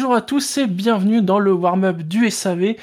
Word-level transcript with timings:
bonjour 0.00 0.14
à 0.14 0.22
tous 0.22 0.56
et 0.56 0.66
bienvenue 0.66 1.20
dans 1.20 1.38
le 1.38 1.52
warm-up 1.52 1.98
du 1.98 2.30
SAV 2.30 2.76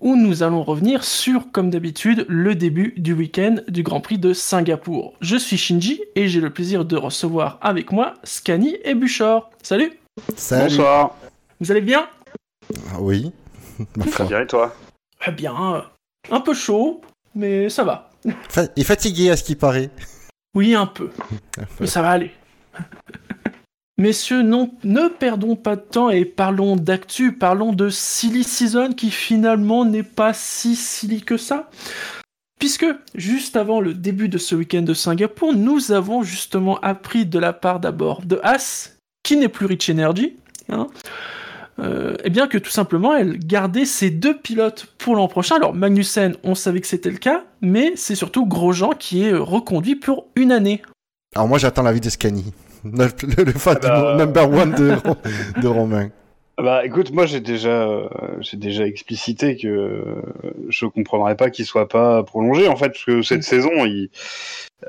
où 0.00 0.16
nous 0.16 0.42
allons 0.42 0.64
revenir 0.64 1.04
sur, 1.04 1.52
comme 1.52 1.70
d'habitude, 1.70 2.26
le 2.28 2.56
début 2.56 2.92
du 2.96 3.12
week-end 3.12 3.58
du 3.68 3.84
Grand 3.84 4.00
Prix 4.00 4.18
de 4.18 4.32
Singapour. 4.32 5.14
Je 5.20 5.36
suis 5.36 5.56
Shinji 5.56 6.02
et 6.16 6.26
j'ai 6.26 6.40
le 6.40 6.50
plaisir 6.50 6.84
de 6.84 6.96
recevoir 6.96 7.60
avec 7.60 7.92
moi 7.92 8.14
Scani 8.24 8.78
et 8.82 8.96
Buchor. 8.96 9.48
Salut 9.62 9.92
Salut 10.34 10.70
Bonsoir. 10.70 11.14
Vous 11.60 11.70
allez 11.70 11.82
bien? 11.82 12.08
Ah 12.90 12.96
Oui. 12.98 13.30
Très 14.10 14.24
bien, 14.24 14.40
et 14.40 14.46
toi? 14.48 14.74
Eh 15.24 15.30
bien, 15.30 15.84
un 16.32 16.40
peu 16.40 16.52
chaud, 16.52 17.00
mais 17.36 17.70
ça 17.70 17.84
va. 17.84 18.10
Et 18.74 18.82
fatigué 18.82 19.30
à 19.30 19.36
ce 19.36 19.44
qui 19.44 19.54
paraît. 19.54 19.90
Oui, 20.52 20.74
un 20.74 20.86
peu. 20.86 21.10
Mais 21.78 21.86
ça 21.86 22.02
va 22.02 22.10
aller. 22.10 22.32
Messieurs, 23.98 24.42
ne 24.42 25.08
perdons 25.08 25.56
pas 25.56 25.74
de 25.74 25.80
temps 25.80 26.10
et 26.10 26.26
parlons 26.26 26.76
d'actu, 26.76 27.32
parlons 27.32 27.72
de 27.72 27.88
Silly 27.88 28.44
Season 28.44 28.92
qui 28.92 29.10
finalement 29.10 29.86
n'est 29.86 30.02
pas 30.02 30.34
si 30.34 30.76
silly 30.76 31.22
que 31.22 31.38
ça. 31.38 31.70
Puisque, 32.58 32.86
juste 33.14 33.56
avant 33.56 33.80
le 33.80 33.94
début 33.94 34.28
de 34.28 34.36
ce 34.36 34.54
week-end 34.54 34.82
de 34.82 34.92
Singapour, 34.92 35.54
nous 35.54 35.92
avons 35.92 36.22
justement 36.22 36.78
appris 36.80 37.24
de 37.24 37.38
la 37.38 37.54
part 37.54 37.80
d'abord 37.80 38.20
de 38.20 38.38
As, 38.42 38.98
qui 39.22 39.38
n'est 39.38 39.48
plus 39.48 39.64
Rich 39.64 39.88
Energy, 39.88 40.36
hein, 40.68 40.88
euh, 41.78 42.16
eh 42.22 42.28
bien 42.28 42.48
que 42.48 42.58
tout 42.58 42.70
simplement 42.70 43.14
elle 43.14 43.38
gardait 43.38 43.86
ses 43.86 44.10
deux 44.10 44.36
pilotes 44.36 44.86
pour 44.98 45.16
l'an 45.16 45.28
prochain. 45.28 45.56
Alors 45.56 45.72
Magnussen, 45.72 46.36
on 46.44 46.54
savait 46.54 46.82
que 46.82 46.86
c'était 46.86 47.10
le 47.10 47.18
cas, 47.18 47.44
mais 47.62 47.92
c'est 47.96 48.14
surtout 48.14 48.44
Grosjean 48.44 48.90
qui 48.90 49.22
est 49.22 49.32
reconduit 49.32 49.96
pour 49.96 50.26
une 50.36 50.52
année. 50.52 50.82
Alors 51.34 51.48
moi 51.48 51.56
j'attends 51.56 51.82
la 51.82 51.92
vie 51.92 52.00
de 52.00 52.10
Scani. 52.10 52.52
Le, 52.84 53.06
le- 53.36 53.44
le 53.44 53.52
fan 53.52 53.76
Ah 53.82 53.88
bah. 53.88 54.16
number 54.16 54.50
one 54.50 54.72
de, 54.74 54.94
de 55.62 55.66
Romain. 55.68 56.10
Bah 56.58 56.86
écoute, 56.86 57.12
moi 57.12 57.26
j'ai 57.26 57.40
déjà, 57.40 58.08
j'ai 58.40 58.56
déjà 58.56 58.86
explicité 58.86 59.58
que 59.58 60.22
je 60.70 60.86
comprendrais 60.86 61.36
pas 61.36 61.50
qu'il 61.50 61.66
soit 61.66 61.86
pas 61.86 62.22
prolongé 62.22 62.66
en 62.68 62.76
fait, 62.76 62.88
parce 62.88 63.04
que 63.04 63.20
cette 63.20 63.42
saison, 63.42 63.84
il, 63.84 64.08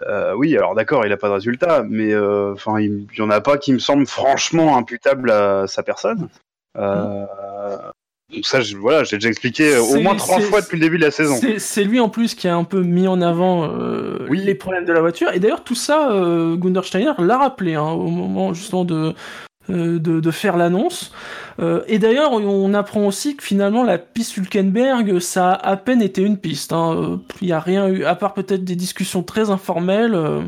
euh, 0.08 0.34
oui, 0.34 0.56
alors 0.56 0.76
d'accord, 0.76 1.06
il 1.06 1.12
a 1.12 1.18
pas 1.18 1.28
de 1.28 1.34
résultat, 1.34 1.84
mais 1.90 2.14
euh, 2.14 2.56
il 2.80 3.08
y 3.18 3.22
en 3.22 3.30
a 3.30 3.42
pas 3.42 3.58
qui 3.58 3.74
me 3.74 3.80
semble 3.80 4.06
franchement 4.08 4.78
imputable 4.78 5.30
à 5.30 5.68
sa 5.68 5.84
personne. 5.84 6.30
Euh, 6.78 7.26
donc 7.26 7.92
ça, 8.44 8.62
je, 8.62 8.76
voilà, 8.76 9.04
j'ai 9.04 9.18
déjà 9.18 9.30
expliqué 9.30 9.74
euh, 9.76 9.82
au 9.82 10.00
moins 10.02 10.16
trois 10.16 10.40
fois 10.42 10.62
depuis 10.62 10.78
le 10.78 10.82
début 10.84 10.98
de 10.98 11.04
la 11.06 11.12
saison. 11.12 11.40
C'est- 11.58 11.84
lui 11.84 12.00
en 12.00 12.10
plus 12.10 12.36
qui 12.36 12.48
a 12.48 12.56
un 12.56 12.64
peu 12.66 12.82
mis 12.82 13.08
en 13.08 13.22
avant 13.22 13.64
euh, 13.72 14.26
Oui. 14.30 14.40
les 14.44 14.56
problèmes 14.56 14.86
de 14.86 14.92
la 14.94 15.00
voiture. 15.02 15.32
Et 15.34 15.40
d'ailleurs, 15.40 15.64
tout 15.64 15.76
ça, 15.76 16.12
euh, 16.12 16.56
Gunnar 16.56 16.84
Steiner 16.86 17.14
l'a 17.20 17.38
rappelé 17.38 17.76
hein, 17.76 17.90
au 17.92 18.08
moment 18.10 18.54
justement 18.54 18.84
de, 18.84 19.14
euh, 19.70 20.00
de, 20.00 20.20
de 20.20 20.32
faire 20.32 20.58
l'annonce. 20.58 21.14
Euh, 21.60 21.84
et 21.88 22.00
d'ailleurs, 22.00 22.34
on, 22.34 22.74
apprend 22.74 23.06
aussi 23.08 23.36
que 23.38 23.44
finalement, 23.44 23.84
la 23.84 23.98
piste 23.98 24.36
Hülkenberg, 24.38 25.20
ça 25.20 25.52
a 25.54 25.70
à 25.72 25.78
peine 25.78 26.02
été 26.02 26.22
une 26.22 26.38
piste. 26.38 26.74
hein. 26.74 26.96
Euh, 26.96 27.18
Il 27.42 27.48
n'y 27.48 27.54
a 27.54 27.60
rien 27.62 27.88
eu, 27.88 28.04
à 28.04 28.16
part 28.16 28.34
peut-être 28.34 28.64
des 28.66 28.76
discussions 28.76 29.24
très 29.24 29.50
informelles. 29.50 30.14
euh. 30.14 30.42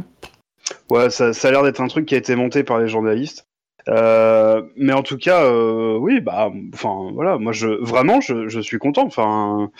Ouais, 0.89 1.09
ça, 1.09 1.33
ça 1.33 1.47
a 1.47 1.51
l'air 1.51 1.63
d'être 1.63 1.81
un 1.81 1.87
truc 1.87 2.05
qui 2.05 2.15
a 2.15 2.17
été 2.17 2.35
monté 2.35 2.63
par 2.63 2.79
les 2.79 2.87
journalistes. 2.89 3.45
Euh, 3.87 4.61
mais 4.75 4.93
en 4.93 5.03
tout 5.03 5.17
cas, 5.17 5.43
euh, 5.45 5.97
oui, 5.97 6.19
bah, 6.19 6.51
enfin, 6.73 7.11
voilà, 7.13 7.37
moi, 7.37 7.53
je 7.53 7.67
vraiment, 7.67 8.21
je, 8.21 8.47
je 8.47 8.59
suis 8.59 8.77
content. 8.77 9.03
Enfin, 9.05 9.71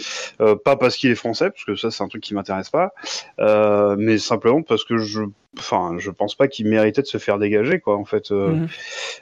euh, 0.42 0.56
pas 0.56 0.76
parce 0.78 0.96
qu'il 0.96 1.12
est 1.12 1.16
français, 1.16 1.50
parce 1.52 1.66
que 1.66 1.76
ça, 1.76 1.92
c'est 1.92 2.04
un 2.04 2.08
truc 2.08 2.24
qui 2.24 2.34
m'intéresse 2.34 2.70
pas, 2.70 2.94
euh, 3.40 3.96
mais 4.00 4.18
simplement 4.18 4.62
parce 4.62 4.84
que 4.86 4.98
je, 4.98 5.22
enfin, 5.58 5.96
je 5.98 6.10
pense 6.12 6.36
pas 6.36 6.48
qu'il 6.48 6.68
méritait 6.68 7.02
de 7.02 7.08
se 7.08 7.18
faire 7.18 7.38
dégager, 7.38 7.80
quoi, 7.80 7.98
en 7.98 8.06
fait. 8.06 8.32
Euh, 8.32 8.54
Mhm. 8.54 8.68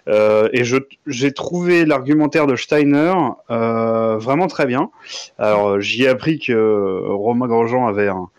euh, 0.09 0.49
et 0.53 0.63
je, 0.63 0.77
j'ai 1.07 1.31
trouvé 1.33 1.85
l'argumentaire 1.85 2.47
de 2.47 2.55
Steiner 2.55 3.13
euh, 3.49 4.17
vraiment 4.17 4.47
très 4.47 4.65
bien. 4.67 4.89
Alors, 5.37 5.79
j'y 5.81 6.03
ai 6.03 6.07
appris 6.07 6.39
que 6.39 7.01
Romain 7.07 7.47
Grosjean 7.47 7.87
avait 7.87 8.07
un, 8.07 8.29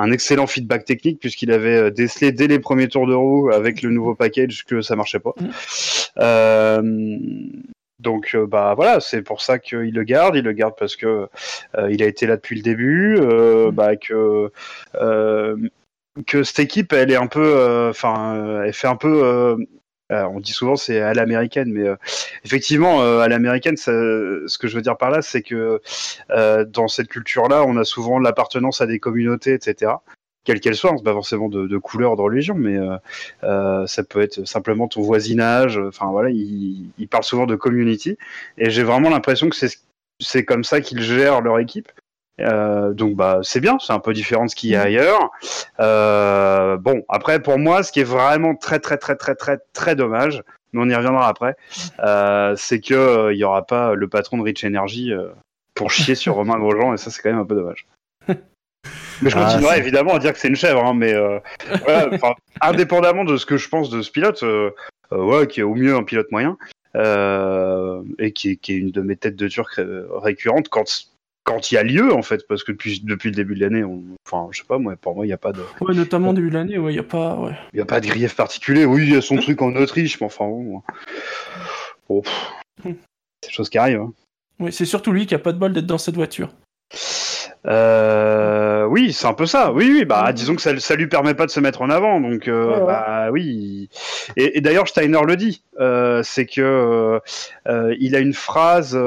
un 0.00 0.10
excellent 0.12 0.46
feedback 0.46 0.84
technique 0.84 1.20
puisqu'il 1.20 1.50
avait 1.52 1.76
euh, 1.76 1.90
décelé 1.90 2.32
dès 2.32 2.46
les 2.46 2.58
premiers 2.58 2.88
tours 2.88 3.06
de 3.06 3.14
roue 3.14 3.50
avec 3.50 3.82
le 3.82 3.90
nouveau 3.90 4.14
package 4.14 4.64
que 4.64 4.80
ça 4.80 4.96
marchait 4.96 5.18
pas. 5.18 5.34
Mhm. 5.40 5.50
Euh, 6.20 6.82
donc 8.00 8.34
euh, 8.34 8.46
bah 8.46 8.74
voilà, 8.76 9.00
c'est 9.00 9.22
pour 9.22 9.40
ça 9.42 9.58
qu'il 9.58 9.92
le 9.92 10.02
garde. 10.04 10.36
Il 10.36 10.44
le 10.44 10.52
garde 10.52 10.74
parce 10.78 10.94
que 10.96 11.28
euh, 11.76 11.90
il 11.90 12.02
a 12.02 12.06
été 12.06 12.26
là 12.26 12.36
depuis 12.36 12.56
le 12.56 12.62
début, 12.62 13.16
euh, 13.18 13.66
Mhm. 13.66 13.74
bah, 13.74 13.96
que 13.96 14.50
euh, 14.94 15.56
que 16.26 16.42
cette 16.42 16.58
équipe, 16.58 16.92
elle 16.92 17.12
est 17.12 17.16
un 17.16 17.28
peu, 17.28 17.88
enfin, 17.90 18.62
elle 18.64 18.72
fait 18.72 18.88
un 18.88 18.96
peu. 18.96 19.56
Euh, 20.10 20.24
on 20.24 20.40
dit 20.40 20.52
souvent 20.52 20.76
c'est 20.76 21.00
à 21.00 21.12
l'américaine, 21.12 21.70
mais 21.70 21.86
euh, 21.86 21.96
effectivement 22.44 23.02
euh, 23.02 23.20
à 23.20 23.28
l'américaine, 23.28 23.76
ce 23.76 24.58
que 24.58 24.66
je 24.66 24.74
veux 24.74 24.82
dire 24.82 24.96
par 24.96 25.10
là, 25.10 25.20
c'est 25.22 25.42
que 25.42 25.80
dans 26.64 26.88
cette 26.88 27.08
culture-là, 27.08 27.64
on 27.64 27.76
a 27.76 27.84
souvent 27.84 28.18
l'appartenance 28.18 28.80
à 28.80 28.86
des 28.86 28.98
communautés, 28.98 29.52
etc. 29.52 29.92
Quelles 30.44 30.60
qu'elles 30.60 30.76
soient, 30.76 30.94
c'est 30.96 31.04
pas 31.04 31.12
forcément 31.12 31.50
de, 31.50 31.66
de 31.66 31.78
couleur, 31.78 32.16
de 32.16 32.22
religion, 32.22 32.54
mais 32.54 32.78
ça 33.42 34.02
peut 34.04 34.22
être 34.22 34.46
simplement 34.46 34.88
ton 34.88 35.02
voisinage. 35.02 35.78
Enfin 35.78 36.10
voilà, 36.10 36.30
il, 36.30 36.90
il 36.98 37.08
parle 37.08 37.24
souvent 37.24 37.46
de 37.46 37.56
community, 37.56 38.16
et 38.56 38.70
j'ai 38.70 38.82
vraiment 38.82 39.10
l'impression 39.10 39.50
que 39.50 39.56
c'est 40.20 40.44
comme 40.44 40.64
ça 40.64 40.80
qu'ils 40.80 41.02
gèrent 41.02 41.42
leur 41.42 41.58
équipe. 41.58 41.92
Euh, 42.40 42.92
donc 42.92 43.14
bah 43.14 43.40
c'est 43.42 43.60
bien, 43.60 43.78
c'est 43.80 43.92
un 43.92 43.98
peu 43.98 44.12
différent 44.12 44.44
de 44.44 44.50
ce 44.50 44.56
qu'il 44.56 44.70
y 44.70 44.76
a 44.76 44.82
ailleurs. 44.82 45.30
Euh, 45.80 46.76
bon 46.76 47.02
après 47.08 47.40
pour 47.40 47.58
moi, 47.58 47.82
ce 47.82 47.92
qui 47.92 48.00
est 48.00 48.04
vraiment 48.04 48.54
très 48.54 48.78
très 48.78 48.96
très 48.96 49.16
très 49.16 49.34
très 49.34 49.58
très 49.72 49.96
dommage, 49.96 50.42
mais 50.72 50.82
on 50.82 50.88
y 50.88 50.94
reviendra 50.94 51.28
après, 51.28 51.56
euh, 52.00 52.54
c'est 52.56 52.80
que 52.80 53.32
il 53.32 53.38
y 53.38 53.44
aura 53.44 53.66
pas 53.66 53.94
le 53.94 54.08
patron 54.08 54.38
de 54.38 54.42
Rich 54.42 54.64
Energy 54.64 55.12
pour 55.74 55.90
chier 55.90 56.14
sur 56.14 56.34
Romain 56.36 56.58
Grosjean 56.58 56.94
et 56.94 56.96
ça 56.96 57.10
c'est 57.10 57.22
quand 57.22 57.30
même 57.30 57.40
un 57.40 57.44
peu 57.44 57.56
dommage. 57.56 57.86
Mais 59.20 59.30
je 59.30 59.36
Ah, 59.36 59.44
continuerai 59.44 59.78
évidemment 59.78 60.14
à 60.14 60.20
dire 60.20 60.32
que 60.32 60.38
c'est 60.38 60.46
une 60.46 60.54
chèvre, 60.54 60.84
hein, 60.84 60.94
mais 60.94 61.12
voilà, 61.84 62.36
indépendamment 62.60 63.24
de 63.24 63.36
ce 63.36 63.46
que 63.46 63.56
je 63.56 63.68
pense 63.68 63.90
de 63.90 64.00
ce 64.00 64.12
pilote, 64.12 64.44
ouais, 65.10 65.48
qui 65.48 65.58
est 65.58 65.64
au 65.64 65.74
mieux 65.74 65.96
un 65.96 66.04
pilote 66.04 66.30
moyen, 66.30 66.56
et 66.94 68.32
qui 68.32 68.50
est, 68.50 68.56
qui 68.56 68.74
est 68.74 68.76
une 68.76 68.92
de 68.92 69.00
mes 69.00 69.16
têtes 69.16 69.34
de 69.34 69.48
turc 69.48 69.80
récurrentes 70.22 70.68
quand 70.68 71.08
quand 71.48 71.70
il 71.72 71.74
y 71.74 71.78
a 71.78 71.82
lieu 71.82 72.12
en 72.12 72.22
fait, 72.22 72.46
parce 72.46 72.62
que 72.62 72.72
depuis, 72.72 73.00
depuis 73.02 73.30
le 73.30 73.34
début 73.34 73.54
de 73.54 73.60
l'année, 73.60 73.82
on... 73.84 74.02
enfin 74.26 74.48
je 74.52 74.58
sais 74.60 74.66
pas 74.66 74.78
moi, 74.78 74.94
pour 74.96 75.14
moi 75.16 75.24
il 75.24 75.28
n'y 75.28 75.32
a 75.34 75.38
pas 75.38 75.52
de 75.52 75.60
Ouais, 75.80 75.94
notamment 75.94 76.32
début 76.32 76.50
de 76.50 76.54
l'année, 76.54 76.74
il 76.74 76.80
n'y 76.82 76.98
a 76.98 77.02
pas. 77.02 77.36
Ouais. 77.36 77.52
il 77.72 77.78
y 77.78 77.82
a 77.82 77.86
pas 77.86 78.00
de 78.00 78.06
grief 78.06 78.36
particulier. 78.36 78.84
Oui, 78.84 79.04
il 79.06 79.14
y 79.14 79.16
a 79.16 79.20
son 79.20 79.36
truc 79.36 79.60
en 79.62 79.74
Autriche, 79.76 80.20
mais 80.20 80.26
enfin 80.26 80.46
bon, 80.46 80.82
bon 82.08 82.22
pff, 82.22 82.50
c'est 82.84 83.48
des 83.48 83.52
choses 83.54 83.68
qui 83.70 83.78
arrivent. 83.78 84.00
hein. 84.00 84.12
Ouais, 84.60 84.70
c'est 84.72 84.84
surtout 84.86 85.12
lui 85.12 85.26
qui 85.26 85.34
a 85.34 85.38
pas 85.38 85.52
de 85.52 85.58
bol 85.58 85.72
d'être 85.72 85.86
dans 85.86 85.98
cette 85.98 86.16
voiture. 86.16 86.50
Euh, 87.66 88.84
oui, 88.86 89.12
c'est 89.12 89.26
un 89.26 89.34
peu 89.34 89.46
ça. 89.46 89.72
Oui, 89.72 89.88
oui, 89.92 90.04
bah, 90.04 90.32
disons 90.32 90.54
que 90.54 90.62
ça, 90.62 90.78
ça 90.78 90.94
lui 90.96 91.06
permet 91.06 91.34
pas 91.34 91.46
de 91.46 91.50
se 91.50 91.60
mettre 91.60 91.82
en 91.82 91.90
avant, 91.90 92.20
donc 92.20 92.48
euh, 92.48 92.66
Ouais, 92.66 92.74
ouais. 92.80 92.86
bah 92.86 93.28
oui. 93.32 93.88
Et, 94.36 94.58
et 94.58 94.60
d'ailleurs, 94.60 94.88
Steiner 94.88 95.20
le 95.26 95.36
dit, 95.36 95.62
euh, 95.80 96.22
c'est 96.22 96.46
que 96.46 97.20
il 97.98 98.16
a 98.16 98.20
une 98.20 98.34
phrase. 98.34 98.98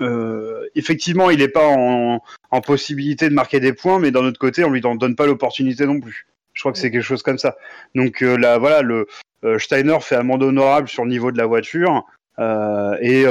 Euh, 0.00 0.66
effectivement, 0.74 1.30
il 1.30 1.38
n'est 1.38 1.48
pas 1.48 1.66
en, 1.66 2.20
en 2.50 2.60
possibilité 2.60 3.28
de 3.28 3.34
marquer 3.34 3.60
des 3.60 3.72
points, 3.72 3.98
mais 3.98 4.10
d'un 4.10 4.24
autre 4.24 4.38
côté, 4.38 4.64
on 4.64 4.70
lui 4.70 4.84
en 4.84 4.94
donne 4.94 5.16
pas 5.16 5.26
l'opportunité 5.26 5.86
non 5.86 6.00
plus. 6.00 6.26
Je 6.54 6.60
crois 6.62 6.72
que 6.72 6.78
c'est 6.78 6.90
quelque 6.90 7.02
chose 7.02 7.22
comme 7.22 7.38
ça. 7.38 7.56
Donc 7.94 8.22
euh, 8.22 8.36
là, 8.36 8.58
voilà, 8.58 8.82
le 8.82 9.06
euh, 9.44 9.58
Steiner 9.58 9.98
fait 10.00 10.16
amende 10.16 10.42
honorable 10.42 10.88
sur 10.88 11.04
le 11.04 11.10
niveau 11.10 11.30
de 11.30 11.38
la 11.38 11.46
voiture. 11.46 12.04
euh, 12.40 12.96
et 13.00 13.26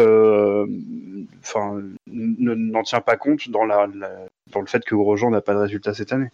enfin 1.42 1.82
ne- 2.08 2.54
n'en 2.56 2.84
tient 2.84 3.02
pas 3.02 3.16
compte 3.18 3.50
dans, 3.50 3.64
la, 3.66 3.88
la- 3.96 4.26
dans 4.52 4.60
le 4.62 4.68
fait 4.68 4.84
que 4.84 4.96
Grosjean 4.96 5.30
n'a 5.30 5.42
pas 5.42 5.54
de 5.54 5.60
résultat 5.60 5.94
cette 5.94 6.12
année. 6.12 6.30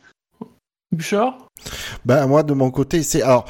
Bouchard? 0.92 1.48
Ben 2.06 2.27
moi 2.27 2.44
de 2.44 2.54
mon 2.54 2.71
côté 2.71 3.04
c'est 3.04 3.21
alors 3.21 3.45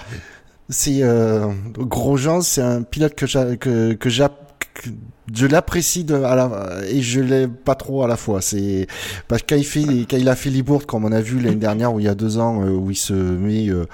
c'est 0.69 1.03
euh, 1.03 1.47
Grosjean 1.77 2.41
c'est 2.41 2.61
un 2.61 2.83
pilote 2.83 3.15
que 3.15 3.93
que 3.93 4.09
je 5.33 5.45
l'apprécie 5.47 6.05
la 6.09 6.79
et 6.89 7.01
je 7.01 7.21
l'aime 7.21 7.53
pas 7.53 7.75
trop 7.75 8.03
à 8.03 8.07
la 8.07 8.17
fois. 8.17 8.41
C'est 8.41 8.87
parce 9.27 9.41
que 9.41 9.47
quand 9.49 9.55
il 9.55 9.65
fait 9.65 9.83
quand 10.09 10.17
il 10.17 10.27
a 10.27 10.35
fait 10.35 10.49
Libourne 10.49 10.83
comme 10.85 11.05
on 11.05 11.11
a 11.11 11.21
vu 11.21 11.39
l'année 11.39 11.55
dernière 11.55 11.93
ou 11.93 11.99
il 11.99 12.05
y 12.05 12.09
a 12.09 12.15
deux 12.15 12.37
ans 12.39 12.63
euh, 12.63 12.69
où 12.71 12.91
il 12.91 12.95
se 12.95 13.13
met 13.13 13.69
euh, 13.69 13.85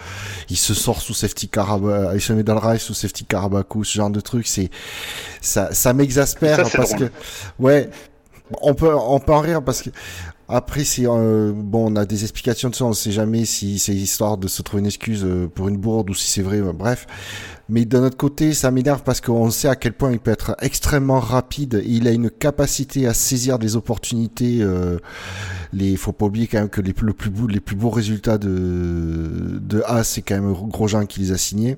il 0.49 0.57
se 0.57 0.73
sort 0.73 1.01
sous 1.01 1.13
safety 1.13 1.47
car 1.49 1.71
à 1.71 1.77
bas- 1.79 2.11
il 2.15 2.21
se 2.21 2.33
met 2.33 2.43
dans 2.43 2.53
le 2.55 2.59
rail 2.59 2.79
sous 2.79 2.93
safety 2.93 3.25
car 3.25 3.45
à 3.45 3.49
bas 3.49 3.63
coup, 3.63 3.83
ce 3.83 3.97
genre 3.97 4.09
de 4.09 4.19
truc. 4.21 4.47
C'est 4.47 4.69
ça 5.41 5.73
ça 5.73 5.93
m'exaspère 5.93 6.57
parce 6.71 6.95
drôle. 6.95 7.09
que 7.09 7.13
ouais 7.59 7.89
on 8.61 8.73
peut 8.73 8.93
on 8.95 9.19
peut 9.19 9.33
en 9.33 9.41
rire 9.41 9.61
parce 9.61 9.81
que 9.81 9.89
après, 10.49 10.83
c'est 10.83 11.05
euh, 11.05 11.51
bon, 11.53 11.91
on 11.93 11.95
a 11.95 12.05
des 12.05 12.23
explications 12.23 12.69
de 12.69 12.75
ça. 12.75 12.83
On 12.85 12.93
sait 12.93 13.11
jamais 13.11 13.45
si 13.45 13.77
c'est 13.77 13.93
histoire 13.93 14.37
de 14.37 14.47
se 14.47 14.63
trouver 14.63 14.81
une 14.81 14.87
excuse 14.87 15.23
euh, 15.23 15.47
pour 15.47 15.67
une 15.69 15.77
bourde 15.77 16.09
ou 16.09 16.15
si 16.15 16.27
c'est 16.27 16.41
vrai. 16.41 16.57
euh, 16.57 16.73
bref, 16.73 17.05
mais 17.69 17.85
d'un 17.85 18.03
autre 18.03 18.17
côté, 18.17 18.53
ça 18.55 18.71
m'énerve 18.71 19.03
parce 19.03 19.21
qu'on 19.21 19.51
sait 19.51 19.67
à 19.67 19.75
quel 19.75 19.93
point 19.93 20.11
il 20.11 20.19
peut 20.19 20.31
être 20.31 20.55
extrêmement 20.59 21.19
rapide. 21.19 21.83
Il 21.85 22.07
a 22.07 22.11
une 22.11 22.31
capacité 22.31 23.05
à 23.05 23.13
saisir 23.13 23.59
des 23.59 23.75
opportunités. 23.75 24.57
Euh, 24.61 24.97
les, 25.71 25.95
faut 25.97 26.13
pas 26.13 26.25
oublier 26.25 26.47
quand 26.47 26.59
même 26.59 26.69
que 26.69 26.81
les, 26.81 26.95
le 26.99 27.13
plus 27.13 27.29
beau, 27.29 27.45
les 27.45 27.59
plus 27.59 27.75
beaux 27.75 27.91
résultats 27.91 28.39
de 28.39 29.59
de 29.61 29.83
A, 29.85 30.03
c'est 30.03 30.23
quand 30.23 30.41
même 30.41 30.51
Grosjean 30.69 31.05
qui 31.05 31.19
les 31.19 31.31
a 31.31 31.37
signés. 31.37 31.77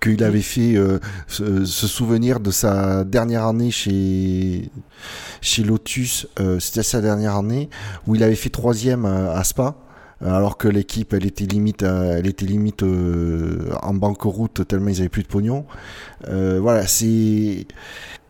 Qu'il 0.00 0.22
avait 0.22 0.42
fait 0.42 0.76
euh, 0.76 0.98
se, 1.26 1.64
souvenir 1.66 2.40
de 2.40 2.50
sa 2.50 3.04
dernière 3.04 3.46
année 3.46 3.70
chez 3.70 4.70
chez 5.40 5.62
Lotus, 5.64 6.26
euh, 6.40 6.60
c'était 6.60 6.82
sa 6.82 7.00
dernière 7.00 7.36
année 7.36 7.68
où 8.06 8.14
il 8.14 8.22
avait 8.22 8.36
fait 8.36 8.50
troisième 8.50 9.04
à, 9.04 9.32
à 9.32 9.44
Spa 9.44 9.76
alors 10.24 10.56
que 10.56 10.68
l'équipe 10.68 11.12
elle 11.12 11.26
était 11.26 11.44
limite 11.44 11.82
euh, 11.82 12.16
elle 12.18 12.26
était 12.26 12.46
limite 12.46 12.82
euh, 12.82 13.70
en 13.82 13.94
banqueroute 13.94 14.66
tellement 14.66 14.88
ils 14.88 15.00
avaient 15.00 15.08
plus 15.08 15.22
de 15.22 15.28
pognon. 15.28 15.66
Euh, 16.28 16.58
voilà, 16.60 16.86
c'est 16.86 17.66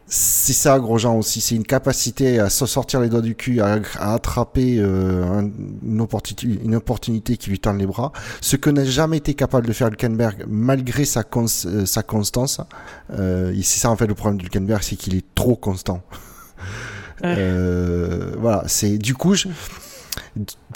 c'est 0.09 0.53
ça, 0.53 0.79
Grosjean 0.79 1.17
aussi. 1.19 1.41
C'est 1.41 1.57
une 1.57 1.65
capacité 1.67 2.39
à 2.39 2.49
se 2.49 2.65
sortir 2.67 3.01
les 3.01 3.09
doigts 3.09 3.21
du 3.23 3.35
cul, 3.35 3.61
à, 3.61 3.79
à 3.99 4.15
attraper 4.15 4.77
euh, 4.79 5.25
un- 5.25 5.51
une, 5.85 6.01
opportunité, 6.01 6.47
une 6.65 6.75
opportunité 6.77 7.37
qui 7.37 7.51
lui 7.51 7.59
tend 7.59 7.73
les 7.73 7.87
bras. 7.87 8.13
Ce 8.41 8.55
que 8.57 8.71
n'a 8.71 8.85
jamais 8.85 9.17
été 9.17 9.35
capable 9.35 9.67
de 9.67 9.73
faire 9.73 9.89
Hülkenberg, 9.89 10.45
malgré 10.49 11.05
sa, 11.05 11.25
cons- 11.25 11.47
euh, 11.67 11.87
sa 11.87 12.03
constance. 12.05 12.61
Euh, 13.13 13.53
c'est 13.63 13.81
ça 13.81 13.91
en 13.91 13.97
fait 13.97 14.07
le 14.07 14.15
problème 14.15 14.39
de 14.39 14.45
Hülkenberg, 14.45 14.83
c'est 14.83 14.97
qu'il 14.97 15.15
est 15.17 15.25
trop 15.35 15.57
constant. 15.57 16.03
Euh, 17.25 18.33
voilà, 18.39 18.63
c'est 18.67 18.99
du 18.99 19.15
coup, 19.15 19.35
je- 19.35 19.49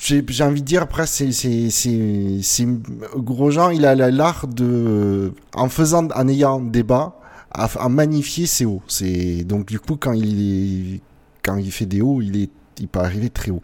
j'ai 0.02 0.24
j'ai 0.26 0.42
envie 0.44 0.62
de 0.62 0.66
dire 0.66 0.80
après, 0.82 1.06
c'est 1.06 1.32
c'est 1.32 1.68
c'est 1.68 2.38
c'est 2.42 2.66
Grosjean, 3.14 3.68
il 3.70 3.84
a 3.84 3.94
la- 3.94 4.10
l'art 4.10 4.46
de, 4.48 5.32
en 5.54 5.68
faisant, 5.68 6.08
en 6.08 6.28
ayant 6.28 6.58
débat, 6.60 7.18
à, 7.52 7.88
magnifier 7.88 8.46
ses 8.46 8.64
hauts. 8.64 8.82
C'est 8.86 9.44
donc 9.44 9.66
du 9.66 9.80
coup 9.80 9.96
quand 9.96 10.12
il 10.12 10.94
est 10.96 11.00
quand 11.42 11.56
il 11.56 11.70
fait 11.72 11.86
des 11.86 12.00
hauts, 12.00 12.20
il 12.22 12.40
est 12.42 12.50
il 12.80 12.88
peut 12.88 13.00
arriver 13.00 13.30
très 13.30 13.50
haut. 13.50 13.62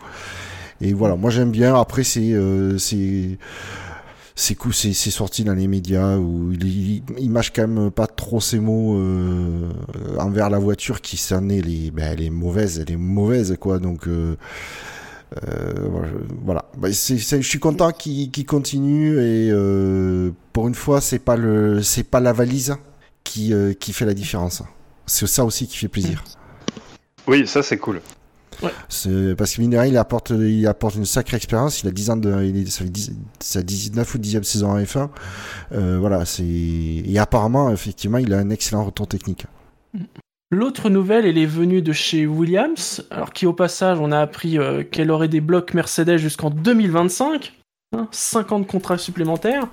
Et 0.81 0.93
voilà, 0.93 1.17
moi 1.17 1.31
j'aime 1.31 1.51
bien. 1.51 1.75
Après 1.79 2.05
c'est 2.05 2.33
euh, 2.33 2.79
c'est 2.79 3.39
c'est 4.39 4.55
cool, 4.55 4.75
c'est 4.75 4.93
sorti 4.93 5.45
dans 5.45 5.55
les 5.55 5.67
médias 5.67 6.19
où 6.19 6.53
il, 6.53 7.03
il, 7.19 7.31
mâche 7.31 7.53
quand 7.55 7.67
même 7.67 7.91
pas 7.91 8.07
trop 8.07 8.39
ses 8.39 8.61
mots 8.61 8.95
euh, 8.99 9.71
envers 10.19 10.51
la 10.51 10.59
voiture 10.59 11.01
qui 11.01 11.17
s'en 11.17 11.49
est 11.49 11.63
les 11.63 11.91
ben, 11.91 12.13
elle 12.13 12.23
est 12.23 12.29
mauvaise, 12.29 12.79
elle 12.79 12.93
est 12.93 12.99
mauvaise 12.99 13.57
quoi. 13.59 13.79
Donc 13.79 14.07
euh, 14.07 14.37
euh, 15.49 15.73
voilà, 16.45 16.67
c'est- 16.93 17.17
je 17.19 17.49
suis 17.49 17.59
content 17.59 17.93
qu'il 17.93 18.45
continue 18.45 19.19
et 19.19 19.51
pour 20.53 20.69
une 20.69 20.75
fois 20.75 21.01
c'est 21.01 21.19
pas 21.19 21.37
le 21.37 21.83
c'est 21.83 22.05
pas 22.05 22.21
la 22.21 22.35
valise 22.35 22.77
qui 23.37 23.53
euh, 23.53 23.75
qui 23.75 23.93
fait 23.93 24.07
la 24.07 24.15
différence. 24.15 24.63
C'est 25.05 25.27
ça 25.27 25.45
aussi 25.45 25.67
qui 25.67 25.77
fait 25.77 25.89
plaisir. 25.89 26.25
Oui, 27.27 27.47
ça 27.47 27.63
c'est 27.63 27.77
cool. 27.77 28.01
C'est 28.89 29.37
parce 29.37 29.55
que 29.55 29.61
mine 29.61 29.71
de 29.71 29.77
rien, 29.77 29.87
il 29.87 29.99
apporte 29.99 30.31
il 30.31 30.67
apporte 30.67 30.95
une 30.95 31.05
sacrée 31.05 31.37
expérience. 31.37 31.83
Il 31.83 31.89
a 31.89 31.91
10 31.91 32.11
ans 32.11 32.17
de 32.17 32.45
il 32.45 32.57
est, 32.57 32.71
ça 32.71 32.85
fait 32.85 32.91
10, 32.91 33.13
sa 33.41 33.63
19 33.63 34.15
ou 34.15 34.19
10e 34.19 34.43
saison 34.43 34.71
en 34.71 34.79
F1. 34.79 35.11
Euh, 35.73 35.99
voilà, 35.99 36.25
c'est 36.25 36.45
et 36.45 37.19
apparemment 37.19 37.71
effectivement, 37.71 38.19
il 38.19 38.33
a 38.33 38.39
un 38.39 38.49
excellent 38.49 38.85
retour 38.85 39.07
technique. 39.07 39.45
L'autre 40.51 40.89
nouvelle, 40.89 41.27
elle 41.27 41.39
est 41.39 41.45
venue 41.45 41.83
de 41.83 41.93
chez 41.93 42.25
Williams, 42.25 43.05
alors 43.11 43.33
qui 43.33 43.47
au 43.47 43.53
passage, 43.53 43.99
on 44.01 44.13
a 44.13 44.21
appris 44.21 44.59
euh, 44.59 44.85
qu'elle 44.85 45.11
aurait 45.11 45.29
des 45.29 45.41
blocs 45.41 45.75
Mercedes 45.75 46.17
jusqu'en 46.17 46.51
2025, 46.51 47.53
hein, 47.97 48.09
50 48.13 48.67
contrats 48.67 48.97
supplémentaires. 48.97 49.69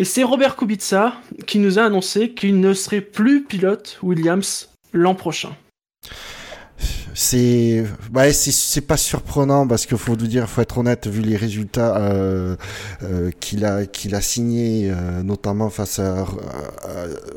Et 0.00 0.04
c'est 0.04 0.22
Robert 0.22 0.54
Kubica 0.54 1.14
qui 1.46 1.58
nous 1.58 1.80
a 1.80 1.82
annoncé 1.82 2.30
qu'il 2.30 2.60
ne 2.60 2.72
serait 2.72 3.00
plus 3.00 3.42
pilote 3.42 3.98
Williams 4.00 4.68
l'an 4.92 5.16
prochain. 5.16 5.50
C'est 7.14 7.84
ouais, 8.14 8.32
c'est 8.32 8.80
pas 8.80 8.96
surprenant 8.96 9.66
parce 9.66 9.86
qu'il 9.86 9.98
faut 9.98 10.12
vous 10.12 10.28
dire, 10.28 10.48
faut 10.48 10.60
être 10.60 10.78
honnête 10.78 11.08
vu 11.08 11.20
les 11.20 11.36
résultats 11.36 11.96
euh, 11.96 12.54
euh, 13.02 13.32
qu'il 13.40 13.64
a 13.64 13.86
qu'il 13.86 14.14
a 14.14 14.20
signé 14.20 14.88
euh, 14.88 15.24
notamment 15.24 15.68
face 15.68 15.98
à, 15.98 16.24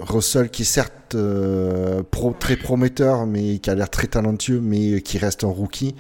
Russell 0.02 0.52
qui 0.52 0.62
est 0.62 0.66
certes 0.66 1.18
très 2.40 2.56
prometteur 2.58 3.26
mais 3.26 3.58
qui 3.58 3.72
a 3.72 3.76
l'air 3.76 3.90
très 3.90 4.06
talentueux 4.06 4.62
mais 4.62 5.02
qui 5.02 5.18
reste 5.18 5.44
un 5.44 5.48
rookie. 5.48 5.96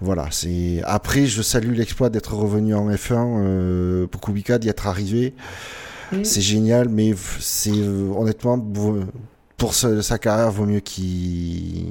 Voilà, 0.00 0.28
c'est 0.30 0.80
après 0.84 1.26
je 1.26 1.42
salue 1.42 1.74
l'exploit 1.74 2.08
d'être 2.08 2.34
revenu 2.34 2.74
en 2.74 2.88
F1 2.90 3.14
euh, 3.16 4.06
pour 4.06 4.20
Kubica 4.20 4.58
d'y 4.58 4.68
être 4.68 4.86
arrivé. 4.86 5.34
C'est 6.24 6.40
génial 6.40 6.88
mais 6.88 7.14
c'est 7.38 7.70
euh, 7.70 8.10
honnêtement 8.16 8.58
pour 9.56 9.74
sa, 9.74 10.02
sa 10.02 10.18
carrière 10.18 10.50
vaut 10.50 10.66
mieux 10.66 10.80
qu'il 10.80 11.90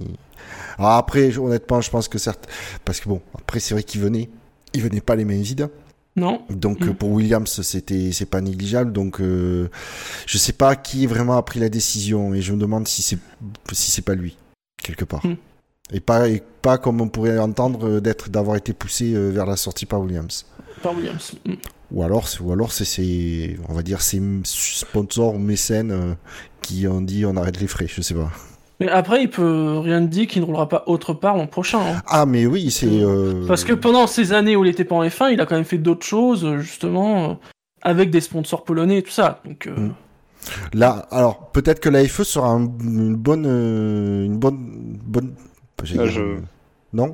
alors 0.77 0.91
après, 0.91 1.37
honnêtement, 1.37 1.81
je 1.81 1.89
pense 1.89 2.07
que 2.07 2.17
certes, 2.17 2.47
parce 2.85 3.01
que 3.01 3.09
bon, 3.09 3.21
après 3.37 3.59
c'est 3.59 3.73
vrai 3.73 3.83
qu'il 3.83 3.99
venait, 3.99 4.29
il 4.73 4.81
venait 4.81 5.01
pas 5.01 5.15
les 5.15 5.25
mains 5.25 5.41
vides. 5.41 5.69
Non 6.15 6.41
Donc 6.49 6.85
Mm. 6.85 6.93
pour 6.93 7.11
Williams, 7.11 7.61
c'était 7.61 8.11
c'est 8.13 8.25
pas 8.25 8.41
négligeable. 8.41 8.91
Donc 8.91 9.21
euh, 9.21 9.69
je 10.25 10.37
sais 10.37 10.53
pas 10.53 10.75
qui 10.75 11.05
vraiment 11.05 11.37
a 11.37 11.43
pris 11.43 11.59
la 11.59 11.69
décision 11.69 12.33
et 12.33 12.41
je 12.41 12.53
me 12.53 12.59
demande 12.59 12.87
si 12.87 13.01
c'est 13.01 13.19
si 13.73 13.91
c'est 13.91 14.01
pas 14.01 14.15
lui 14.15 14.37
quelque 14.81 15.05
part. 15.05 15.25
Mm. 15.25 15.35
Et 15.91 15.99
pas 15.99 16.29
et 16.29 16.43
pas 16.61 16.77
comme 16.77 17.01
on 17.01 17.07
pourrait 17.09 17.39
entendre 17.39 17.87
euh, 17.87 18.01
d'être 18.01 18.29
d'avoir 18.29 18.55
été 18.57 18.73
poussé 18.73 19.13
euh, 19.13 19.29
vers 19.29 19.45
la 19.45 19.55
sortie 19.55 19.85
par 19.85 20.01
Williams. 20.01 20.45
Par 20.83 20.95
Williams. 20.95 21.33
Mm. 21.45 21.53
Ou 21.91 22.03
alors 22.03 22.27
c'est- 22.27 22.41
ou 22.41 22.51
alors 22.51 22.71
c'est 22.71 22.85
c'est 22.85 23.57
on 23.67 23.73
va 23.73 23.81
dire 23.81 24.01
ces 24.01 24.21
sponsors 24.43 25.33
ou 25.35 25.39
mécènes 25.39 25.91
euh, 25.91 26.13
qui 26.61 26.87
ont 26.87 27.01
dit 27.01 27.25
on 27.25 27.35
arrête 27.37 27.59
les 27.59 27.67
frais, 27.67 27.87
je 27.87 28.01
sais 28.01 28.13
pas. 28.13 28.29
Mais 28.79 28.87
après, 28.87 29.23
il 29.23 29.29
peut 29.29 29.79
rien 29.79 29.99
dire 29.99 30.25
qu'il 30.27 30.41
ne 30.41 30.45
roulera 30.45 30.69
pas 30.69 30.83
autre 30.87 31.13
part 31.13 31.35
l'an 31.35 31.47
prochain. 31.47 31.79
hein. 31.81 32.01
Ah 32.07 32.25
mais 32.25 32.45
oui, 32.45 32.71
c'est 32.71 32.87
euh, 32.87 33.45
Parce 33.45 33.65
que 33.65 33.73
pendant 33.73 34.07
ces 34.07 34.31
années 34.31 34.55
où 34.55 34.63
il 34.63 34.69
était 34.71 34.85
pas 34.85 34.95
en 34.95 35.03
F1, 35.03 35.33
il 35.33 35.41
a 35.41 35.45
quand 35.45 35.55
même 35.55 35.65
fait 35.65 35.77
d'autres 35.79 36.05
choses, 36.05 36.47
justement, 36.59 37.39
avec 37.81 38.09
des 38.09 38.21
sponsors 38.21 38.63
polonais 38.63 38.99
et 38.99 39.03
tout 39.03 39.11
ça. 39.11 39.41
Donc, 39.45 39.67
euh, 39.67 39.75
Mm. 39.75 39.93
Là, 40.73 41.05
alors 41.11 41.51
peut-être 41.51 41.81
que 41.81 41.89
la 41.89 42.07
FE 42.07 42.23
sera 42.23 42.47
un- 42.51 42.63
une 42.81 43.13
bonne, 43.17 43.45
une 43.45 44.37
bonne, 44.37 44.97
bonne. 45.05 45.33
J'allais 45.83 45.99
Ah, 46.01 46.03
dire, 46.07 46.11
je- 46.13 46.41
Non. 46.93 47.13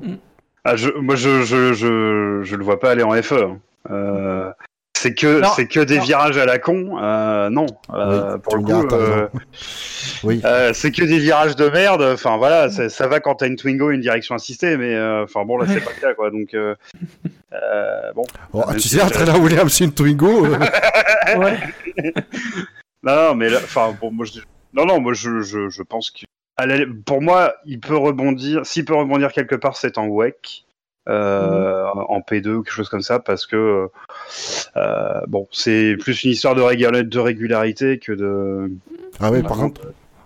Ah, 0.64 0.76
je, 0.76 0.90
moi, 0.90 1.14
je, 1.16 1.42
je, 1.42 1.72
je, 1.74 2.40
je 2.42 2.56
le 2.56 2.64
vois 2.64 2.80
pas 2.80 2.90
aller 2.90 3.02
en 3.02 3.12
FE. 3.22 3.34
hein. 3.34 3.58
Euh, 3.90 4.50
c'est 4.98 5.14
que, 5.14 5.42
c'est 5.54 5.68
que 5.68 5.80
des 5.80 5.98
non. 5.98 6.02
virages 6.04 6.38
à 6.38 6.46
la 6.46 6.58
con. 6.58 6.96
Euh, 7.00 7.50
non, 7.50 7.66
Euh, 7.92 8.32
Oui, 8.34 8.40
pour 8.42 8.56
le 8.56 8.62
coup, 8.64 8.94
euh. 8.96 9.28
Oui. 10.24 10.40
euh, 10.44 10.72
c'est 10.72 10.90
que 10.90 11.04
des 11.04 11.18
virages 11.18 11.54
de 11.54 11.68
merde. 11.68 12.02
Enfin 12.02 12.36
voilà, 12.38 12.70
ça, 12.70 13.06
va 13.06 13.20
quand 13.20 13.36
t'as 13.36 13.46
une 13.46 13.56
Twingo, 13.56 13.90
et 13.90 13.94
une 13.94 14.00
direction 14.00 14.34
assistée, 14.34 14.76
mais 14.78 14.94
euh, 14.94 15.24
enfin 15.24 15.44
bon 15.44 15.58
là 15.58 15.66
c'est 15.68 15.84
pas 15.84 15.90
le 15.94 16.00
cas 16.00 16.14
quoi. 16.14 16.30
Donc 16.30 16.54
euh, 16.54 16.74
euh, 17.52 18.12
bon. 18.14 18.24
Oh, 18.54 18.64
tu 18.72 18.80
si 18.80 18.88
sais, 18.88 18.98
ça- 18.98 19.04
entraîneur 19.06 19.38
Williams, 19.40 19.70
c'est 19.72 19.84
une 19.84 19.92
Twingo. 19.92 20.46
euh, 20.46 20.58
ouais. 21.36 21.58
Non, 23.02 23.14
non, 23.14 23.34
mais 23.36 23.54
enfin 23.56 23.94
bon, 24.00 24.10
moi 24.10 24.24
je, 24.26 24.40
non 24.72 24.86
non, 24.86 24.98
moi 25.00 25.12
je, 25.12 25.42
je, 25.42 25.68
je 25.68 25.82
pense 25.82 26.10
que 26.10 26.24
la- 26.64 26.86
pour 27.04 27.20
moi 27.20 27.54
il 27.66 27.80
peut 27.80 27.96
rebondir. 27.96 28.64
S'il 28.64 28.86
peut 28.86 28.94
rebondir 28.94 29.32
quelque 29.32 29.56
part, 29.56 29.76
c'est 29.76 29.98
en 29.98 30.06
WEC. 30.06 30.62
Euh, 31.08 31.84
en 32.08 32.18
P2 32.18 32.48
ou 32.48 32.62
quelque 32.64 32.74
chose 32.74 32.88
comme 32.88 33.00
ça 33.00 33.20
parce 33.20 33.46
que 33.46 33.86
euh, 34.76 35.20
bon 35.28 35.46
c'est 35.52 35.96
plus 36.00 36.24
une 36.24 36.32
histoire 36.32 36.56
de, 36.56 37.02
de 37.02 37.18
régularité 37.20 38.00
que 38.00 38.10
de 38.10 38.72
Ah 39.20 39.30
ouais, 39.30 39.40
par 39.40 39.50
Par 39.52 39.58
contre, 39.58 39.82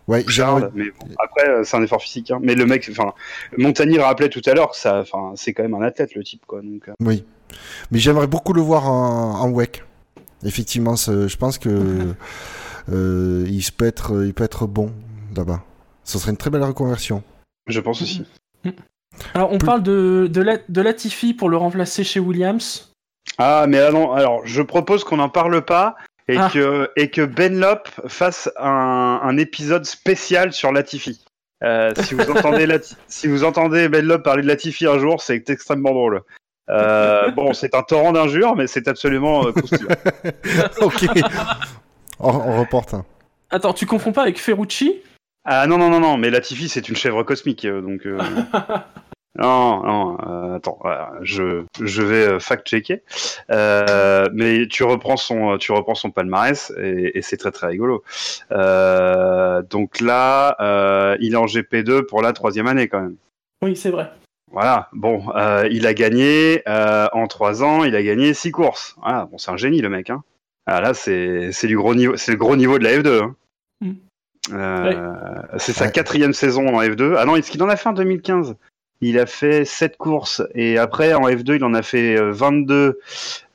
ouais, 0.08 0.24
Charles, 0.26 0.70
mais 0.74 0.86
bon, 0.98 1.06
après 1.22 1.50
euh, 1.50 1.64
c'est 1.64 1.76
un 1.76 1.82
effort 1.82 2.00
physique 2.00 2.30
hein. 2.30 2.38
mais 2.40 2.54
le 2.54 2.64
mec 2.64 2.88
enfin 2.90 3.12
Montagny 3.58 3.96
le 3.96 4.04
rappelait 4.04 4.30
tout 4.30 4.40
à 4.46 4.54
l'heure 4.54 4.70
que 4.70 4.78
ça 4.78 5.00
enfin 5.00 5.34
c'est 5.36 5.52
quand 5.52 5.64
même 5.64 5.74
un 5.74 5.82
athlète 5.82 6.14
le 6.14 6.24
type 6.24 6.46
quoi 6.46 6.62
donc 6.62 6.88
euh, 6.88 6.92
oui, 7.00 7.26
mais 7.90 7.98
j'aimerais 7.98 8.26
beaucoup 8.26 8.54
le 8.54 8.62
voir 8.62 8.88
en, 8.90 9.38
en 9.38 9.50
WEC. 9.50 9.84
Effectivement, 10.46 10.96
je 10.96 11.36
pense 11.36 11.58
que 11.58 12.14
euh, 12.90 13.44
il 13.46 13.62
peut 13.76 13.84
être, 13.86 14.24
il 14.24 14.32
peut 14.32 14.44
être 14.44 14.66
bon 14.66 14.90
là-bas. 15.36 15.62
Ce 16.10 16.18
serait 16.18 16.32
une 16.32 16.36
très 16.36 16.50
belle 16.50 16.64
reconversion. 16.64 17.22
je 17.68 17.78
pense 17.78 18.02
aussi 18.02 18.24
Alors, 19.34 19.52
on 19.52 19.58
Plus- 19.58 19.66
parle 19.66 19.82
de, 19.84 20.28
de, 20.28 20.42
la, 20.42 20.56
de 20.68 20.80
Latifi 20.80 21.34
pour 21.34 21.48
le 21.48 21.56
remplacer 21.56 22.02
chez 22.02 22.18
Williams. 22.18 22.92
ah 23.38 23.66
mais 23.68 23.92
non 23.92 24.10
alors 24.12 24.40
je 24.44 24.60
propose 24.62 25.04
qu'on 25.04 25.18
n'en 25.18 25.28
parle 25.28 25.62
pas 25.64 25.94
et 26.26 26.36
Ah. 26.36 26.48
que 26.52 26.90
et 26.96 27.10
que 27.10 27.22
Benlop 27.24 27.84
fasse 28.08 28.50
un, 28.58 29.20
un 29.22 29.36
épisode 29.36 29.84
spécial 29.84 30.52
sur 30.52 30.72
Latifi 30.72 31.20
Euh, 31.62 31.92
si 32.02 32.14
vous 32.14 32.28
entendez 32.36 32.66
Lati- 32.66 32.96
si 33.06 33.28
vous 33.28 33.44
entendez 33.44 33.88
Benlop 33.88 34.22
parler 34.24 34.42
de 34.42 34.48
Latifi 34.48 34.86
un 34.88 34.98
jour 34.98 35.22
c'est 35.22 35.48
extrêmement 35.48 35.92
drôle 35.92 36.22
Euh, 36.70 37.30
bon 37.36 37.52
c'est 37.52 37.74
un 37.76 37.82
torrent 37.82 38.12
d'injures 38.12 38.56
mais 38.56 38.66
c'est 38.66 38.88
absolument 38.88 39.46
euh, 39.46 39.52
ok. 40.80 41.06
on, 42.18 42.30
on 42.30 42.60
reporte. 42.60 42.94
hein. 42.94 43.04
Attends, 43.50 43.74
tu 43.74 43.84
confonds 43.86 44.12
pas 44.12 44.22
avec 44.22 44.40
Ferrucci? 44.40 45.02
Ah 45.44 45.66
non, 45.66 45.78
non, 45.78 45.88
non, 45.90 46.00
non, 46.00 46.16
mais 46.18 46.30
Latifi, 46.30 46.68
c'est 46.68 46.88
une 46.88 46.96
chèvre 46.96 47.22
cosmique, 47.22 47.64
euh, 47.64 47.80
donc... 47.80 48.04
euh, 48.06 48.18
non, 49.38 49.82
non, 49.84 50.18
euh, 50.26 50.56
attends, 50.56 50.78
voilà, 50.82 51.12
je, 51.22 51.64
je 51.80 52.02
vais 52.02 52.38
fact-checker. 52.40 53.02
Euh, 53.50 54.28
mais 54.34 54.66
tu 54.68 54.84
reprends 54.84 55.16
son, 55.16 55.56
tu 55.56 55.72
reprends 55.72 55.94
son 55.94 56.10
palmarès, 56.10 56.72
et, 56.78 57.18
et 57.18 57.22
c'est 57.22 57.38
très 57.38 57.52
très 57.52 57.68
rigolo. 57.68 58.04
Donc 58.50 60.00
là, 60.00 61.16
il 61.20 61.32
est 61.32 61.36
en 61.36 61.46
GP2 61.46 62.02
pour 62.02 62.20
la 62.22 62.32
troisième 62.32 62.66
année, 62.66 62.88
quand 62.88 63.00
même. 63.00 63.16
Oui, 63.62 63.76
c'est 63.76 63.90
vrai. 63.90 64.10
Voilà, 64.52 64.88
bon, 64.92 65.24
il 65.70 65.86
a 65.86 65.94
gagné, 65.94 66.62
en 66.66 67.26
trois 67.28 67.62
ans, 67.64 67.84
il 67.84 67.96
a 67.96 68.02
gagné 68.02 68.34
six 68.34 68.50
courses. 68.50 68.94
Voilà, 69.00 69.26
bon, 69.30 69.38
c'est 69.38 69.50
un 69.50 69.56
génie, 69.56 69.80
le 69.80 69.88
mec, 69.88 70.10
hein. 70.10 70.22
Ah 70.66 70.80
là, 70.82 70.92
c'est 70.92 71.50
c'est 71.52 71.66
du 71.66 71.76
gros 71.76 71.94
niveau, 71.94 72.16
c'est 72.16 72.32
le 72.32 72.36
gros 72.36 72.54
niveau 72.54 72.78
de 72.78 72.84
la 72.84 72.92
F2. 72.96 73.22
hein. 73.22 73.34
Euh, 74.52 75.14
C'est 75.58 75.72
sa 75.72 75.84
Ouais. 75.86 75.92
quatrième 75.92 76.32
saison 76.32 76.66
en 76.68 76.82
F2. 76.82 77.14
Ah 77.18 77.24
non, 77.24 77.36
est-ce 77.36 77.50
qu'il 77.50 77.62
en 77.62 77.68
a 77.68 77.76
fait 77.76 77.88
en 77.88 77.92
2015 77.92 78.56
Il 79.00 79.18
a 79.18 79.26
fait 79.26 79.64
7 79.64 79.96
courses 79.96 80.42
et 80.54 80.76
après 80.78 81.14
en 81.14 81.22
F2 81.28 81.56
il 81.56 81.64
en 81.64 81.74
a 81.74 81.82
fait 81.82 82.18
euh, 82.18 82.32
22 82.32 82.98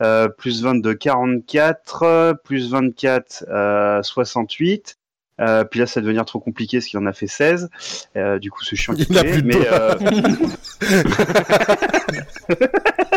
euh, 0.01 0.27
plus 0.29 0.63
22 0.63 0.93
44 0.93 2.03
euh, 2.03 2.33
plus 2.33 2.69
24 2.71 3.45
euh, 3.49 4.01
68. 4.03 4.97
Euh, 5.41 5.65
puis 5.65 5.81
là 5.81 5.85
ça 5.85 5.99
va 5.99 6.03
devenir 6.05 6.23
trop 6.25 6.39
compliqué 6.39 6.77
parce 6.77 6.85
qu'il 6.87 6.97
en 6.99 7.05
a 7.05 7.13
fait 7.13 7.27
16. 7.27 7.69
Euh, 8.15 8.39
du 8.39 8.49
coup 8.51 8.63
c'est 8.63 8.75
chiant. 8.77 8.93
Il 8.97 9.17
a 9.17 9.23
plus 9.23 9.41
de 9.41 9.47
mais, 9.47 9.55
doigts. 9.55 9.97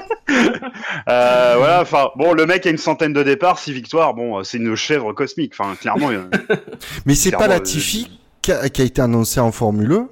euh, 1.09 1.55
voilà, 1.59 1.81
enfin, 1.83 2.11
bon, 2.17 2.33
le 2.33 2.47
mec 2.47 2.67
a 2.67 2.71
une 2.71 2.79
centaine 2.79 3.13
de 3.13 3.23
départs, 3.23 3.59
six 3.59 3.73
victoires, 3.73 4.15
bon, 4.15 4.39
euh, 4.39 4.43
c'est 4.45 4.59
une 4.59 4.75
chèvre 4.77 5.13
cosmique, 5.13 5.53
enfin, 5.59 5.75
clairement, 5.77 6.11
euh, 6.11 6.25
Mais 7.07 7.15
c'est 7.15 7.31
pas 7.31 7.39
Clairement, 7.39 7.55
la 7.55 7.61
euh, 7.61 7.65
Tiffy 7.65 8.19
qui 8.43 8.53
a, 8.53 8.69
qui 8.69 8.83
a 8.83 8.85
été 8.85 9.01
annoncé 9.03 9.41
en 9.41 9.53
Formule 9.53 9.93
1 9.93 10.09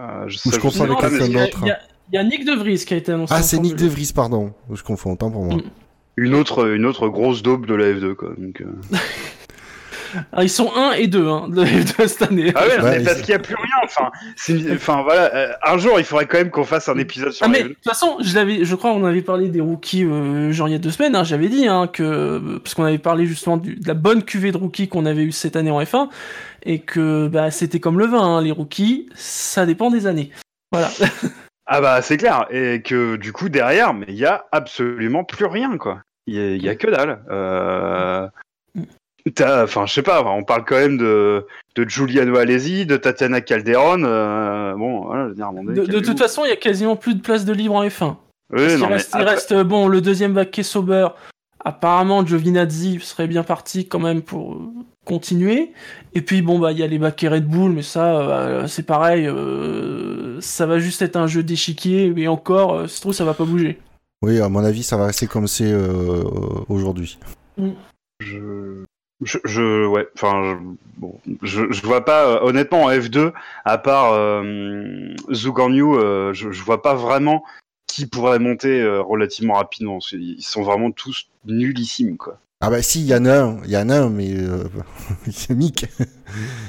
euh, 0.00 0.24
je, 0.28 0.36
Ou 0.36 0.38
ça, 0.38 0.50
je 0.52 0.58
confonds 0.60 0.70
sais 0.78 0.82
avec 0.84 0.98
pas, 1.00 1.08
quelqu'un 1.10 1.24
mais 1.24 1.30
il 1.30 1.32
y 1.34 1.38
a- 1.38 1.44
d'autre. 1.46 1.58
il 1.62 1.68
y 1.68 1.70
a- 1.70 1.78
Il 2.10 2.14
y 2.14 2.18
a 2.18 2.24
Nick 2.24 2.44
De 2.46 2.52
Vries 2.54 2.84
qui 2.86 2.94
a 2.94 2.96
été 2.96 3.12
annoncé. 3.12 3.34
Ah, 3.36 3.42
c'est 3.42 3.58
Nick 3.58 3.72
Formule 3.72 3.88
De 3.90 3.94
Vries, 3.94 4.12
pardon. 4.14 4.52
Je 4.72 4.82
confonds, 4.82 5.12
autant 5.12 5.30
pour 5.30 5.44
moi. 5.44 5.56
Mm. 5.56 5.62
Une 6.16 6.34
autre, 6.34 6.68
une 6.74 6.86
autre 6.86 7.08
grosse 7.08 7.42
daube 7.42 7.66
de 7.66 7.74
la 7.74 7.92
F2, 7.92 8.14
quoi. 8.14 8.30
Donc, 8.38 8.60
euh. 8.62 8.66
Ah, 10.32 10.42
ils 10.44 10.48
sont 10.50 10.70
1 10.74 10.92
et 10.92 11.06
2 11.06 11.26
hein, 11.28 11.48
de, 11.48 11.62
de 11.64 12.06
cette 12.06 12.22
année. 12.22 12.52
Ah 12.54 12.66
ouais, 12.66 12.76
mais 12.98 13.04
parce 13.04 13.16
qu'il 13.20 13.28
n'y 13.28 13.34
a 13.34 13.38
plus 13.38 13.54
rien, 13.54 13.76
enfin, 13.84 14.10
enfin, 14.74 15.02
voilà, 15.02 15.34
euh, 15.34 15.52
un 15.64 15.78
jour, 15.78 15.98
il 15.98 16.04
faudrait 16.04 16.26
quand 16.26 16.38
même 16.38 16.50
qu'on 16.50 16.64
fasse 16.64 16.88
un 16.88 16.96
épisode 16.98 17.32
sur 17.32 17.44
Ah 17.46 17.48
mais 17.48 17.62
de 17.62 17.68
F2. 17.68 17.74
toute 17.74 17.84
façon, 17.84 18.16
je 18.22 18.34
l'avais, 18.34 18.64
je 18.64 18.74
crois, 18.74 18.92
on 18.92 19.04
avait 19.04 19.22
parlé 19.22 19.48
des 19.48 19.60
rookies 19.60 20.04
euh, 20.04 20.52
genre 20.52 20.68
il 20.68 20.72
y 20.72 20.74
a 20.74 20.78
deux 20.78 20.90
semaines. 20.90 21.14
Hein, 21.16 21.24
J'avais 21.24 21.48
dit 21.48 21.66
hein, 21.68 21.86
que 21.86 22.58
parce 22.62 22.74
qu'on 22.74 22.84
avait 22.84 22.98
parlé 22.98 23.26
justement 23.26 23.56
du- 23.56 23.76
de 23.76 23.86
la 23.88 23.94
bonne 23.94 24.22
cuvée 24.22 24.52
de 24.52 24.56
rookies 24.56 24.88
qu'on 24.88 25.06
avait 25.06 25.22
eu 25.24 25.32
cette 25.32 25.56
année 25.56 25.70
en 25.70 25.80
F1 25.82 26.08
et 26.64 26.80
que 26.80 27.28
bah 27.28 27.50
c'était 27.50 27.80
comme 27.80 27.98
le 27.98 28.06
vin, 28.06 28.20
hein, 28.38 28.42
les 28.42 28.52
rookies, 28.52 29.08
ça 29.14 29.66
dépend 29.66 29.90
des 29.90 30.06
années. 30.06 30.30
Voilà. 30.72 30.90
Ah 31.70 31.82
bah, 31.82 32.00
c'est 32.00 32.16
clair, 32.16 32.46
et 32.50 32.80
que 32.80 33.16
du 33.16 33.30
coup, 33.34 33.50
derrière, 33.50 33.92
mais 33.92 34.06
il 34.08 34.14
y 34.14 34.24
a 34.24 34.46
absolument 34.52 35.22
plus 35.22 35.44
rien, 35.44 35.76
quoi. 35.76 36.00
Il 36.26 36.34
y, 36.62 36.66
a- 36.66 36.72
a 36.72 36.74
que 36.76 36.86
dalle. 36.86 37.20
Euh... 37.30 38.26
t'as- 39.32 39.64
Enfin, 39.64 39.86
je 39.86 39.94
sais 39.94 40.02
pas, 40.02 40.22
on 40.24 40.44
parle 40.44 40.64
quand 40.64 40.76
même 40.76 40.96
de, 40.98 41.46
de 41.76 41.88
Giuliano 41.88 42.36
Alesi, 42.36 42.86
de 42.86 42.96
Tatiana 42.96 43.40
Calderon, 43.40 44.02
euh, 44.04 44.74
bon, 44.74 45.04
voilà, 45.06 45.24
je 45.24 45.28
veux 45.30 45.34
dire, 45.34 45.52
mon 45.52 45.64
De, 45.64 45.84
de 45.86 46.00
toute 46.00 46.18
façon, 46.18 46.44
il 46.44 46.48
y 46.48 46.52
a 46.52 46.56
quasiment 46.56 46.96
plus 46.96 47.14
de 47.14 47.20
place 47.20 47.44
de 47.44 47.52
libre 47.52 47.74
en 47.74 47.84
F1. 47.84 48.16
Oui, 48.50 48.56
Parce 48.60 48.72
qu'il 48.72 48.80
non, 48.80 48.86
mais 48.88 48.92
reste, 48.94 49.14
il 49.18 49.22
reste, 49.24 49.54
bon 49.62 49.88
le 49.88 50.00
deuxième 50.00 50.32
baquet 50.32 50.62
Sauber. 50.62 51.08
Apparemment, 51.64 52.24
Giovinazzi 52.24 52.98
serait 53.00 53.26
bien 53.26 53.42
parti 53.42 53.86
quand 53.88 53.98
même 53.98 54.22
pour 54.22 54.54
euh, 54.54 54.58
continuer. 55.04 55.72
Et 56.14 56.22
puis 56.22 56.40
bon 56.40 56.58
bah 56.58 56.72
il 56.72 56.78
y 56.78 56.82
a 56.82 56.86
les 56.86 56.98
baquets 56.98 57.28
Red 57.28 57.46
Bull, 57.46 57.72
mais 57.72 57.82
ça 57.82 58.20
euh, 58.20 58.66
c'est 58.66 58.84
pareil, 58.86 59.26
euh, 59.26 60.40
ça 60.40 60.64
va 60.66 60.78
juste 60.78 61.02
être 61.02 61.16
un 61.16 61.26
jeu 61.26 61.42
d'échiquier. 61.42 62.12
Et 62.16 62.28
encore, 62.28 62.74
euh, 62.74 62.86
se 62.86 63.00
trouve 63.00 63.12
ça 63.12 63.24
va 63.24 63.34
pas 63.34 63.44
bouger. 63.44 63.78
Oui, 64.22 64.40
à 64.40 64.48
mon 64.48 64.64
avis, 64.64 64.82
ça 64.82 64.96
va 64.96 65.06
rester 65.06 65.26
comme 65.26 65.46
c'est 65.46 65.70
euh, 65.70 66.22
aujourd'hui. 66.68 67.18
je, 68.20 68.84
je, 69.22 69.38
je- 69.44 69.86
ouais, 69.86 70.06
enfin, 70.14 70.42
je, 70.44 70.54
bon, 70.98 71.18
je, 71.42 71.70
je 71.70 71.82
vois 71.82 72.04
pas, 72.04 72.26
euh, 72.26 72.40
honnêtement, 72.42 72.84
en 72.84 72.90
F2, 72.90 73.32
à 73.64 73.78
part 73.78 74.12
euh, 74.12 75.14
Zouganyu, 75.32 75.82
euh, 75.84 76.32
je, 76.34 76.52
je 76.52 76.62
vois 76.62 76.82
pas 76.82 76.94
vraiment 76.94 77.44
qui 77.86 78.06
pourrait 78.06 78.38
monter 78.38 78.80
euh, 78.80 79.00
relativement 79.00 79.54
rapidement. 79.54 79.98
Ils 80.12 80.42
sont 80.42 80.62
vraiment 80.62 80.90
tous 80.90 81.28
nullissimes, 81.46 82.16
quoi. 82.16 82.38
Ah 82.60 82.70
bah 82.70 82.82
si, 82.82 83.00
il 83.00 83.06
y 83.06 83.14
en 83.14 83.24
a 83.24 83.38
un, 83.40 83.58
il 83.64 83.70
y 83.70 83.76
en 83.76 83.88
a 83.88 83.96
un, 84.00 84.10
mais 84.10 84.34
euh, 84.34 84.64
c'est 85.30 85.54
Mick. 85.54 85.86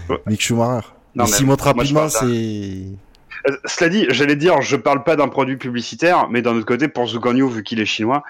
Ouais. 0.10 0.18
Mick 0.28 0.42
Schumacher. 0.42 0.88
Non, 1.16 1.26
mais 1.26 1.32
s'il 1.32 1.46
monte 1.48 1.62
rapidement, 1.62 2.08
c'est... 2.10 2.86
Euh, 3.48 3.58
Cela 3.66 3.90
dit, 3.90 4.06
j'allais 4.10 4.36
dire, 4.36 4.62
je 4.62 4.76
parle 4.76 5.04
pas 5.04 5.16
d'un 5.16 5.28
produit 5.28 5.58
publicitaire, 5.58 6.28
mais 6.30 6.42
d'un 6.42 6.56
autre 6.56 6.66
côté, 6.66 6.88
pour 6.88 7.08
Zouganyu, 7.08 7.50
vu 7.50 7.64
qu'il 7.64 7.80
est 7.80 7.86
chinois 7.86 8.24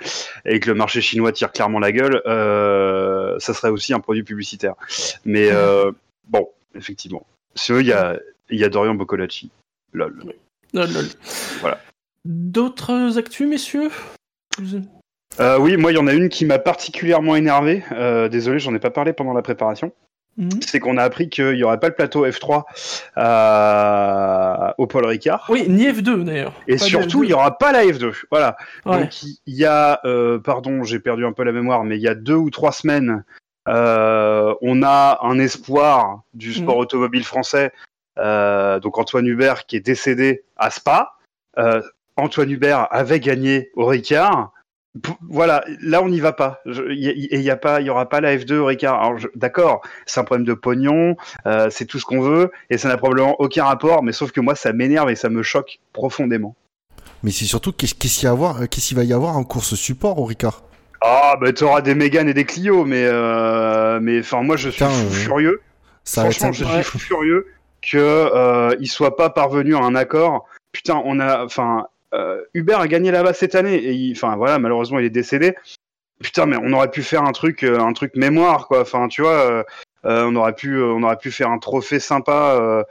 et 0.45 0.59
que 0.59 0.69
le 0.69 0.75
marché 0.75 1.01
chinois 1.01 1.31
tire 1.31 1.51
clairement 1.51 1.79
la 1.79 1.91
gueule, 1.91 2.21
euh, 2.25 3.37
ça 3.39 3.53
serait 3.53 3.69
aussi 3.69 3.93
un 3.93 3.99
produit 3.99 4.23
publicitaire. 4.23 4.73
Mais 5.25 5.49
euh, 5.51 5.91
bon, 6.27 6.49
effectivement. 6.75 7.25
Il 7.69 7.85
y 7.85 7.93
a, 7.93 8.17
il 8.49 8.59
y 8.59 8.63
a 8.63 8.69
Dorian 8.69 8.95
Boccolacci. 8.95 9.49
Lol. 9.93 10.33
Lol, 10.73 10.91
lol. 10.93 11.05
Voilà. 11.61 11.79
D'autres 12.25 13.17
actus, 13.17 13.47
messieurs? 13.47 13.89
Euh, 15.39 15.57
oui, 15.57 15.77
moi, 15.77 15.91
il 15.91 15.95
y 15.95 15.99
en 15.99 16.07
a 16.07 16.13
une 16.13 16.29
qui 16.29 16.45
m'a 16.45 16.59
particulièrement 16.59 17.35
énervé. 17.35 17.83
Désolé, 18.29 18.59
j'en 18.59 18.75
ai 18.75 18.79
pas 18.79 18.91
parlé 18.91 19.13
pendant 19.13 19.33
la 19.33 19.41
préparation. 19.41 19.91
Mhm. 20.39 20.49
C'est 20.65 20.79
qu'on 20.79 20.95
a 20.97 21.03
appris 21.03 21.29
qu'il 21.29 21.55
y 21.55 21.63
aurait 21.65 21.79
pas 21.81 21.89
le 21.89 21.93
plateau 21.95 22.25
F3 22.25 22.63
euh, 23.17 24.71
au 24.77 24.87
Paul 24.87 25.05
Ricard. 25.05 25.45
Oui, 25.49 25.65
ni 25.67 25.85
F2 25.85 26.23
d'ailleurs. 26.23 26.53
Et 26.67 26.77
Pas 26.77 26.85
surtout, 26.85 27.21
F2. 27.23 27.25
il 27.25 27.29
y 27.29 27.33
aura 27.33 27.57
pas 27.57 27.71
la 27.73 27.83
F2. 27.85 28.13
Voilà. 28.31 28.55
Ouais. 28.85 29.01
Donc 29.01 29.21
il 29.23 29.37
y 29.47 29.65
a, 29.65 29.99
euh, 30.05 30.39
pardon, 30.39 30.83
j'ai 30.83 30.99
perdu 30.99 31.25
un 31.25 31.33
peu 31.33 31.43
la 31.43 31.51
mémoire, 31.51 31.83
mais 31.83 31.97
il 31.97 32.01
y 32.01 32.07
a 32.07 32.15
deux 32.15 32.35
ou 32.35 32.49
trois 32.49 32.71
semaines, 32.71 33.23
euh, 33.67 34.53
on 34.61 34.81
a 34.81 35.19
un 35.23 35.37
espoir 35.39 36.21
du 36.33 36.53
sport 36.53 36.75
Mhm. 36.75 36.81
automobile 36.81 37.23
français. 37.23 37.71
donc 38.17 38.97
Antoine 38.97 39.27
Hubert 39.27 39.65
qui 39.65 39.77
est 39.77 39.85
décédé 39.85 40.43
à 40.57 40.69
Spa. 40.71 41.13
Antoine 42.17 42.51
Hubert 42.51 42.87
avait 42.91 43.19
gagné 43.21 43.71
au 43.75 43.85
Ricard. 43.85 44.51
Voilà, 45.29 45.63
là 45.81 46.01
on 46.01 46.09
n'y 46.09 46.19
va 46.19 46.33
pas. 46.33 46.61
Je- 46.65 46.91
y- 46.91 47.05
y- 47.05 47.25
Et 47.25 47.35
il 47.37 47.41
y 47.43 47.51
a 47.51 47.55
pas, 47.57 47.79
il 47.79 47.87
y 47.87 47.89
aura 47.89 48.09
pas 48.09 48.21
la 48.21 48.35
F2 48.35 48.57
au 48.57 48.65
Ricard. 48.65 49.01
Alors, 49.01 49.19
D'accord, 49.35 49.81
c'est 50.05 50.19
un 50.19 50.23
problème 50.23 50.45
de 50.47 50.53
pognon, 50.53 51.15
euh, 51.45 51.69
c'est 51.69 51.85
tout 51.85 51.99
ce 51.99 52.05
qu'on 52.05 52.21
veut, 52.21 52.51
et 52.69 52.77
ça 52.77 52.87
n'a 52.87 52.97
probablement 52.97 53.35
aucun 53.39 53.65
rapport. 53.65 54.03
Mais 54.03 54.11
sauf 54.11 54.31
que 54.31 54.41
moi, 54.41 54.55
ça 54.55 54.73
m'énerve 54.73 55.09
et 55.09 55.15
ça 55.15 55.29
me 55.29 55.43
choque 55.43 55.79
profondément. 55.93 56.55
Mais 57.23 57.31
c'est 57.31 57.45
surtout, 57.45 57.71
qu'est-ce 57.71 57.93
qu'il 57.95 58.27
voir- 58.29 58.61
euh, 58.61 58.65
qu'il 58.65 58.95
va 58.97 59.03
y 59.03 59.13
avoir 59.13 59.37
en 59.37 59.43
course 59.43 59.75
support 59.75 60.17
au 60.19 60.25
Ricard 60.25 60.63
Ah, 61.01 61.35
bah 61.39 61.53
t'auras 61.53 61.81
des 61.81 61.95
Mégane 61.95 62.27
et 62.27 62.33
des 62.33 62.43
Clio, 62.45 62.83
mais 62.83 63.05
euh, 63.05 63.99
mais 64.01 64.19
enfin 64.19 64.41
moi 64.41 64.57
je 64.57 64.69
suis 64.69 64.83
Putain, 64.83 64.89
fou 64.89 65.09
furieux. 65.11 65.61
Ça 66.03 66.21
Franchement, 66.23 66.51
je 66.51 66.65
suis 66.65 66.83
fou 66.83 66.97
furieux 66.99 67.47
que 67.81 67.97
euh, 67.97 68.75
il 68.81 68.87
soit 68.87 69.15
pas 69.15 69.29
parvenu 69.29 69.75
à 69.75 69.79
un 69.79 69.95
accord. 69.95 70.45
Putain, 70.73 71.01
on 71.05 71.19
a, 71.21 71.45
enfin, 71.45 71.85
Hubert 72.53 72.79
a 72.79 72.87
gagné 72.87 73.11
là-bas 73.11 73.33
cette 73.33 73.55
année 73.55 73.75
et 73.75 73.91
il- 73.93 74.11
enfin 74.13 74.35
voilà, 74.35 74.59
malheureusement 74.59 74.99
il 74.99 75.05
est 75.05 75.09
décédé. 75.09 75.55
Putain, 76.21 76.45
mais 76.47 76.57
on 76.61 76.73
aurait 76.73 76.91
pu 76.91 77.01
faire 77.03 77.23
un 77.23 77.31
truc, 77.31 77.63
euh, 77.63 77.79
un 77.79 77.93
truc 77.93 78.15
mémoire 78.15 78.67
quoi. 78.67 78.81
Enfin, 78.81 79.07
tu 79.07 79.21
vois, 79.21 79.49
euh, 79.51 79.63
euh, 80.05 80.25
on 80.27 80.35
aurait 80.35 80.53
pu, 80.55 80.81
on 80.81 81.01
aurait 81.03 81.17
pu 81.17 81.31
faire 81.31 81.49
un 81.49 81.59
trophée 81.59 81.99
sympa. 81.99 82.57
euh, 82.59 82.83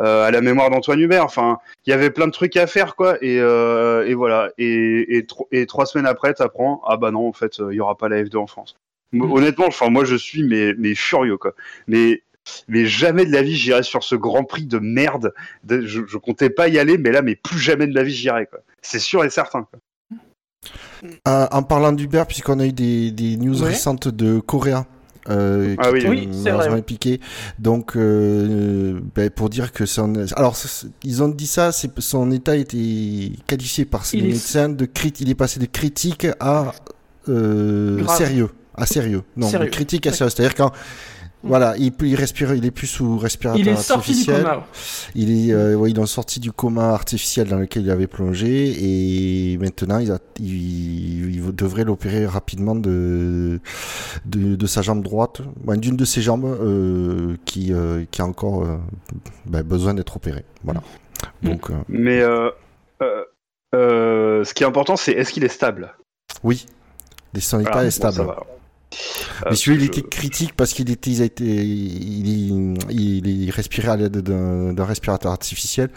euh, 0.00 0.24
à 0.26 0.32
la 0.32 0.40
mémoire 0.40 0.70
d'Antoine 0.70 0.98
Hubert. 0.98 1.24
Enfin, 1.24 1.58
il 1.86 1.90
y 1.90 1.92
avait 1.92 2.10
plein 2.10 2.26
de 2.26 2.32
trucs 2.32 2.56
à 2.56 2.66
faire, 2.66 2.96
quoi. 2.96 3.16
Et, 3.22 3.38
euh, 3.38 4.04
et 4.08 4.14
voilà. 4.14 4.50
Et, 4.58 5.16
et, 5.18 5.24
tro- 5.24 5.46
et 5.52 5.66
trois 5.66 5.86
semaines 5.86 6.08
après, 6.08 6.34
t'apprends, 6.34 6.82
ah 6.84 6.96
bah 6.96 7.12
non, 7.12 7.28
en 7.28 7.32
fait, 7.32 7.60
euh, 7.60 7.68
il 7.72 7.76
y 7.76 7.80
aura 7.80 7.96
pas 7.96 8.08
la 8.08 8.20
F2 8.24 8.38
en 8.38 8.48
France. 8.48 8.74
Mm. 9.12 9.30
Honnêtement, 9.30 9.66
enfin, 9.68 9.90
moi, 9.90 10.04
je 10.04 10.16
suis 10.16 10.42
mais, 10.42 10.74
mais 10.78 10.96
furieux, 10.96 11.36
quoi. 11.36 11.52
Mais, 11.86 12.23
mais 12.68 12.86
jamais 12.86 13.24
de 13.26 13.32
la 13.32 13.42
vie, 13.42 13.56
j'irai 13.56 13.82
sur 13.82 14.02
ce 14.04 14.14
Grand 14.14 14.44
Prix 14.44 14.66
de 14.66 14.78
merde. 14.78 15.32
De- 15.64 15.86
je, 15.86 16.02
je 16.06 16.18
comptais 16.18 16.50
pas 16.50 16.68
y 16.68 16.78
aller, 16.78 16.98
mais 16.98 17.10
là, 17.10 17.22
mais 17.22 17.36
plus 17.36 17.58
jamais 17.58 17.86
de 17.86 17.94
la 17.94 18.02
vie, 18.02 18.14
j'irai. 18.14 18.48
C'est 18.82 18.98
sûr 18.98 19.24
et 19.24 19.30
certain. 19.30 19.62
Quoi. 19.70 19.80
Euh, 21.28 21.46
en 21.50 21.62
parlant 21.62 21.92
d'Uber, 21.92 22.24
puisqu'on 22.26 22.58
a 22.60 22.66
eu 22.66 22.72
des, 22.72 23.10
des 23.10 23.36
news 23.36 23.60
Ouais. 23.62 23.68
récentes 23.68 24.08
de 24.08 24.40
Coréa. 24.40 24.86
Euh, 25.30 25.74
Ah 25.78 25.90
oui, 25.90 26.00
qui, 26.00 26.06
oui, 26.06 26.28
vrai. 26.50 26.68
impliqué. 26.68 27.18
Donc, 27.58 27.96
euh, 27.96 29.00
ben, 29.14 29.30
pour 29.30 29.48
dire 29.48 29.72
que 29.72 29.86
son, 29.86 30.12
alors 30.36 30.54
ils 31.02 31.22
ont 31.22 31.28
dit 31.28 31.46
ça, 31.46 31.70
son 31.72 32.30
état 32.30 32.56
était 32.56 33.32
qualifié 33.46 33.86
par 33.86 34.04
Il 34.12 34.24
est- 34.26 34.28
médecins 34.28 34.68
de 34.68 34.84
crit, 34.84 35.14
il 35.20 35.30
est 35.30 35.34
passé 35.34 35.60
de 35.60 35.64
critique 35.66 36.26
à 36.40 36.72
euh, 37.30 38.06
sérieux, 38.08 38.50
à 38.74 38.84
sérieux. 38.84 39.22
Non, 39.36 39.48
Sérieux. 39.48 39.66
de 39.66 39.70
critique 39.70 40.06
à 40.06 40.12
sérieux. 40.12 40.30
C'est-à-dire 40.30 40.54
quand 40.54 40.72
voilà, 41.44 41.76
il, 41.76 41.92
peut- 41.92 42.06
il 42.06 42.14
respire, 42.16 42.54
il 42.54 42.64
est 42.64 42.70
plus 42.70 42.86
sous 42.86 43.18
respirateur 43.18 43.60
Il 43.60 43.68
est 43.68 43.76
sorti 43.76 44.12
du 44.12 44.30
artificiel. 44.30 44.42
coma. 44.42 44.66
Il 45.14 45.48
est, 45.48 45.52
euh, 45.52 45.74
ouais, 45.76 45.92
sorti 46.06 46.40
du 46.40 46.52
coma 46.52 46.90
artificiel 46.90 47.48
dans 47.48 47.58
lequel 47.58 47.82
il 47.84 47.90
avait 47.90 48.06
plongé 48.06 49.52
et 49.52 49.58
maintenant 49.58 49.98
il, 49.98 50.10
a, 50.10 50.18
il, 50.40 51.34
il 51.34 51.54
devrait 51.54 51.84
l'opérer 51.84 52.26
rapidement 52.26 52.74
de, 52.74 53.60
de, 54.26 54.56
de 54.56 54.66
sa 54.66 54.82
jambe 54.82 55.02
droite, 55.02 55.40
ouais, 55.66 55.76
d'une 55.76 55.96
de 55.96 56.04
ses 56.04 56.22
jambes 56.22 56.44
euh, 56.46 57.36
qui, 57.44 57.72
euh, 57.72 58.04
qui 58.10 58.22
a 58.22 58.24
encore 58.24 58.64
euh, 58.64 58.76
ben, 59.46 59.62
besoin 59.62 59.94
d'être 59.94 60.16
opérée. 60.16 60.44
Voilà. 60.64 60.82
Mm. 61.42 61.48
Donc 61.48 61.70
euh, 61.70 61.74
Mais 61.88 62.20
euh, 62.20 62.50
euh, 63.02 63.24
euh, 63.74 64.44
ce 64.44 64.54
qui 64.54 64.62
est 64.62 64.66
important, 64.66 64.96
c'est 64.96 65.12
est-ce 65.12 65.32
qu'il 65.32 65.44
est 65.44 65.48
stable? 65.48 65.94
Oui, 66.42 66.66
son 67.38 67.60
état 67.60 67.70
Voilà, 67.72 67.86
est 67.86 67.86
bon, 67.86 67.90
stable. 67.90 68.16
ça 68.16 68.22
va. 68.24 68.42
Euh, 69.42 69.48
Mais 69.50 69.56
celui-là, 69.56 69.82
il 69.84 69.86
était 69.86 70.02
critique 70.02 70.54
parce 70.56 70.72
qu'il 70.72 70.90
était, 70.90 71.10
il 71.10 71.22
a 71.22 71.24
été, 71.24 71.44
il, 71.44 72.28
il, 72.90 73.26
il 73.26 73.50
respirait 73.50 73.88
à 73.88 73.96
l'aide 73.96 74.18
d'un 74.18 74.84
respirateur 74.84 75.32
artificiel. 75.32 75.90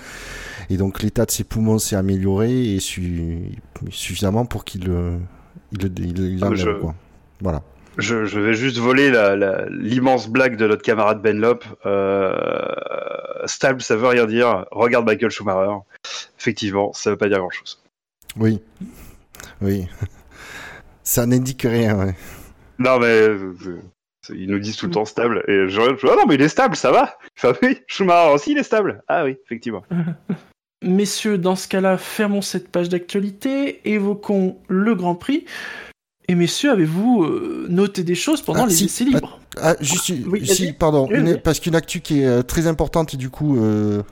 Et 0.69 0.77
donc, 0.77 1.01
l'état 1.01 1.25
de 1.25 1.31
ses 1.31 1.43
poumons 1.43 1.77
s'est 1.79 1.95
amélioré 1.95 2.75
et 2.75 2.79
suffisamment 2.79 4.45
pour 4.45 4.65
qu'il 4.65 4.85
le, 4.85 5.17
il, 5.73 6.19
il, 6.19 6.43
Ah, 6.43 6.49
je- 6.53 6.71
quoi. 6.71 6.95
Voilà. 7.41 7.61
Je, 7.97 8.25
je 8.25 8.39
vais 8.39 8.53
juste 8.53 8.77
voler 8.77 9.11
l'immense 9.71 10.27
blague 10.29 10.55
de 10.55 10.67
notre 10.67 10.83
camarade 10.83 11.19
Ben 11.21 11.37
Lop. 11.39 11.63
Euh, 11.87 12.31
stable, 13.45 13.81
ça 13.81 13.95
veut 13.95 14.07
rien 14.07 14.25
dire. 14.27 14.65
Regarde 14.71 15.05
Michael 15.05 15.31
Schumacher. 15.31 15.77
Effectivement, 16.39 16.93
ça 16.93 17.09
veut 17.09 17.17
pas 17.17 17.27
dire 17.27 17.39
grand-chose. 17.39 17.81
Oui. 18.39 18.61
Oui. 19.61 19.87
Ça 21.03 21.25
n'indique 21.25 21.61
rien, 21.63 21.97
ouais. 21.97 22.15
Non, 22.79 22.99
mais 22.99 23.27
ils 24.29 24.49
nous 24.49 24.59
disent 24.59 24.75
tout 24.77 24.85
le 24.87 24.91
temps 24.91 25.05
stable. 25.05 25.43
Et 25.47 25.67
je 25.69 25.79
regarde, 25.79 25.97
je 25.99 26.07
fais, 26.07 26.13
ah 26.13 26.15
non, 26.17 26.25
mais 26.27 26.35
il 26.35 26.41
est 26.41 26.49
stable, 26.49 26.75
ça 26.75 26.91
va. 26.91 27.17
Enfin, 27.37 27.53
oui, 27.63 27.79
Schumacher 27.87 28.33
aussi, 28.33 28.51
il 28.51 28.57
est 28.57 28.63
stable. 28.63 29.03
Ah 29.07 29.23
oui, 29.23 29.37
effectivement. 29.45 29.83
Messieurs, 30.83 31.37
dans 31.37 31.55
ce 31.55 31.67
cas-là, 31.67 31.97
fermons 31.97 32.41
cette 32.43 32.69
page 32.69 32.87
d'actualité, 32.89 33.81
évoquons 33.89 34.57
le 34.67 34.93
Grand 34.95 35.15
Prix. 35.15 35.45
Et 36.27 36.35
messieurs, 36.35 36.71
avez-vous 36.71 37.23
euh, 37.23 37.65
noté 37.69 38.03
des 38.03 38.13
choses 38.13 38.41
pendant 38.41 38.63
Ah, 38.65 38.67
les 38.67 38.73
si, 38.73 38.85
essais 38.85 39.05
libres 39.05 39.39
Ah, 39.59 39.75
juste, 39.79 40.11
Oui, 40.27 40.45
si, 40.45 40.73
pardon, 40.73 41.07
Oui, 41.09 41.17
une- 41.19 41.27
oui. 41.29 41.37
parce 41.43 41.59
qu'une 41.59 41.73
actu 41.75 42.01
qui 42.01 42.21
est 42.21 42.25
euh, 42.27 42.41
très 42.43 42.67
importante 42.67 43.13
et 43.13 43.17
du 43.17 43.29
coup 43.29 43.57
euh, 43.57 44.03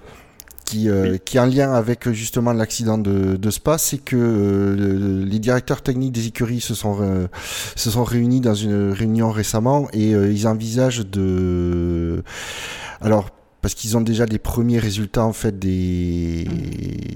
qui, 0.65 0.89
euh, 0.89 1.17
qui 1.23 1.37
est 1.37 1.39
en 1.39 1.45
lien 1.45 1.71
avec 1.73 2.07
euh, 2.07 2.13
justement 2.13 2.51
l'accident 2.51 2.97
de, 2.97 3.35
de 3.37 3.49
Spa, 3.51 3.77
c'est 3.77 3.99
que 3.99 4.15
euh, 4.17 4.75
le- 4.75 5.23
les 5.23 5.39
directeurs 5.39 5.81
techniques 5.81 6.11
des 6.11 6.27
écuries 6.27 6.59
se 6.61 6.73
sont 6.75 6.97
euh, 7.01 7.27
se 7.75 7.89
sont 7.91 8.03
réunis 8.03 8.41
dans 8.41 8.55
une 8.55 8.91
réunion 8.91 9.29
récemment 9.31 9.87
et 9.93 10.13
euh, 10.15 10.31
ils 10.31 10.47
envisagent 10.47 11.05
de 11.05 12.23
alors 13.01 13.29
parce 13.65 13.73
qu'ils 13.73 13.97
ont 13.97 14.01
déjà 14.01 14.27
les 14.27 14.37
premiers 14.37 14.77
résultats 14.77 15.25
en 15.25 15.33
fait 15.33 15.57
des 15.57 16.47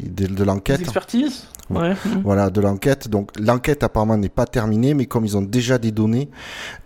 de, 0.09 0.43
l'enquête. 0.43 0.81
expertises 0.81 1.45
Ouais. 1.69 1.93
Voilà, 2.23 2.49
de 2.49 2.59
l'enquête. 2.59 3.07
Donc 3.07 3.29
l'enquête 3.39 3.83
apparemment 3.83 4.17
n'est 4.17 4.29
pas 4.29 4.47
terminée, 4.47 4.95
mais 4.95 5.05
comme 5.05 5.25
ils 5.25 5.37
ont 5.37 5.43
déjà 5.43 5.77
des 5.77 5.91
données 5.91 6.27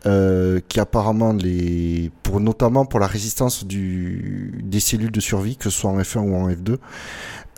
euh, 0.06 0.60
qui 0.68 0.82
apparemment 0.82 1.32
les, 1.32 2.12
pour 2.24 2.42
notamment 2.42 2.84
pour 2.84 3.00
la 3.00 3.08
résistance 3.08 3.66
du 3.66 4.62
des 4.66 4.82
cellules 4.82 5.12
de 5.12 5.22
survie, 5.22 5.56
que 5.56 5.64
ce 5.64 5.70
soit 5.70 5.92
en 5.92 5.98
F1 5.98 6.20
ou 6.30 6.36
en 6.36 6.50
F2, 6.50 6.76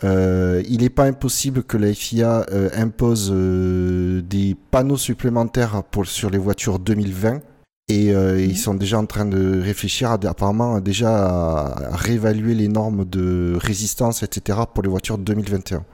euh, 0.04 0.62
il 0.68 0.82
n'est 0.82 0.90
pas 0.90 1.06
impossible 1.06 1.64
que 1.64 1.76
la 1.76 1.92
FIA 1.92 2.46
euh, 2.52 2.70
impose 2.76 3.32
des 3.32 4.56
panneaux 4.70 4.96
supplémentaires 4.96 5.82
pour 5.82 6.06
sur 6.06 6.30
les 6.30 6.38
voitures 6.38 6.78
2020. 6.78 7.40
Et 7.88 8.12
euh, 8.12 8.40
ils 8.40 8.58
sont 8.58 8.74
déjà 8.74 8.98
en 8.98 9.06
train 9.06 9.26
de 9.26 9.60
réfléchir 9.62 10.10
à, 10.10 10.14
apparemment 10.26 10.80
déjà 10.80 11.10
à, 11.26 11.92
à 11.92 11.96
réévaluer 11.96 12.54
les 12.54 12.66
normes 12.68 13.04
de 13.04 13.56
résistance, 13.60 14.22
etc. 14.24 14.58
pour 14.74 14.82
les 14.82 14.88
voitures 14.88 15.18
2021. 15.18 15.84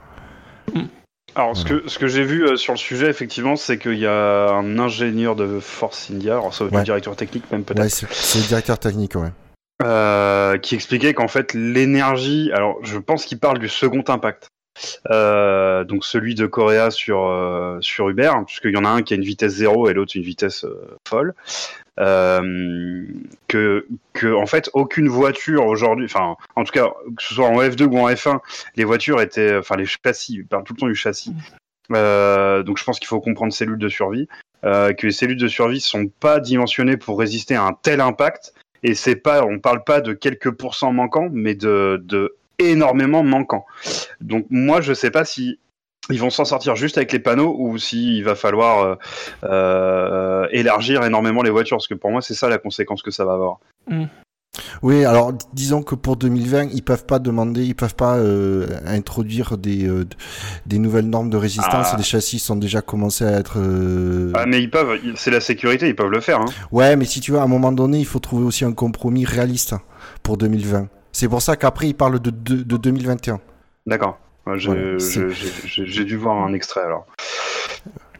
Alors, 1.35 1.55
ce 1.57 1.65
que, 1.65 1.83
ce 1.87 1.97
que 1.99 2.07
j'ai 2.07 2.23
vu 2.23 2.45
euh, 2.45 2.55
sur 2.57 2.73
le 2.73 2.77
sujet, 2.79 3.07
effectivement, 3.09 3.55
c'est 3.55 3.77
qu'il 3.77 3.97
y 3.97 4.05
a 4.07 4.49
un 4.51 4.77
ingénieur 4.79 5.35
de 5.35 5.59
Force 5.59 6.09
India, 6.11 6.33
alors 6.33 6.53
ça 6.53 6.63
va 6.63 6.67
être 6.67 6.73
Ouais. 6.73 6.79
le 6.81 6.85
directeur 6.85 7.15
technique 7.15 7.51
même 7.51 7.63
peut-être, 7.63 7.79
Ouais, 7.81 7.89
c'est 7.89 8.39
le 8.39 8.45
directeur 8.47 8.77
technique, 8.79 9.15
ouais. 9.15 9.31
euh, 9.83 10.57
qui 10.59 10.75
expliquait 10.75 11.13
qu'en 11.13 11.27
fait 11.27 11.53
l'énergie, 11.53 12.51
alors 12.53 12.77
je 12.83 12.97
pense 12.99 13.25
qu'il 13.25 13.39
parle 13.39 13.59
du 13.59 13.69
second 13.69 14.03
impact, 14.07 14.47
Euh, 15.11 15.83
donc 15.83 16.03
celui 16.03 16.33
de 16.33 16.47
Correa 16.47 16.89
sur 16.89 17.25
euh, 17.27 17.77
sur 17.81 18.09
Uber, 18.09 18.31
hein, 18.35 18.43
puisqu'il 18.43 18.71
y 18.73 18.77
en 18.77 18.85
a 18.85 18.89
un 18.89 19.03
qui 19.03 19.13
a 19.13 19.17
une 19.17 19.23
vitesse 19.23 19.53
zéro 19.53 19.87
et 19.87 19.93
l'autre 19.93 20.13
une 20.15 20.23
vitesse 20.23 20.63
euh, 20.65 20.97
folle, 21.07 21.35
euh, 21.99 23.05
que 23.47 23.85
que 24.13 24.33
en 24.33 24.45
fait 24.45 24.69
aucune 24.73 25.07
voiture 25.07 25.65
aujourd'hui, 25.65 26.05
enfin 26.05 26.35
en 26.55 26.63
tout 26.63 26.71
cas 26.71 26.89
que 27.15 27.21
ce 27.21 27.35
soit 27.35 27.47
en 27.47 27.61
F2 27.61 27.85
ou 27.85 27.99
en 27.99 28.09
F1, 28.09 28.39
les 28.75 28.83
voitures 28.83 29.21
étaient, 29.21 29.57
enfin 29.57 29.75
les 29.75 29.85
châssis, 29.85 30.43
parle 30.43 30.63
tout 30.63 30.73
le 30.73 30.79
temps 30.79 30.87
du 30.87 30.95
châssis. 30.95 31.33
Euh, 31.91 32.63
donc 32.63 32.77
je 32.77 32.83
pense 32.83 32.99
qu'il 32.99 33.07
faut 33.07 33.19
comprendre 33.19 33.53
cellules 33.53 33.77
de 33.77 33.89
survie, 33.89 34.27
euh, 34.63 34.93
que 34.93 35.05
les 35.05 35.11
cellules 35.11 35.37
de 35.37 35.47
survie 35.47 35.81
sont 35.81 36.07
pas 36.07 36.39
dimensionnées 36.39 36.97
pour 36.97 37.19
résister 37.19 37.55
à 37.55 37.63
un 37.63 37.73
tel 37.73 38.01
impact 38.01 38.53
et 38.83 38.95
c'est 38.95 39.15
pas, 39.15 39.45
on 39.45 39.59
parle 39.59 39.83
pas 39.83 40.01
de 40.01 40.13
quelques 40.13 40.51
pourcents 40.51 40.91
manquants, 40.91 41.29
mais 41.31 41.55
de, 41.55 42.01
de 42.03 42.35
énormément 42.59 43.23
manquants. 43.23 43.65
Donc 44.21 44.45
moi, 44.49 44.81
je 44.81 44.93
sais 44.93 45.11
pas 45.11 45.25
si 45.25 45.59
ils 46.09 46.19
vont 46.19 46.29
s'en 46.29 46.45
sortir 46.45 46.75
juste 46.75 46.97
avec 46.97 47.11
les 47.11 47.19
panneaux 47.19 47.55
ou 47.57 47.77
s'il 47.77 48.23
va 48.23 48.35
falloir 48.35 48.79
euh, 48.83 48.95
euh, 49.45 50.47
élargir 50.51 51.03
énormément 51.03 51.41
les 51.43 51.49
voitures, 51.49 51.77
parce 51.77 51.87
que 51.87 51.93
pour 51.93 52.11
moi, 52.11 52.21
c'est 52.21 52.33
ça 52.33 52.49
la 52.49 52.57
conséquence 52.57 53.01
que 53.01 53.11
ça 53.11 53.25
va 53.25 53.33
avoir. 53.33 53.59
Oui, 54.83 55.03
alors 55.03 55.33
disons 55.53 55.81
que 55.81 55.95
pour 55.95 56.15
2020, 56.15 56.69
ils 56.73 56.83
peuvent 56.83 57.05
pas 57.05 57.17
demander, 57.17 57.63
ils 57.63 57.73
peuvent 57.73 57.95
pas 57.95 58.17
euh, 58.17 58.67
introduire 58.85 59.57
des 59.57 59.87
euh, 59.87 60.05
des 60.67 60.77
nouvelles 60.77 61.09
normes 61.09 61.31
de 61.31 61.37
résistance. 61.37 61.87
Ah. 61.91 61.95
Les 61.97 62.03
châssis 62.03 62.37
sont 62.37 62.55
déjà 62.55 62.81
commencés 62.81 63.25
à 63.25 63.31
être. 63.31 63.55
euh, 63.57 64.31
Ah, 64.35 64.45
mais 64.45 64.61
ils 64.61 64.69
peuvent, 64.69 64.99
c'est 65.15 65.31
la 65.31 65.39
sécurité, 65.39 65.87
ils 65.87 65.95
peuvent 65.95 66.11
le 66.11 66.19
faire. 66.21 66.39
Hein. 66.41 66.45
Ouais, 66.71 66.95
mais 66.95 67.05
si 67.05 67.19
tu 67.19 67.31
veux, 67.31 67.39
à 67.39 67.43
un 67.43 67.47
moment 67.47 67.71
donné, 67.71 67.97
il 67.99 68.05
faut 68.05 68.19
trouver 68.19 68.43
aussi 68.45 68.63
un 68.63 68.73
compromis 68.73 69.25
réaliste 69.25 69.73
pour 70.21 70.37
2020. 70.37 70.87
C'est 71.11 71.27
pour 71.29 71.41
ça 71.41 71.55
qu'après, 71.55 71.87
ils 71.87 71.95
parlent 71.95 72.19
de, 72.19 72.29
de, 72.29 72.61
de 72.61 72.77
2021. 72.77 73.39
D'accord. 73.87 74.19
J'ai- 74.55 75.85
Voilà, 75.85 76.05
dû 76.05 76.17
voir 76.17 76.43
un 76.45 76.53
extrait 76.53 76.81
alors. 76.81 77.05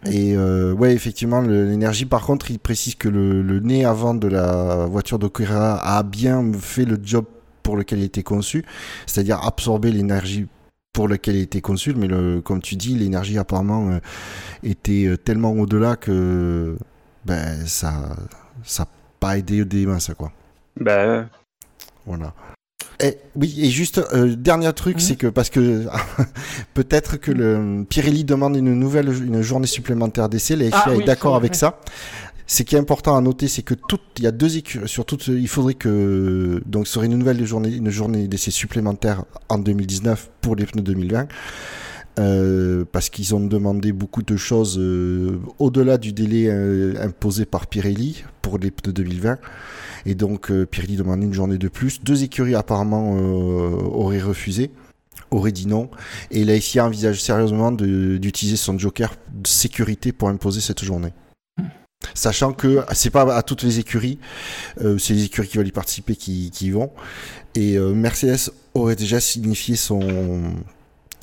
Et 0.05 0.35
euh, 0.35 0.73
ouais, 0.73 0.93
effectivement, 0.93 1.41
l'énergie, 1.41 2.05
par 2.05 2.25
contre, 2.25 2.51
il 2.51 2.59
précise 2.59 2.95
que 2.95 3.07
le, 3.07 3.41
le 3.41 3.59
nez 3.59 3.85
avant 3.85 4.13
de 4.13 4.27
la 4.27 4.85
voiture 4.85 5.17
Correa 5.29 5.75
a 5.77 6.03
bien 6.03 6.51
fait 6.53 6.83
le 6.85 6.97
job 7.01 7.25
pour 7.61 7.77
lequel 7.77 7.99
il 7.99 8.05
était 8.05 8.23
conçu, 8.23 8.65
c'est-à-dire 9.05 9.41
absorber 9.45 9.91
l'énergie 9.91 10.47
pour 10.91 11.07
laquelle 11.07 11.37
il 11.37 11.43
était 11.43 11.61
conçu, 11.61 11.93
mais 11.95 12.07
le, 12.07 12.41
comme 12.41 12.61
tu 12.61 12.75
dis, 12.75 12.95
l'énergie 12.95 13.37
apparemment 13.37 13.89
euh, 13.91 13.99
était 14.61 15.05
euh, 15.07 15.17
tellement 15.17 15.51
au-delà 15.53 15.95
que 15.95 16.77
ben 17.25 17.65
ça 17.65 17.93
ça 18.63 18.83
a 18.83 18.87
pas 19.21 19.37
aidé 19.37 19.63
des 19.63 19.85
masses 19.85 20.11
quoi. 20.17 20.31
Bah, 20.79 21.25
Voilà. 22.05 22.33
Et, 23.03 23.17
oui, 23.35 23.53
et 23.59 23.69
juste, 23.69 24.01
euh, 24.13 24.35
dernier 24.35 24.71
truc, 24.73 24.95
Mhm. 24.95 24.99
c'est 25.01 25.15
que, 25.15 25.27
parce 25.27 25.49
que 25.49 25.85
peut-être 26.73 27.17
que 27.17 27.31
le 27.31 27.85
Pirelli 27.87 28.23
demande 28.23 28.55
une 28.55 28.73
nouvelle, 28.73 29.09
une 29.09 29.41
journée 29.41 29.67
supplémentaire 29.67 30.29
d'essai, 30.29 30.55
la 30.55 30.65
FIA 30.67 30.83
Ah 30.85 30.93
est 30.93 30.97
oui, 30.97 31.05
d'accord 31.05 31.35
avec 31.35 31.53
ça. 31.55 31.79
Ce 32.45 32.63
qui 32.63 32.75
est 32.75 32.79
important 32.79 33.15
à 33.15 33.21
noter, 33.21 33.47
c'est 33.47 33.61
que 33.61 33.73
tout, 33.73 33.99
il 34.17 34.23
y 34.23 34.27
a 34.27 34.31
deux 34.31 34.57
écuries, 34.57 34.87
sur 34.87 35.05
toutes, 35.05 35.27
il 35.27 35.47
faudrait 35.47 35.73
que, 35.75 36.61
donc, 36.65 36.87
ce 36.87 36.93
serait 36.93 37.05
une 37.07 37.17
nouvelle 37.17 37.43
journée, 37.45 37.73
une 37.73 37.89
journée 37.89 38.27
d'essai 38.27 38.51
supplémentaire 38.51 39.23
en 39.49 39.57
2019 39.57 40.29
pour 40.41 40.55
les 40.55 40.65
pneus 40.65 40.81
2020. 40.83 41.27
Euh, 42.19 42.85
parce 42.91 43.09
qu'ils 43.09 43.33
ont 43.33 43.39
demandé 43.39 43.91
beaucoup 43.91 44.21
de 44.21 44.37
choses 44.37 44.77
euh, 44.77 45.39
au-delà 45.57 45.97
du 45.97 46.13
délai 46.13 46.47
euh, 46.47 46.93
imposé 47.01 47.45
par 47.45 47.65
Pirelli 47.65 48.23
pour 48.43 48.59
les 48.59 48.69
pneus 48.69 48.93
2020. 48.93 49.39
Et 50.05 50.13
donc 50.13 50.51
Pirelli 50.65 50.95
demandait 50.97 51.25
une 51.25 51.33
journée 51.33 51.57
de 51.57 51.67
plus. 51.69 52.03
Deux 52.03 52.23
écuries 52.23 52.55
apparemment 52.55 53.13
auraient 53.13 54.21
refusé, 54.21 54.69
auraient 55.31 55.53
dit 55.53 55.65
non. 55.65 55.89
Et 56.29 56.43
la 56.43 56.59
FIA 56.59 56.85
envisage 56.85 57.21
sérieusement 57.21 57.71
d'utiliser 57.71 58.57
son 58.57 58.77
joker 58.77 59.15
de 59.31 59.47
sécurité 59.47 60.11
pour 60.11 60.27
imposer 60.27 60.59
cette 60.59 60.83
journée. 60.83 61.13
Sachant 62.13 62.51
que 62.51 62.81
c'est 62.91 63.11
pas 63.11 63.33
à 63.33 63.43
toutes 63.43 63.63
les 63.63 63.79
écuries, 63.79 64.19
c'est 64.75 65.13
les 65.13 65.23
écuries 65.23 65.47
qui 65.47 65.55
veulent 65.55 65.69
y 65.69 65.71
participer 65.71 66.17
qui, 66.17 66.51
y 66.59 66.69
vont. 66.69 66.91
Et 67.55 67.79
Mercedes 67.79 68.51
aurait 68.73 68.97
déjà 68.97 69.21
signifié 69.21 69.77
son, 69.77 70.01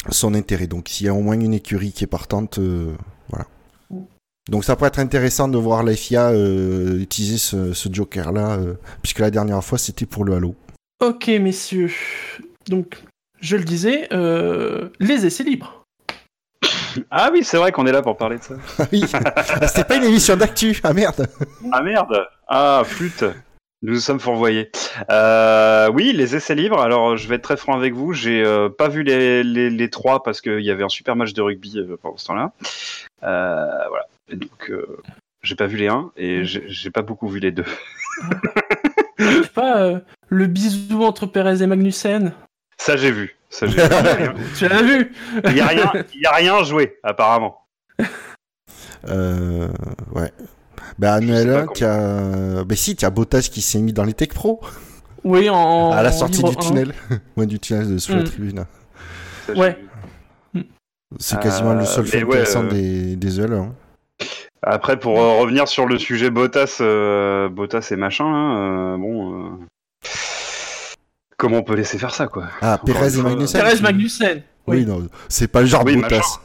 son 0.09 0.35
intérêt. 0.35 0.67
Donc 0.67 0.89
s'il 0.89 1.07
y 1.07 1.09
a 1.09 1.15
au 1.15 1.21
moins 1.21 1.39
une 1.39 1.55
écurie 1.55 1.93
qui 1.93 2.05
est 2.05 2.09
partante, 2.09 2.59
euh, 2.59 2.95
voilà. 3.29 3.47
Donc 4.49 4.65
ça 4.65 4.75
pourrait 4.75 4.89
être 4.89 4.99
intéressant 4.99 5.49
de 5.49 5.59
voir 5.59 5.83
la 5.83 5.95
FIA 5.95 6.31
euh, 6.31 6.99
utiliser 6.99 7.39
ce, 7.39 7.73
ce 7.73 7.89
joker-là, 7.93 8.53
euh, 8.59 8.75
puisque 9.03 9.21
la 9.21 9.31
dernière 9.31 9.63
fois 9.63 9.79
c'était 9.79 10.07
pour 10.07 10.25
le 10.25 10.35
Halo. 10.35 10.55
Ok, 11.01 11.29
messieurs. 11.29 11.93
Donc, 12.69 13.03
je 13.41 13.57
le 13.57 13.65
disais, 13.65 14.09
euh, 14.13 14.91
les 14.99 15.25
essais 15.25 15.45
libres. 15.45 15.85
Ah 17.11 17.31
oui, 17.33 17.45
c'est 17.45 17.57
vrai 17.57 17.73
qu'on 17.73 17.87
est 17.87 17.93
là 17.93 18.03
pour 18.03 18.17
parler 18.17 18.39
de 18.39 18.43
ça. 18.43 18.55
Ah 18.79 18.87
oui, 18.93 19.05
c'était 19.69 19.85
pas 19.85 19.97
une 19.97 20.05
émission 20.05 20.37
d'actu, 20.37 20.79
ah 20.83 20.93
merde 20.93 21.29
Ah 21.73 21.83
merde 21.83 22.27
Ah 22.49 22.83
flûte 22.85 23.25
Nous 23.83 23.95
nous 23.95 24.01
sommes 24.01 24.21
fourvoyés. 24.21 24.71
Euh, 25.11 25.91
oui, 25.91 26.13
les 26.13 26.37
essais 26.37 26.55
libres. 26.55 26.81
Alors, 26.81 27.17
je 27.17 27.27
vais 27.29 27.37
être 27.37 27.43
très 27.43 27.57
franc 27.57 27.75
avec 27.75 27.95
vous. 27.95 28.13
J'ai 28.13 28.45
euh, 28.45 28.69
pas 28.69 28.89
vu 28.89 29.03
les, 29.03 29.43
les, 29.43 29.71
les 29.71 29.91
trois 29.91 30.23
parce 30.23 30.43
qu'il 30.43 30.61
y 30.61 30.71
avait 30.71 30.85
un 30.85 30.91
super 30.91 31.17
match 31.17 31.33
de 31.33 31.41
rugby 31.41 31.79
euh, 31.79 31.97
pendant 32.01 32.19
ce 32.19 32.27
temps-là. 32.27 32.53
Euh, 33.23 33.89
voilà. 33.89 34.07
Et 34.29 34.37
donc, 34.37 34.71
euh, 34.71 34.99
j'ai 35.43 35.55
pas 35.55 35.67
vu 35.67 35.79
les 35.79 35.89
un 35.89 36.13
et 36.19 36.45
j'ai 36.45 36.91
pas 36.91 37.01
beaucoup 37.03 37.27
vu 37.29 37.41
les 37.41 37.53
deux. 37.53 37.65
Je 39.19 39.43
sais 39.45 39.49
pas, 39.55 39.81
euh, 39.83 39.99
le 40.29 40.47
bisou 40.47 41.03
entre 41.05 41.25
Perez 41.25 41.63
et 41.63 41.67
Magnussen. 41.67 42.35
Ça, 42.77 42.97
j'ai 42.99 43.11
vu. 43.11 43.37
Ça, 43.49 43.67
j'ai 43.67 43.77
vu. 43.83 44.45
Tu 44.59 44.69
l'as 44.69 44.83
vu 44.83 45.13
Il 45.47 45.57
y 45.57 45.61
a 45.61 45.67
rien, 45.67 45.93
il 46.15 46.21
y 46.21 46.27
a 46.27 46.33
rien 46.33 46.63
joué 46.65 46.99
apparemment. 47.03 47.65
euh, 49.09 49.69
Ouais. 50.15 50.31
Bah, 51.01 51.15
1, 51.15 51.67
tu 51.75 51.83
as... 51.85 52.63
Bah 52.65 52.77
si, 52.77 52.95
tu 52.95 53.07
as 53.07 53.11
Bottas 53.11 53.49
qui 53.51 53.63
s'est 53.63 53.79
mis 53.79 53.95
dans 53.95 54.05
les 54.05 54.13
Tech 54.13 54.29
Pro, 54.29 54.61
Oui, 55.25 55.49
en. 55.49 55.93
à 55.93 56.03
la 56.03 56.13
sortie 56.13 56.43
du 56.43 56.51
un. 56.51 56.55
tunnel. 56.55 56.93
ouais, 57.39 57.47
du 57.47 57.59
tunnel 57.59 57.89
de 57.91 57.97
sous 57.99 58.13
la 58.13 58.21
Mm. 58.21 58.25
tribune. 58.25 58.65
Ouais. 59.57 59.79
C'est 61.19 61.41
quasiment 61.41 61.71
Euh, 61.71 61.81
le 61.81 61.85
seul 61.87 62.05
mais 62.05 62.11
fait 62.11 62.23
ouais, 62.23 62.29
intéressant 62.41 62.65
euh, 62.65 62.69
des, 62.69 63.17
des 63.17 63.41
hein. 63.41 63.75
Après, 64.63 64.99
pour 64.99 65.19
euh, 65.19 65.41
revenir 65.41 65.67
sur 65.69 65.87
le 65.87 65.99
sujet 65.99 66.29
Bottas, 66.31 66.77
euh, 66.83 67.49
Bottas 67.49 67.89
et 67.93 67.97
machin, 67.97 68.27
hein, 68.27 68.59
euh, 68.59 68.97
bon, 68.99 69.33
euh, 69.47 69.49
comment 71.39 71.57
on 71.57 71.63
peut 71.63 71.75
laisser 71.77 71.97
faire 71.99 72.15
ça, 72.15 72.27
quoi? 72.27 72.45
Ah, 72.61 72.79
une 72.85 73.21
et 73.21 73.23
Magnussen. 73.23 73.61
Thérèse 73.61 73.81
Magnussen. 73.81 74.43
Oui, 74.67 74.85
non, 74.85 75.09
c'est 75.31 75.49
pas 75.49 75.63
le 75.63 75.67
genre 75.67 75.83
Oui, 75.87 75.97
Bottas. 75.97 76.41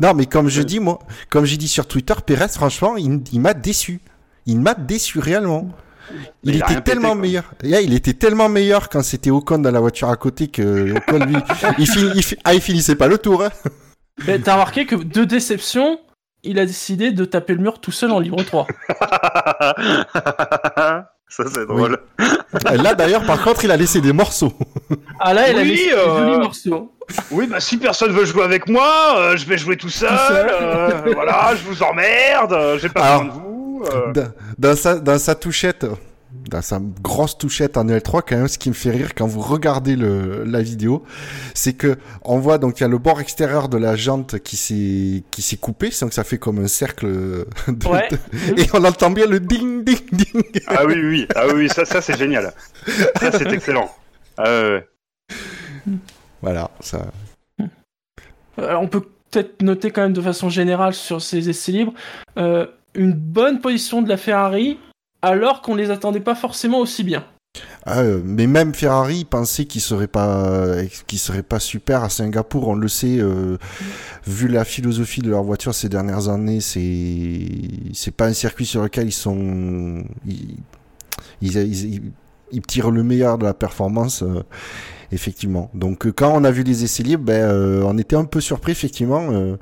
Non, 0.00 0.14
mais 0.14 0.26
comme 0.26 0.48
je 0.48 0.62
dis, 0.62 0.80
moi, 0.80 0.98
comme 1.28 1.44
j'ai 1.44 1.56
dit 1.56 1.68
sur 1.68 1.86
Twitter, 1.86 2.14
Pérez, 2.24 2.48
franchement, 2.48 2.96
il, 2.96 3.20
il 3.32 3.40
m'a 3.40 3.54
déçu. 3.54 4.00
Il 4.46 4.60
m'a 4.60 4.74
déçu 4.74 5.18
réellement. 5.18 5.68
Il, 6.42 6.56
était 6.56 6.66
pété, 6.76 6.80
tellement 6.82 7.14
meilleur. 7.14 7.52
Yeah, 7.62 7.82
il 7.82 7.92
était 7.92 8.14
tellement 8.14 8.48
meilleur 8.48 8.88
quand 8.88 9.02
c'était 9.02 9.30
Ocon 9.30 9.58
dans 9.58 9.70
la 9.70 9.80
voiture 9.80 10.08
à 10.08 10.16
côté 10.16 10.48
que 10.48 10.94
Ocon, 10.96 11.18
lui, 11.26 11.36
il, 11.78 11.86
fin- 11.86 12.12
il 12.14 12.22
fi- 12.22 12.38
ah, 12.44 12.54
il 12.54 12.62
finissait 12.62 12.94
pas 12.94 13.08
le 13.08 13.18
tour. 13.18 13.44
Hein. 13.44 13.50
Mais 14.26 14.38
T'as 14.38 14.54
remarqué 14.54 14.86
que 14.86 14.96
de 14.96 15.24
déception, 15.24 16.00
il 16.44 16.58
a 16.58 16.64
décidé 16.64 17.10
de 17.12 17.24
taper 17.26 17.52
le 17.54 17.60
mur 17.60 17.78
tout 17.80 17.92
seul 17.92 18.10
en 18.12 18.20
libre 18.20 18.42
3. 18.42 18.66
ça, 21.28 21.44
c'est 21.52 21.66
drôle. 21.66 21.98
Là, 22.64 22.94
d'ailleurs, 22.94 23.24
par 23.26 23.42
contre, 23.42 23.64
il 23.64 23.70
a 23.70 23.76
laissé 23.76 24.00
des 24.00 24.12
morceaux. 24.12 24.52
Ah 25.20 25.34
là, 25.34 25.50
il 25.50 25.58
a 25.58 25.64
laissé 25.64 25.90
euh, 25.92 25.96
des 25.96 26.18
jolis 26.30 26.38
morceaux. 26.38 26.92
Oui, 27.32 27.46
bah 27.48 27.58
si 27.60 27.76
personne 27.76 28.12
veut 28.12 28.24
jouer 28.24 28.44
avec 28.44 28.68
moi, 28.68 29.16
euh, 29.18 29.36
je 29.36 29.44
vais 29.46 29.58
jouer 29.58 29.76
tout 29.76 29.88
seul. 29.88 30.16
seul. 30.28 30.48
euh, 30.50 31.12
voilà, 31.12 31.50
je 31.56 31.64
vous 31.68 31.82
emmerde, 31.82 32.52
euh, 32.52 32.78
j'ai 32.78 32.88
pas 32.88 33.00
Alors, 33.00 33.24
besoin 33.24 33.34
de 33.36 33.40
vous. 33.40 33.84
euh. 33.92 34.12
Dans, 34.12 34.32
dans 34.58 34.76
sa, 34.76 34.94
dans 35.00 35.18
sa 35.18 35.34
touchette, 35.34 35.84
dans 36.48 36.62
sa 36.62 36.80
grosse 37.02 37.38
touchette 37.38 37.76
en 37.76 37.84
L3, 37.86 38.22
quand 38.26 38.36
même, 38.36 38.48
ce 38.48 38.58
qui 38.58 38.68
me 38.68 38.74
fait 38.74 38.90
rire 38.90 39.14
quand 39.14 39.26
vous 39.26 39.40
regardez 39.40 39.96
le, 39.96 40.44
la 40.44 40.62
vidéo, 40.62 41.04
c'est 41.54 41.74
que 41.74 41.96
on 42.22 42.38
voit 42.38 42.58
donc 42.58 42.78
il 42.80 42.82
y 42.82 42.84
a 42.84 42.88
le 42.88 42.98
bord 42.98 43.20
extérieur 43.20 43.68
de 43.68 43.76
la 43.78 43.94
jante 43.96 44.38
qui 44.40 44.56
s'est 44.56 45.22
qui 45.30 45.42
s'est 45.42 45.56
coupé, 45.58 45.90
donc 46.00 46.12
ça 46.12 46.24
fait 46.24 46.38
comme 46.38 46.58
un 46.58 46.68
cercle. 46.68 47.06
de- 47.68 47.88
Ouais. 47.88 48.08
de- 48.10 48.60
et 48.60 48.66
on 48.74 48.84
entend 48.84 49.10
bien 49.10 49.26
le 49.26 49.40
ding 49.40 49.84
ding 49.84 50.00
ding. 50.12 50.42
Ah 50.66 50.84
oui, 50.86 50.94
oui, 50.96 51.08
oui, 51.10 51.28
ah 51.36 51.44
oui, 51.54 51.68
ça, 51.68 51.84
ça 51.84 52.00
c'est 52.02 52.18
génial. 52.18 52.52
Ça 53.20 53.30
c'est 53.32 53.52
excellent. 53.52 53.90
Ah 54.36 54.44
ouais, 54.44 54.70
ouais. 54.70 55.94
Voilà, 56.42 56.70
ça. 56.80 57.06
Euh, 57.60 58.74
on 58.74 58.88
peut 58.88 59.02
peut-être 59.30 59.62
noter 59.62 59.90
quand 59.90 60.02
même 60.02 60.12
de 60.12 60.20
façon 60.22 60.48
générale 60.48 60.94
sur 60.94 61.20
ces 61.22 61.48
essais 61.48 61.72
libres 61.72 61.92
euh, 62.38 62.66
une 62.94 63.12
bonne 63.12 63.60
position 63.60 64.02
de 64.02 64.08
la 64.08 64.16
Ferrari 64.16 64.78
alors 65.22 65.62
qu'on 65.62 65.74
les 65.74 65.90
attendait 65.90 66.20
pas 66.20 66.34
forcément 66.34 66.78
aussi 66.78 67.04
bien. 67.04 67.24
Ah, 67.86 68.00
euh, 68.00 68.20
mais 68.24 68.46
même 68.46 68.74
Ferrari 68.74 69.24
pensait 69.24 69.64
qu'il 69.64 69.80
serait 69.80 70.06
pas 70.08 70.74
qu'il 71.06 71.42
pas 71.42 71.58
super 71.58 72.04
à 72.04 72.10
Singapour, 72.10 72.68
on 72.68 72.74
le 72.74 72.88
sait 72.88 73.18
euh, 73.18 73.56
vu 74.26 74.48
la 74.48 74.64
philosophie 74.64 75.22
de 75.22 75.30
leur 75.30 75.42
voiture 75.42 75.74
ces 75.74 75.88
dernières 75.88 76.28
années, 76.28 76.60
c'est 76.60 77.48
c'est 77.94 78.10
pas 78.10 78.26
un 78.26 78.32
circuit 78.32 78.66
sur 78.66 78.82
lequel 78.82 79.08
ils 79.08 79.12
sont 79.12 80.04
ils, 80.26 80.58
ils, 81.40 82.62
tirent 82.62 82.90
le 82.90 83.02
meilleur 83.02 83.38
de 83.38 83.44
la 83.44 83.54
performance 83.54 84.22
euh, 84.22 84.42
effectivement. 85.10 85.70
Donc 85.72 86.10
quand 86.12 86.32
on 86.34 86.44
a 86.44 86.50
vu 86.50 86.64
les 86.64 86.84
essais 86.84 87.02
libres, 87.02 87.24
ben 87.24 87.82
on 87.84 87.96
était 87.96 88.16
un 88.16 88.24
peu 88.24 88.40
surpris 88.40 88.72
effectivement 88.72 89.56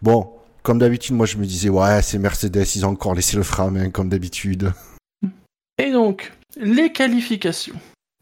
bon, 0.00 0.30
comme 0.62 0.78
d'habitude 0.78 1.14
moi 1.14 1.26
je 1.26 1.36
me 1.36 1.44
disais 1.44 1.68
ouais, 1.68 2.00
c'est 2.02 2.18
Mercedes, 2.18 2.64
ils 2.74 2.86
ont 2.86 2.90
encore 2.90 3.14
laissé 3.14 3.36
le 3.36 3.42
frein 3.42 3.70
main 3.70 3.90
comme 3.90 4.08
d'habitude. 4.08 4.72
Et 5.78 5.90
donc, 5.90 6.32
les 6.56 6.90
qualifications 6.92 7.76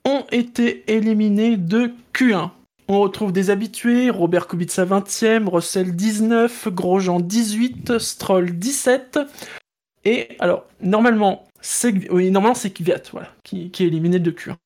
ont 0.05 0.25
été 0.33 0.85
éliminées 0.93 1.57
de 1.57 1.93
Q1. 2.13 2.51
On 2.89 3.01
retrouve 3.01 3.33
des 3.33 3.51
habitués, 3.51 4.11
Robert 4.11 4.47
Kubica 4.49 4.85
20e, 4.85 5.49
Russell 5.49 5.95
19, 5.95 6.69
Grosjean 6.69 7.21
18, 7.21 7.99
Stroll 7.99 8.59
17. 8.59 9.21
Et 10.05 10.37
alors, 10.39 10.65
normalement, 10.83 11.45
c'est 11.63 12.11
oui, 12.11 12.31
normalement, 12.31 12.55
c'est 12.55 12.71
Kvyat 12.71 13.03
voilà, 13.13 13.29
qui, 13.43 13.71
qui 13.71 13.85
est 13.85 13.87
éliminé 13.87 14.19
de 14.19 14.31
Q1. 14.31 14.57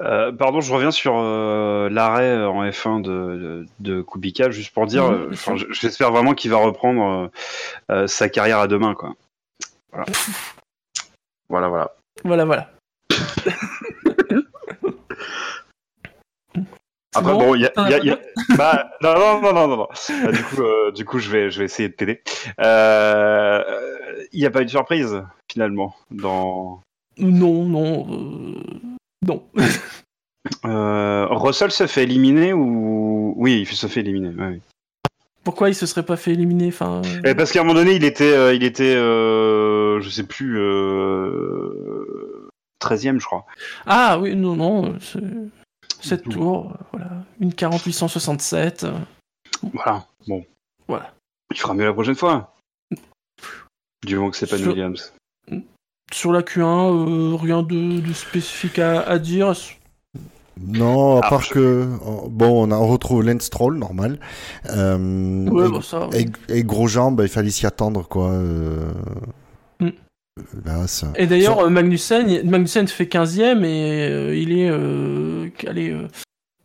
Euh, 0.00 0.30
pardon, 0.32 0.60
je 0.60 0.72
reviens 0.72 0.90
sur 0.90 1.14
euh, 1.16 1.88
l'arrêt 1.88 2.44
en 2.44 2.64
F1 2.64 3.00
de, 3.00 3.10
de, 3.10 3.66
de 3.80 4.02
Kubica, 4.02 4.50
juste 4.50 4.74
pour 4.74 4.86
dire, 4.86 5.04
euh, 5.04 5.30
j'espère 5.70 6.12
vraiment 6.12 6.34
qu'il 6.34 6.50
va 6.50 6.58
reprendre 6.58 7.30
sa 8.06 8.28
carrière 8.28 8.58
à 8.58 8.68
deux 8.68 8.78
mains, 8.78 8.94
quoi. 8.94 9.14
Voilà, 9.92 10.06
voilà. 11.48 11.68
voilà. 11.68 11.97
Voilà, 12.24 12.44
voilà. 12.44 12.70
Après, 17.14 17.32
bon 17.32 17.38
bon, 17.38 17.54
il 17.54 17.62
y 17.62 17.66
a, 17.66 17.72
il 17.78 17.90
y 17.90 17.94
a- 17.94 17.98
il 17.98 18.04
y 18.06 18.10
a- 18.10 18.18
bah, 18.56 18.90
non, 19.02 19.14
non, 19.18 19.40
non, 19.40 19.52
non, 19.54 19.68
non. 19.76 19.88
Bah, 20.24 20.30
du 20.32 20.42
coup, 20.44 20.62
euh, 20.62 20.92
du 20.92 21.04
coup, 21.04 21.18
je 21.18 21.30
vais, 21.30 21.50
je 21.50 21.58
vais 21.58 21.64
essayer 21.64 21.88
de 21.88 21.94
t'aider. 21.94 22.22
Euh, 22.60 23.62
Il 24.32 24.40
n'y 24.40 24.46
a 24.46 24.50
pas 24.50 24.60
eu 24.62 24.66
de 24.66 24.70
surprise 24.70 25.22
finalement 25.50 25.94
dans. 26.10 26.82
Non, 27.16 27.64
non, 27.64 28.06
euh, 28.10 28.60
non. 29.26 29.42
Euh, 30.66 31.26
Russell 31.30 31.70
se 31.70 31.86
fait 31.86 32.02
éliminer 32.04 32.52
ou 32.52 33.34
oui, 33.36 33.60
il 33.68 33.74
se 33.76 33.86
fait 33.86 34.00
éliminer. 34.00 34.28
ouais, 34.28 34.46
oui. 34.52 34.60
Pourquoi 35.44 35.70
il 35.70 35.74
se 35.74 35.86
serait 35.86 36.04
pas 36.04 36.16
fait 36.16 36.32
éliminer 36.32 36.68
enfin, 36.68 37.00
euh, 37.04 37.20
Eh, 37.24 37.34
parce 37.34 37.50
qu'à 37.52 37.60
un 37.60 37.64
moment 37.64 37.78
donné, 37.78 37.94
il 37.94 38.04
était, 38.04 38.34
euh, 38.34 38.54
il 38.54 38.62
était, 38.64 38.94
euh, 38.94 39.87
je 40.00 40.10
sais 40.10 40.22
plus, 40.24 40.58
euh, 40.58 42.48
13e, 42.80 43.18
je 43.20 43.26
crois. 43.26 43.44
Ah 43.86 44.18
oui, 44.20 44.34
non, 44.36 44.56
non, 44.56 44.94
c'est 45.00 45.22
7 46.00 46.28
tours, 46.28 46.72
euh, 46.72 46.84
voilà. 46.92 47.10
Une 47.40 47.52
4867. 47.52 48.84
euh. 48.84 48.92
Voilà. 49.74 50.04
Bon. 50.26 50.44
Voilà. 50.86 51.12
Il 51.52 51.58
fera 51.58 51.74
mieux 51.74 51.84
la 51.86 51.92
prochaine 51.92 52.14
fois. 52.14 52.54
Du 54.06 54.16
moment 54.16 54.30
que 54.30 54.36
c'est 54.36 54.46
pas 54.46 54.56
une 54.56 54.62
Sur- 54.62 54.72
Williams. 54.72 55.12
Sur 56.12 56.32
la 56.32 56.42
Q1, 56.42 56.62
euh, 57.32 57.36
rien 57.36 57.62
de, 57.62 58.00
de 58.00 58.12
spécifique 58.12 58.78
à, 58.78 59.00
à 59.02 59.18
dire? 59.18 59.52
Non, 60.60 61.18
à 61.18 61.20
Ah, 61.24 61.28
part 61.28 61.42
je- 61.42 61.50
que 61.52 61.86
bon, 62.28 62.66
on, 62.66 62.70
a, 62.70 62.76
on 62.76 62.86
retrouve 62.88 63.22
Lance 63.24 63.42
Stroll 63.42 63.76
normal. 63.76 64.18
Euh, 64.70 65.46
Ouais, 65.48 65.66
et, 65.68 65.70
bah 65.70 65.82
ça. 65.82 66.08
et, 66.14 66.26
et 66.56 66.64
Grosjean, 66.64 67.12
bah, 67.12 67.24
il 67.24 67.28
fallait 67.28 67.50
s'y 67.50 67.66
attendre 67.66 68.08
quoi. 68.08 68.30
euh. 68.30 68.90
Là, 70.64 70.86
ça. 70.86 71.08
Et 71.16 71.26
d'ailleurs, 71.26 71.58
ça- 71.58 71.64
euh, 71.64 71.70
Magnussen, 71.70 72.88
fait 72.88 73.04
15ème 73.06 73.64
et 73.64 74.08
euh, 74.10 74.36
il 74.36 74.58
est 74.58 74.68
euh, 74.70 75.48
allez, 75.66 75.90
euh, 75.90 76.08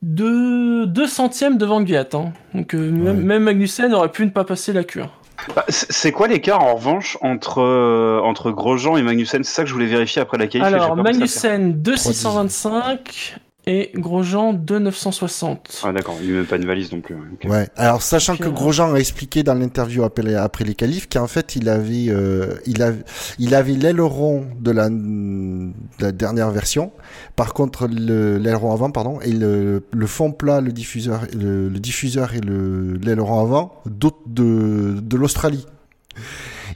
deux, 0.01 0.85
deux 0.87 1.07
centièmes 1.07 1.57
devant 1.57 1.81
Gviat. 1.81 2.07
Hein. 2.13 2.33
Donc 2.53 2.73
euh, 2.75 2.91
même, 2.91 3.17
Ouais. 3.17 3.23
même 3.23 3.43
Magnussen 3.43 3.93
aurait 3.93 4.11
pu 4.11 4.25
ne 4.25 4.31
pas 4.31 4.43
passer 4.43 4.73
la 4.73 4.83
Q1. 4.83 5.07
Bah, 5.55 5.65
c'est 5.67 6.11
quoi 6.13 6.27
l'écart 6.27 6.63
en 6.63 6.75
revanche 6.75 7.17
entre 7.21 7.61
euh, 7.61 8.19
entre 8.21 8.51
Grosjean 8.51 8.95
et 8.97 9.01
Magnussen? 9.01 9.43
C'est 9.43 9.53
ça 9.53 9.63
que 9.63 9.67
je 9.69 9.73
voulais 9.73 9.87
vérifier 9.87 10.21
après 10.21 10.37
la 10.37 10.47
qualif. 10.47 10.65
Alors. 10.67 10.95
Magnussen 10.95 11.73
2625 11.81 13.35
et 13.65 13.91
Grosjean 13.95 14.53
2960. 14.53 15.81
Ah 15.85 15.93
d'accord, 15.93 16.17
il 16.21 16.29
met 16.29 16.35
même 16.37 16.45
pas 16.45 16.57
une 16.57 16.65
valise 16.65 16.91
non 16.91 16.99
plus. 17.01 17.15
ouais. 17.45 17.67
Alors, 17.77 18.01
sachant 18.01 18.35
que. 18.35 18.49
Grosjean 18.49 18.93
a 18.93 18.97
expliqué 18.99 19.41
dans 19.43 19.53
l'interview 19.53 20.03
après, 20.03 20.35
après 20.35 20.63
les 20.65 20.75
qualifs 20.75 21.07
qu'en 21.09 21.27
fait, 21.27 21.55
il 21.55 21.69
avait, 21.69 22.07
euh, 22.09 22.55
il 22.65 22.81
avait, 22.81 23.03
il 23.39 23.55
avait 23.55 23.73
l'aileron 23.73 24.45
de 24.59 24.71
la, 24.71 24.89
de 24.89 25.71
la 25.99 26.11
dernière 26.11 26.51
version. 26.51 26.91
Par 27.35 27.53
contre, 27.53 27.87
le- 27.87 28.37
l'aileron 28.37 28.73
avant, 28.73 28.91
pardon, 28.91 29.19
et 29.21 29.31
le, 29.31 29.83
le 29.91 30.07
fond 30.07 30.31
plat, 30.31 30.59
le 30.61 30.71
diffuseur, 30.71 31.21
le, 31.33 31.69
le 31.69 31.79
diffuseur 31.79 32.33
et 32.33 32.41
le 32.41 32.93
l'aileron 33.01 33.39
avant 33.39 33.81
d'autres 33.85 34.19
de, 34.27 34.95
de 35.01 35.17
l'Australie. 35.17 35.65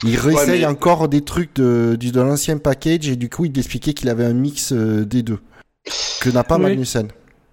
Il 0.04 0.16
réessaye 0.16 0.60
mais- 0.60 0.66
encore 0.66 1.08
des 1.08 1.22
trucs 1.22 1.54
de, 1.56 1.96
du, 1.98 2.12
de 2.12 2.20
l'ancien 2.20 2.58
package 2.58 3.08
et 3.08 3.16
du 3.16 3.28
coup, 3.28 3.44
il 3.44 3.58
expliquait 3.58 3.94
qu'il 3.94 4.08
avait 4.08 4.24
un 4.24 4.32
mix 4.32 4.72
euh, 4.72 5.04
des 5.04 5.22
deux 5.22 5.38
que 6.20 6.30
n'a 6.30 6.44
pas 6.44 6.56
Oui. 6.56 6.62
Magnussen. 6.62 7.08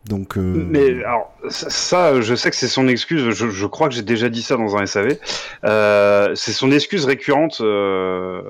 Donc, 0.06 0.38
euh, 0.38 0.42
Mais 0.70 1.04
alors 1.04 1.34
ça, 1.50 1.70
ça, 1.72 2.22
je 2.22 2.36
sais 2.36 2.52
que 2.52 2.56
c'est 2.56 2.68
son 2.68 2.88
excuse. 2.88 3.32
Je, 3.32 3.50
je 3.50 3.66
crois 3.66 3.90
que 3.90 3.96
j'ai 3.96 4.04
déjà 4.04 4.30
dit 4.30 4.44
ça 4.44 4.56
dans 4.56 4.78
un 4.78 4.86
SAV. 4.86 5.18
Euh, 5.64 6.34
c'est 6.36 6.52
son 6.52 6.72
excuse 6.72 7.06
récurrente. 7.06 7.58
euh, 7.62 8.42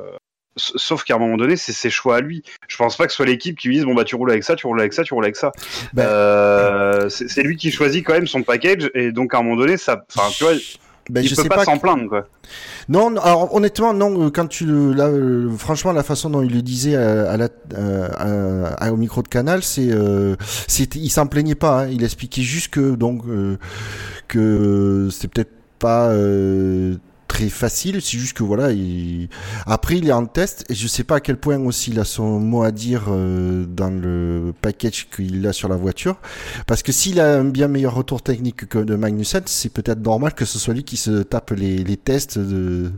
Sauf 0.58 1.04
qu'à 1.04 1.15
un 1.15 1.19
moment 1.19 1.36
donné, 1.36 1.58
c'est 1.58 1.74
ses 1.74 1.89
choix 1.89 2.15
à 2.17 2.21
lui. 2.21 2.41
Je 2.69 2.78
pense 2.78 2.95
pas 2.95 3.06
que 3.06 3.12
ce 3.12 3.17
soit 3.17 3.26
l'équipe 3.26 3.58
qui 3.58 3.67
lui 3.67 3.76
dise 3.76 3.84
bon 3.86 3.93
bah 3.93 4.06
tu 4.06 4.15
roules 4.15 4.32
avec 4.32 4.45
ça, 4.45 4.56
tu 4.56 4.67
roules 4.67 4.80
avec 4.80 4.93
ça, 4.93 5.04
tu 5.04 5.13
roules 5.13 5.26
avec 5.26 5.36
ça. 5.36 5.52
Ben- 5.93 6.04
Euh, 6.06 7.10
c'est 7.10 7.30
c'est 7.30 7.43
lui 7.43 7.58
qui 7.58 7.71
choisit 7.71 8.06
quand 8.06 8.13
même 8.13 8.26
son 8.28 8.41
package 8.41 8.89
et 8.93 9.12
donc 9.12 9.34
à 9.34 9.39
un 9.39 9.43
moment 9.43 9.58
donné, 9.58 9.76
ça, 9.76 10.06
enfin 10.15 10.30
tu 10.32 10.45
vois, 10.45 10.54
ben, 11.10 11.22
il 11.24 11.28
je 11.30 11.36
peut 11.36 11.44
sais 11.44 11.50
pas, 11.50 11.63
s'en 11.65 11.78
plaindre 11.78 12.10
quoi. 12.10 12.28
Non, 12.89 13.10
non, 13.10 13.22
alors 13.22 13.54
honnêtement, 13.56 13.94
non. 13.94 14.26
euh, 14.28 14.30
Quand 14.32 14.48
tu 14.48 14.65
le, 14.65 14.94
là, 14.94 15.08
euh, 15.08 15.50
franchement, 15.58 15.91
la 15.91 16.04
façon 16.04 16.30
dont 16.30 16.41
il 16.41 16.54
le 16.54 16.62
disait 16.62 16.96
à, 16.96 17.32
à 17.32 17.38
la, 17.38 17.48
euh, 17.76 18.08
à- 18.18 18.86
à- 18.86 18.91
au 18.91 18.98
micro 18.98 19.22
de 19.24 19.28
Canal, 19.28 19.63
c'est, 19.63 19.89
euh, 19.91 20.36
c'était, 20.68 21.00
il 21.00 21.10
s'en 21.10 21.28
plaignait 21.28 21.56
pas. 21.56 21.84
hein. 21.84 21.88
il 21.91 22.04
expliquait 22.04 22.41
juste 22.44 22.72
que 22.74 22.96
donc 22.96 23.24
euh, 23.28 23.58
que 24.28 25.10
c'est 25.12 25.28
peut-être 25.28 25.52
pas 25.80 26.10
euh, 26.10 26.96
très 27.36 27.50
facile. 27.50 28.02
C'est 28.02 28.17
juste 28.17 28.38
que 28.38 28.43
voilà, 28.43 28.71
il... 28.71 29.28
après 29.65 29.98
il 29.98 30.08
est 30.08 30.13
en 30.13 30.26
test 30.26 30.63
et 30.69 30.76
je 30.76 30.88
sais 30.88 31.04
pas 31.04 31.17
à 31.17 31.19
quel 31.19 31.36
point 31.36 31.60
aussi 31.60 31.91
il 31.91 32.00
a 32.00 32.06
son 32.06 32.39
mot 32.39 32.63
à 32.63 32.71
dire 32.71 33.06
euh, 33.10 33.65
dans 33.65 33.89
le 33.89 34.54
package 34.62 35.08
qu'il 35.13 35.45
a 35.45 35.52
sur 35.52 35.67
la 35.67 35.76
voiture. 35.76 36.15
Parce 36.65 36.82
que 36.82 36.93
s'il 36.93 37.19
a 37.19 37.39
un 37.39 37.43
bien 37.43 37.67
meilleur 37.67 37.93
retour 37.93 38.21
technique 38.21 38.67
que 38.69 38.80
de 38.80 38.95
Magnussen, 38.95 39.43
c'est 39.48 39.74
peut-être 39.74 40.00
normal 40.00 40.34
que 40.34 40.45
ce 40.45 40.58
soit 40.58 40.74
lui 40.74 40.86
qui 40.86 40.95
se 40.95 41.24
tape 41.24 41.52
les, 41.52 41.84
tests 41.98 42.39
de 42.39 42.91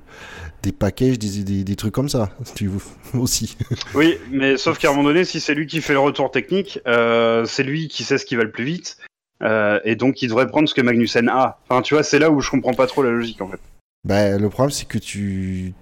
des 0.61 0.71
packages, 0.71 1.17
des 1.17 1.75
trucs 1.75 1.93
comme 1.93 2.09
ça, 2.09 2.29
tu 2.53 2.69
aussi. 3.15 3.57
Oui, 3.95 4.17
mais 4.31 4.57
sauf 4.57 4.77
qu'à 4.77 4.89
un 4.89 4.91
moment 4.91 5.09
donné, 5.09 5.23
si 5.25 5.39
c'est 5.39 5.55
lui 5.55 5.65
qui 5.65 5.81
fait 5.81 5.93
le 5.93 5.99
retour 5.99 6.29
technique, 6.29 6.79
euh, 6.85 7.45
c'est 7.45 7.63
lui 7.63 7.87
qui 7.87 8.03
sait 8.03 8.19
ce 8.19 8.25
qui 8.25 8.35
va 8.35 8.43
le 8.43 8.51
plus 8.51 8.65
vite. 8.65 8.97
Euh, 9.41 9.79
et 9.83 9.95
donc 9.95 10.21
il 10.21 10.27
devrait 10.27 10.47
prendre 10.47 10.69
ce 10.69 10.75
que 10.75 10.81
Magnussen 10.81 11.27
a. 11.27 11.57
Enfin, 11.69 11.81
tu 11.81 11.95
vois, 11.95 12.03
c'est 12.03 12.19
là 12.19 12.29
où 12.29 12.39
je 12.39 12.51
comprends 12.51 12.73
pas 12.73 12.85
trop 12.85 13.01
la 13.01 13.09
logique 13.09 13.41
en 13.41 13.47
fait. 13.47 13.59
Ben, 14.07 14.41
le 14.41 14.49
problème, 14.49 14.71
c'est 14.71 14.87
que 14.87 14.97
tu. 14.97 15.73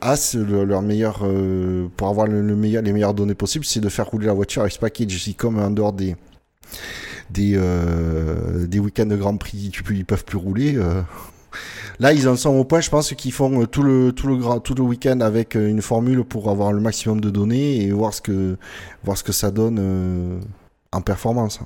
As, 0.00 0.34
le- 0.34 0.64
leur 0.64 0.82
meilleur. 0.82 1.20
euh, 1.24 1.88
pour 1.96 2.08
avoir 2.08 2.26
le, 2.28 2.42
le 2.42 2.54
meilleur, 2.54 2.82
les 2.82 2.92
meilleures 2.92 3.14
données 3.14 3.34
possibles, 3.34 3.64
c'est 3.64 3.80
de 3.80 3.88
faire 3.88 4.06
rouler 4.06 4.26
la 4.26 4.32
voiture 4.34 4.62
avec 4.62 4.72
ce 4.72 4.78
package. 4.78 5.18
Si, 5.22 5.34
comme 5.34 5.58
en 5.58 5.70
dehors 5.70 5.92
des. 5.92 6.14
Des, 7.30 7.54
euh, 7.56 8.66
des 8.66 8.78
week-ends 8.78 9.04
de 9.06 9.16
Grand 9.16 9.36
Prix, 9.36 9.68
tu 9.70 9.82
peux, 9.82 9.94
ils 9.94 10.04
peuvent 10.06 10.24
plus 10.24 10.38
rouler. 10.38 10.76
euh. 10.76 11.02
Là, 11.98 12.12
ils 12.12 12.28
en 12.28 12.36
sont 12.36 12.50
au 12.50 12.64
point, 12.64 12.80
je 12.80 12.88
pense, 12.90 13.12
qu'ils 13.14 13.32
font 13.32 13.66
tout 13.66 13.82
le, 13.82 14.12
tout 14.12 14.28
le, 14.28 14.60
tout 14.60 14.74
le 14.74 14.82
week-end 14.82 15.20
avec 15.20 15.54
une 15.54 15.82
formule 15.82 16.24
pour 16.24 16.48
avoir 16.50 16.72
le 16.72 16.80
maximum 16.80 17.20
de 17.20 17.28
données 17.30 17.82
et 17.82 17.90
voir 17.92 18.14
ce 18.14 18.20
que, 18.22 18.56
voir 19.04 19.18
ce 19.18 19.24
que 19.24 19.32
ça 19.32 19.50
donne 19.50 20.40
en 20.92 21.00
performance. 21.02 21.60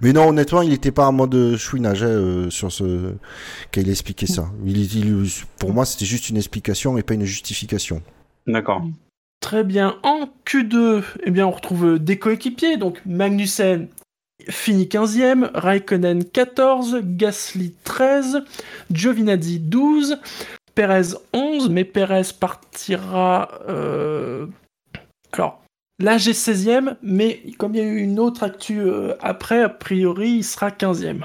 Mais 0.00 0.12
non, 0.12 0.28
honnêtement, 0.28 0.62
il 0.62 0.70
n'était 0.70 0.92
pas 0.92 1.06
en 1.08 1.12
mode 1.12 1.56
chouinage 1.56 2.02
hein, 2.02 2.06
euh, 2.08 2.50
sur 2.50 2.70
ce 2.72 3.12
quand 3.72 3.80
il 3.80 3.88
expliquait 3.90 4.26
ça. 4.26 4.50
Il, 4.64 4.78
il- 4.78 5.30
pour 5.58 5.72
moi, 5.72 5.84
c'était 5.84 6.04
juste 6.06 6.28
une 6.30 6.36
explication 6.36 6.96
et 6.98 7.02
pas 7.02 7.14
une 7.14 7.24
justification. 7.24 8.02
D'accord. 8.46 8.82
Très 9.40 9.64
bien. 9.64 9.96
En 10.02 10.28
Q2, 10.46 11.02
eh 11.24 11.30
bien, 11.30 11.46
on 11.46 11.50
retrouve 11.50 11.98
des 11.98 12.18
coéquipiers. 12.18 12.76
Donc 12.76 13.00
Magnussen 13.06 13.88
finit 14.48 14.84
15e, 14.86 15.50
Raikkonen 15.54 16.24
14, 16.24 16.98
Gasly 17.02 17.74
13, 17.84 18.42
Giovinazzi 18.90 19.58
12, 19.60 20.18
Perez 20.74 21.14
11, 21.32 21.68
mais 21.70 21.84
Perez 21.84 22.32
partira. 22.38 23.50
euh, 23.68 24.46
Alors, 25.32 25.62
là 26.00 26.18
j'ai 26.18 26.32
16e, 26.32 26.96
mais 27.02 27.42
comme 27.58 27.74
il 27.74 27.78
y 27.78 27.80
a 27.80 27.86
eu 27.86 27.98
une 27.98 28.18
autre 28.18 28.42
actu 28.42 28.80
euh, 28.80 29.14
après, 29.20 29.62
a 29.62 29.68
priori 29.68 30.30
il 30.30 30.44
sera 30.44 30.70
15e. 30.70 31.24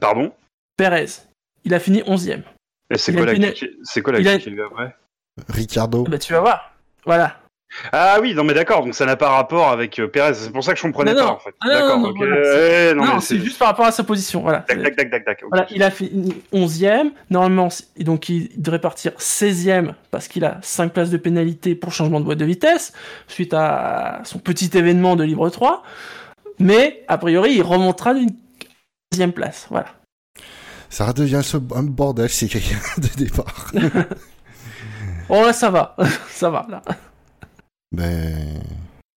Pardon? 0.00 0.32
Perez, 0.76 1.22
il 1.64 1.74
a 1.74 1.80
fini 1.80 2.00
11e. 2.02 2.42
Et 2.90 2.98
c'est 2.98 3.12
quoi, 3.12 3.26
la 3.26 3.34
c'est 3.82 4.02
quoi 4.02 4.12
la 4.12 4.20
il 4.20 4.28
a- 4.28 4.36
qui 4.38 4.44
qu'il 4.44 4.54
y 4.54 4.60
a 4.60 4.62
eu 4.62 4.66
après 4.66 4.96
Ricardo. 5.48 6.04
Bah, 6.04 6.18
tu 6.18 6.32
vas 6.32 6.40
voir. 6.40 6.74
Voilà. 7.04 7.40
Ah 7.92 8.18
oui, 8.20 8.34
non 8.34 8.44
mais 8.44 8.54
d'accord, 8.54 8.84
donc 8.84 8.94
ça 8.94 9.06
n'a 9.06 9.16
pas 9.16 9.30
rapport 9.30 9.68
avec 9.70 9.98
euh, 9.98 10.08
Perez, 10.08 10.34
c'est 10.34 10.50
pour 10.52 10.64
ça 10.64 10.72
que 10.72 10.78
je 10.78 10.82
comprenais 10.82 11.12
Non, 11.14 11.18
pas 11.20 11.24
non. 11.26 11.32
en 11.32 11.38
fait. 11.38 11.54
Ah, 11.60 11.66
non, 11.66 11.72
d'accord, 11.74 11.98
non, 11.98 12.08
non, 12.08 12.14
voilà, 12.16 13.14
mais 13.14 13.20
c'est 13.20 13.38
juste 13.38 13.58
par 13.58 13.68
rapport 13.68 13.86
à 13.86 13.92
sa 13.92 14.04
position. 14.04 14.40
Voilà. 14.42 14.60
Tac, 14.60 14.82
tac, 14.82 14.96
tac, 14.96 15.10
tac, 15.10 15.24
tac. 15.24 15.38
ok. 15.42 15.48
Voilà, 15.50 15.66
il 15.70 15.82
a 15.82 15.90
fini 15.90 16.34
11e. 16.52 17.10
Normalement, 17.30 17.68
donc 17.98 18.28
il 18.28 18.50
devrait 18.60 18.80
partir 18.80 19.12
16e 19.12 19.94
parce 20.10 20.28
qu'il 20.28 20.44
a 20.44 20.58
5 20.62 20.92
places 20.92 21.10
de 21.10 21.16
pénalité 21.16 21.74
pour 21.74 21.92
changement 21.92 22.20
de 22.20 22.24
boîte 22.24 22.38
de 22.38 22.44
vitesse 22.44 22.92
suite 23.28 23.54
à 23.54 24.20
son 24.24 24.38
petit 24.38 24.70
événement 24.76 25.16
de 25.16 25.24
Libre 25.24 25.48
3. 25.50 25.82
Mais 26.58 27.04
a 27.08 27.18
priori, 27.18 27.54
il 27.54 27.62
remontera 27.62 28.14
d'une 28.14 28.30
15e 29.14 29.32
place. 29.32 29.66
Voilà. 29.70 29.88
Ça 30.88 31.06
redevient 31.06 31.42
un 31.74 31.82
bordel, 31.82 32.28
c'est 32.30 32.48
quelqu'un 32.48 32.78
de 32.98 33.08
départ. 33.24 33.70
Oh 35.28 35.42
là, 35.44 35.52
ça 35.52 35.70
va. 35.70 35.96
ça 36.30 36.50
va, 36.50 36.66
là. 36.68 36.82
Ben. 37.92 38.60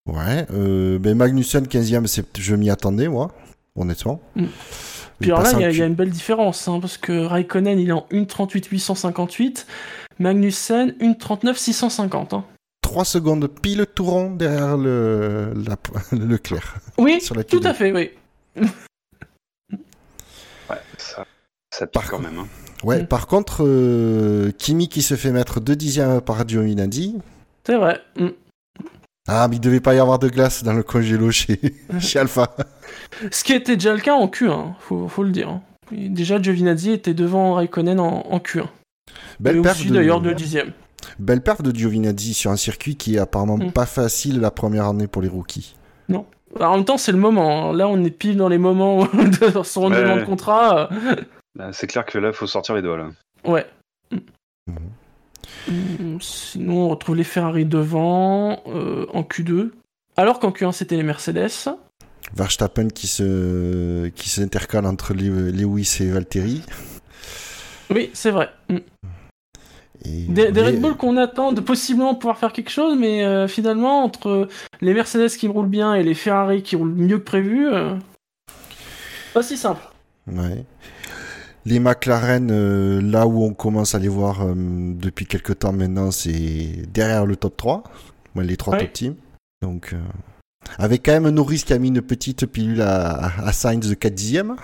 Ouais. 0.06 0.46
Euh, 0.50 0.98
ben 0.98 1.16
Magnussen 1.16 1.66
15ème, 1.66 2.06
c'est, 2.06 2.24
je 2.38 2.54
m'y 2.54 2.70
attendais, 2.70 3.08
moi, 3.08 3.30
honnêtement. 3.76 4.20
Mm. 4.36 4.46
Puis 5.20 5.30
alors 5.32 5.42
là, 5.42 5.52
il 5.54 5.60
y, 5.60 5.64
a- 5.64 5.70
y 5.70 5.80
une 5.86 5.94
belle 5.94 6.10
différence 6.10 6.68
hein, 6.68 6.78
parce 6.80 6.96
que 6.96 7.24
Raikkonen, 7.26 7.78
il 7.78 7.88
est 7.88 7.92
en 7.92 8.06
1.38 8.12 8.68
858. 8.68 9.66
Magnussen, 10.20 10.92
1.39 11.00 11.54
650. 11.56 12.34
hein. 12.34 12.44
3 12.82 13.04
secondes 13.04 13.48
pile 13.48 13.84
tout 13.94 14.04
rond 14.04 14.30
derrière 14.30 14.76
le, 14.78 15.52
la, 15.66 15.76
le 16.16 16.24
Leclerc. 16.24 16.76
Oui, 16.96 17.20
Sur 17.20 17.34
la 17.34 17.44
tout 17.44 17.58
Q2. 17.60 17.66
à 17.66 17.74
fait, 17.74 17.92
oui. 17.92 18.10
Ouais, 20.70 20.76
ça, 20.96 21.26
ça 21.74 21.86
pique 21.86 21.92
Par 21.94 22.10
quand 22.10 22.18
même. 22.20 22.38
Hein. 22.38 22.46
Ouais, 22.84 23.02
Mm. 23.02 23.06
par 23.06 23.26
contre, 23.26 23.64
euh, 23.66 24.52
Kimi 24.56 24.88
qui 24.88 25.02
se 25.02 25.16
fait 25.16 25.32
mettre 25.32 25.60
2 25.60 25.74
dixièmes 25.76 26.20
par 26.20 26.46
Giovinazzi. 26.48 27.16
C'est 27.66 27.76
vrai. 27.76 28.00
Mm. 28.16 28.28
Ah, 29.28 29.46
mais 29.48 29.56
il 29.56 29.60
devait 29.60 29.80
pas 29.80 29.94
y 29.94 29.98
avoir 29.98 30.18
de 30.18 30.28
glace 30.28 30.64
dans 30.64 30.72
le 30.72 30.82
congélo 30.82 31.30
chez, 31.30 31.60
chez 32.00 32.18
Alpha. 32.18 32.56
Ce 33.30 33.44
qui 33.44 33.52
était 33.52 33.76
déjà 33.76 33.92
le 33.94 34.00
cas 34.00 34.14
en 34.14 34.26
Q1, 34.26 34.72
faut, 34.80 35.06
faut 35.08 35.22
le 35.22 35.30
dire. 35.30 35.48
hein. 35.50 35.62
Et 35.94 36.08
déjà, 36.08 36.40
Giovinazzi 36.40 36.90
était 36.92 37.14
devant 37.14 37.54
Raikkonen 37.54 38.00
en, 38.00 38.26
en 38.26 38.38
Q1. 38.38 38.66
Belle 39.40 39.56
Et 39.58 39.62
perf 39.62 39.78
aussi 39.78 39.88
de, 39.88 39.94
d'ailleurs 39.94 40.20
de 40.20 40.32
dixième. 40.32 40.72
belle 41.18 41.40
perf 41.42 41.62
de 41.62 41.74
Giovinazzi 41.74 42.34
sur 42.34 42.50
un 42.50 42.56
circuit 42.56 42.96
qui 42.96 43.16
est 43.16 43.18
apparemment 43.18 43.56
Mm. 43.58 43.72
pas 43.72 43.86
facile 43.86 44.40
la 44.40 44.50
première 44.50 44.86
année 44.86 45.06
pour 45.06 45.22
les 45.22 45.28
rookies. 45.28 45.74
Alors, 46.56 46.72
en 46.72 46.76
même 46.76 46.84
temps, 46.86 46.96
c'est 46.96 47.12
le 47.12 47.18
moment. 47.18 47.70
hein. 47.70 47.76
Là, 47.76 47.86
on 47.88 48.02
est 48.04 48.10
pile 48.10 48.36
dans 48.38 48.48
les 48.48 48.56
moments 48.56 49.04
de 49.14 49.62
son 49.62 49.82
renouvellement 49.82 50.14
Ouais. 50.14 50.20
de 50.22 50.26
contrat. 50.26 50.88
Là, 51.58 51.72
C'est 51.74 51.86
clair 51.86 52.06
que 52.06 52.16
là, 52.18 52.32
faut 52.32 52.46
sortir 52.46 52.74
les 52.74 52.80
doigts 52.82 52.96
là. 52.96 53.08
Ouais. 53.44 53.66
Mhm. 54.10 54.20
Mm, 54.68 54.72
Sinon, 56.20 56.84
on 56.84 56.88
retrouve 56.88 57.16
les 57.16 57.24
Ferrari 57.24 57.64
devant 57.64 58.62
euh, 58.66 59.06
en 59.12 59.22
Q2. 59.22 59.70
Alors 60.16 60.40
qu'en 60.40 60.50
Q1, 60.50 60.72
c'était 60.72 60.96
les 60.96 61.02
Mercedes. 61.02 61.50
Verstappen 62.34 62.88
qui 62.88 63.06
se 63.06 64.08
qui 64.08 64.28
s'intercale 64.28 64.86
entre 64.86 65.14
Le- 65.14 65.50
Lewis 65.50 65.98
et 66.00 66.06
Valtteri. 66.10 66.62
Oui, 67.90 68.10
c'est 68.12 68.30
vrai. 68.30 68.50
Mm. 68.68 68.76
Et 70.04 70.24
Des, 70.28 70.62
Red 70.62 70.80
Bull 70.80 70.96
qu'on 70.96 71.16
attend 71.16 71.52
de 71.52 71.60
possiblement 71.60 72.14
pouvoir 72.14 72.38
faire 72.38 72.52
quelque 72.52 72.70
chose, 72.70 72.96
mais 72.98 73.24
euh, 73.24 73.48
finalement, 73.48 74.04
entre 74.04 74.48
les 74.80 74.94
Mercedes 74.94 75.28
qui 75.30 75.48
roulent 75.48 75.68
bien 75.68 75.94
et 75.94 76.02
les 76.02 76.14
Ferrari 76.14 76.62
qui 76.62 76.76
roulent 76.76 76.94
mieux 76.94 77.18
que 77.18 77.24
prévu, 77.24 77.68
euh, 77.68 77.94
pas 79.34 79.42
si 79.42 79.56
simple. 79.56 79.82
Ouais. 80.28 80.64
Les 81.66 81.80
McLaren, 81.80 82.48
euh, 82.50 83.00
là 83.02 83.26
où 83.26 83.44
on 83.44 83.52
commence 83.52 83.94
à 83.94 83.98
les 83.98 84.08
voir 84.08 84.42
euh, 84.42 84.54
depuis 84.56 85.26
quelques 85.26 85.58
temps 85.58 85.72
maintenant, 85.72 86.10
c'est 86.10 86.86
derrière 86.92 87.26
le 87.26 87.36
top 87.36 87.56
3. 87.56 87.82
Ouais, 88.34 88.44
les 88.44 88.56
trois 88.56 88.74
Ouais. 88.74 88.80
top 88.80 88.92
teams. 88.92 89.14
Donc, 89.62 89.90
euh, 89.92 89.98
avec 90.78 91.04
quand 91.04 91.12
même 91.12 91.28
Norris 91.30 91.62
qui 91.66 91.72
a 91.72 91.78
mis 91.78 91.88
une 91.88 92.00
petite 92.02 92.46
pilule 92.46 92.80
à, 92.82 93.32
à, 93.44 93.52
Sainz 93.52 93.88
de 93.88 93.94
4 93.94 94.14
dixièmes. 94.14 94.56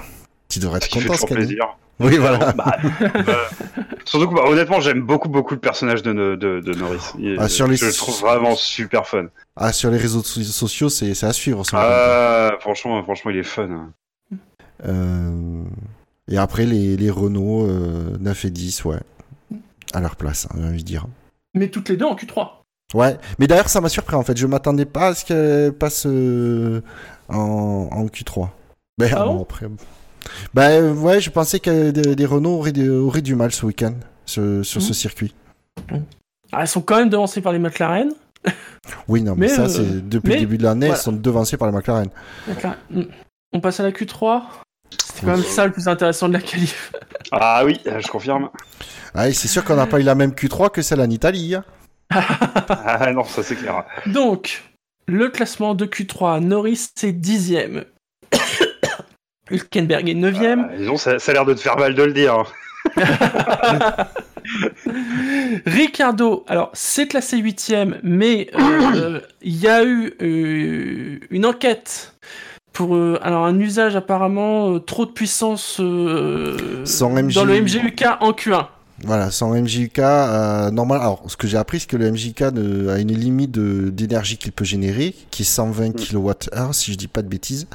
Tu 0.48 0.60
devrais 0.60 0.80
Ce 0.80 0.86
être 0.86 0.92
content, 1.08 1.14
année. 1.26 1.34
plaisir. 1.36 1.76
Oui, 2.00 2.16
voilà. 2.16 2.52
Bah, 2.52 2.76
euh, 2.82 3.34
surtout 4.04 4.28
que, 4.28 4.34
bah, 4.34 4.42
honnêtement, 4.46 4.80
j'aime 4.80 5.02
beaucoup, 5.02 5.28
beaucoup 5.28 5.54
le 5.54 5.60
personnage 5.60 6.02
de, 6.02 6.12
de, 6.12 6.34
de- 6.36 6.60
de 6.60 6.74
Norris. 6.74 7.12
Il- 7.18 7.36
Ah, 7.38 7.48
sur 7.48 7.66
les- 7.68 7.76
Je 7.76 7.86
le 7.86 7.92
trouve 7.92 8.18
vraiment 8.20 8.56
super 8.56 9.06
fun. 9.06 9.26
Ah, 9.56 9.72
sur 9.72 9.90
les 9.90 9.98
réseaux 9.98 10.22
so- 10.22 10.42
sociaux, 10.42 10.88
c'est 10.88 11.22
à 11.24 11.32
suivre. 11.32 11.64
ça. 11.64 11.76
Ah, 11.80 12.56
franchement, 12.60 13.02
franchement, 13.04 13.30
il 13.30 13.38
est 13.38 13.42
fun. 13.44 13.90
Euh, 14.84 15.62
et 16.30 16.38
après, 16.38 16.64
les, 16.66 16.96
les 16.96 17.10
Renault 17.10 17.66
euh, 17.68 18.16
9 18.20 18.44
et 18.46 18.50
10, 18.50 18.84
ouais. 18.86 19.00
À 19.92 20.00
leur 20.00 20.16
place, 20.16 20.46
hein, 20.50 20.56
j'ai 20.60 20.66
envie 20.66 20.82
de 20.82 20.86
dire. 20.88 21.06
Mais 21.54 21.68
toutes 21.68 21.88
les 21.88 21.96
deux 21.96 22.06
en 22.06 22.16
Q3. 22.16 22.48
Ouais, 22.94 23.16
mais 23.38 23.46
d'ailleurs, 23.46 23.68
ça 23.68 23.80
m'a 23.80 23.88
surpris 23.88 24.16
en 24.16 24.22
fait. 24.22 24.36
Je 24.36 24.46
m'attendais 24.46 24.84
pas 24.84 25.08
à 25.08 25.14
ce 25.14 25.24
qu'elle 25.24 25.72
passe 25.72 26.06
euh, 26.06 26.80
en, 27.28 27.88
en 27.90 28.04
Q3. 28.06 28.48
Ben, 28.98 29.10
Ah 29.16 29.24
bon, 29.24 29.36
bon 29.36 29.42
après. 29.42 29.66
Ben, 30.54 30.70
euh, 30.82 30.94
ouais, 30.94 31.20
je 31.20 31.30
pensais 31.30 31.60
que 31.60 31.90
des, 31.90 32.14
des 32.16 32.26
Renault 32.26 32.58
auraient, 32.58 32.72
des- 32.72 32.88
auraient 32.88 33.22
du 33.22 33.34
mal 33.34 33.52
ce 33.52 33.66
week-end 33.66 33.94
ce- 34.26 34.62
sur 34.62 34.80
ce 34.82 34.88
Mhm. 34.88 34.94
circuit. 34.94 35.34
Ah, 36.52 36.60
elles 36.62 36.68
sont 36.68 36.80
quand 36.82 36.96
même 36.98 37.10
devancées 37.10 37.40
par 37.40 37.52
les 37.52 37.58
McLaren. 37.58 38.10
Oui, 39.08 39.22
non, 39.22 39.34
mais, 39.36 39.46
Mais, 39.46 39.48
ça, 39.48 39.62
euh, 39.62 39.68
c'est 39.68 40.08
depuis 40.08 40.28
mais, 40.28 40.34
le 40.34 40.40
début 40.42 40.58
de 40.58 40.62
l'année, 40.64 40.86
voilà. 40.88 41.00
ils 41.00 41.02
sont 41.04 41.12
devancés 41.12 41.56
par 41.56 41.68
les 41.70 41.74
McLaren. 41.74 42.08
McLaren. 42.46 42.76
Mm. 42.90 43.02
On 43.54 43.60
passe 43.60 43.80
à 43.80 43.82
la 43.82 43.92
Q3. 43.92 44.42
C'était 45.02 45.20
quand 45.26 45.36
même 45.36 45.42
ça 45.44 45.66
le 45.66 45.72
plus 45.72 45.88
intéressant 45.88 46.28
de 46.28 46.34
la 46.34 46.40
qualif. 46.40 46.92
Ah 47.32 47.62
oui, 47.64 47.80
je 47.84 48.06
confirme. 48.06 48.48
Ah, 49.14 49.28
et 49.28 49.32
c'est 49.32 49.48
sûr 49.48 49.64
qu'on 49.64 49.74
n'a 49.76 49.86
pas 49.86 49.98
eu 49.98 50.02
la 50.04 50.14
même 50.14 50.32
Q3 50.32 50.70
que 50.70 50.82
celle 50.82 51.00
en 51.00 51.10
Italie. 51.10 51.54
hein. 51.56 51.64
Ah 52.68 53.10
non, 53.12 53.24
ça 53.24 53.42
c'est 53.42 53.56
clair. 53.56 53.82
Donc, 54.06 54.62
le 55.06 55.30
classement 55.30 55.74
de 55.74 55.84
Q3, 55.86 56.40
Norris 56.40 56.90
c'est 56.94 57.12
10ème. 57.12 57.84
Hülkenberg 59.50 60.08
est 60.08 60.14
9ème. 60.14 60.66
Ah, 60.70 60.76
disons, 60.76 60.96
ça, 60.96 61.18
ça 61.18 61.32
a 61.32 61.34
l'air 61.34 61.44
de 61.44 61.54
te 61.54 61.60
faire 61.60 61.76
mal 61.76 61.94
de 61.94 62.02
le 62.02 62.12
dire. 62.12 62.34
hein. 62.34 62.46
Ricardo, 65.66 66.44
alors 66.48 66.70
c'est 66.74 67.06
classé 67.08 67.38
8ème, 67.38 67.96
mais 68.02 68.50
euh, 68.58 69.20
il 69.42 69.56
y 69.56 69.66
a 69.68 69.84
eu 69.84 70.14
euh, 70.22 71.18
une 71.30 71.46
enquête 71.46 72.14
pour 72.74 72.96
euh, 72.96 73.18
alors 73.22 73.46
un 73.46 73.58
usage 73.58 73.96
apparemment 73.96 74.74
euh, 74.74 74.78
trop 74.80 75.06
de 75.06 75.12
puissance 75.12 75.78
euh, 75.80 76.84
dans 77.00 77.44
le 77.44 77.62
MGU. 77.62 77.78
MGUK 77.78 78.04
en 78.20 78.32
Q1. 78.32 78.66
Voilà, 79.02 79.30
sans 79.32 79.52
MJK, 79.54 79.98
euh, 79.98 80.70
normal. 80.70 81.00
Alors, 81.00 81.24
ce 81.26 81.36
que 81.36 81.48
j'ai 81.48 81.56
appris, 81.56 81.80
c'est 81.80 81.88
que 81.90 81.96
le 81.96 82.10
MJK 82.12 82.42
a 82.42 82.98
une 83.00 83.12
limite 83.12 83.50
d'énergie 83.50 84.36
qu'il 84.38 84.52
peut 84.52 84.64
générer, 84.64 85.14
qui 85.32 85.42
est 85.42 85.44
120 85.44 85.90
kWh, 85.96 86.72
si 86.72 86.92
je 86.92 86.96
dis 86.96 87.08
pas 87.08 87.22
de 87.22 87.28
bêtises. 87.28 87.66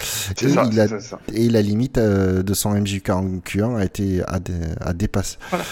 Et, 0.41 0.47
ça, 0.47 0.63
il 0.65 0.73
c'est 0.73 0.79
a- 0.79 0.87
ça, 0.87 0.99
c'est 1.01 1.07
ça. 1.09 1.19
et 1.33 1.49
la 1.49 1.61
limite 1.61 1.97
euh, 1.97 2.41
de 2.41 2.53
son 2.53 2.71
MJK 2.73 3.09
en 3.09 3.25
Q1 3.45 3.75
a 3.77 3.83
été 3.83 4.21
a, 4.27 4.39
dé- 4.39 4.53
a 4.79 4.93
dépassé. 4.93 5.37
Voilà. 5.49 5.65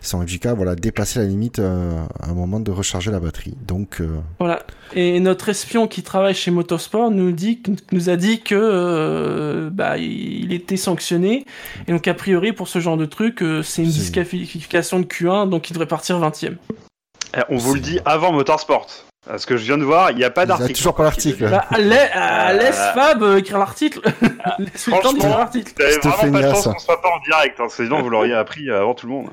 Son 0.00 0.20
MJK, 0.22 0.46
voilà, 0.56 0.74
dépassé 0.74 1.18
la 1.18 1.26
limite 1.26 1.58
euh, 1.58 1.92
à 2.22 2.30
un 2.30 2.34
moment 2.34 2.58
de 2.60 2.70
recharger 2.70 3.10
la 3.10 3.20
batterie. 3.20 3.54
Donc, 3.66 4.00
Voilà. 4.38 4.62
Et 4.94 5.18
notre 5.20 5.48
espion 5.48 5.86
qui 5.88 6.02
travaille 6.02 6.34
chez 6.34 6.50
Motorsport 6.50 7.10
nous, 7.10 7.32
dit, 7.32 7.62
nous 7.92 8.08
a 8.10 8.16
dit 8.16 8.40
que 8.40 9.68
bah, 9.72 9.98
il 9.98 10.52
était 10.52 10.76
sanctionné. 10.76 11.44
Et 11.88 11.92
donc, 11.92 12.06
a 12.08 12.14
priori, 12.14 12.52
pour 12.52 12.68
ce 12.68 12.78
genre 12.80 12.96
de 12.96 13.06
truc, 13.06 13.42
c'est 13.62 13.82
une 13.82 13.90
C'est- 13.90 13.98
de 15.00 15.06
Q1, 15.06 15.48
donc 15.48 15.70
il 15.70 15.72
devrait 15.74 15.86
partir 15.86 16.18
20ème. 16.20 16.56
Eh, 17.36 17.40
On 17.48 17.56
vous 17.56 17.74
le 17.74 17.80
dit 17.80 17.98
avant 18.04 18.32
Motorsport. 18.32 18.86
Parce 19.26 19.46
que 19.46 19.56
je 19.56 19.64
viens 19.64 19.78
de 19.78 19.84
voir, 19.84 20.10
il 20.10 20.18
n'y 20.18 20.24
a 20.24 20.30
pas 20.30 20.44
Il 20.44 20.48
y 20.50 20.52
a 20.52 20.56
d'article. 20.58 20.76
toujours 20.76 20.94
pas 20.94 21.04
l'article. 21.04 21.48
Bah, 21.48 21.64
euh, 21.72 22.52
laisse 22.52 22.76
Fab 22.94 23.22
euh, 23.22 23.38
écrire 23.38 23.58
l'article. 23.58 24.00
Laisse 24.58 24.86
le 24.86 25.02
temps 25.02 25.12
d'écrire 25.14 25.38
l'article. 25.38 25.72
Vous 25.76 25.82
avez 25.82 25.98
vraiment 25.98 26.32
pas 26.40 26.42
de 26.46 26.50
chance 26.52 26.64
ça. 26.64 26.72
qu'on 26.72 26.78
soit 26.78 27.00
pas 27.00 27.08
en 27.08 27.20
direct, 27.20 27.58
hein, 27.58 27.68
sinon 27.70 28.02
vous 28.02 28.10
l'auriez 28.10 28.34
appris 28.34 28.70
avant 28.70 28.92
tout 28.94 29.06
le 29.06 29.12
monde. 29.12 29.30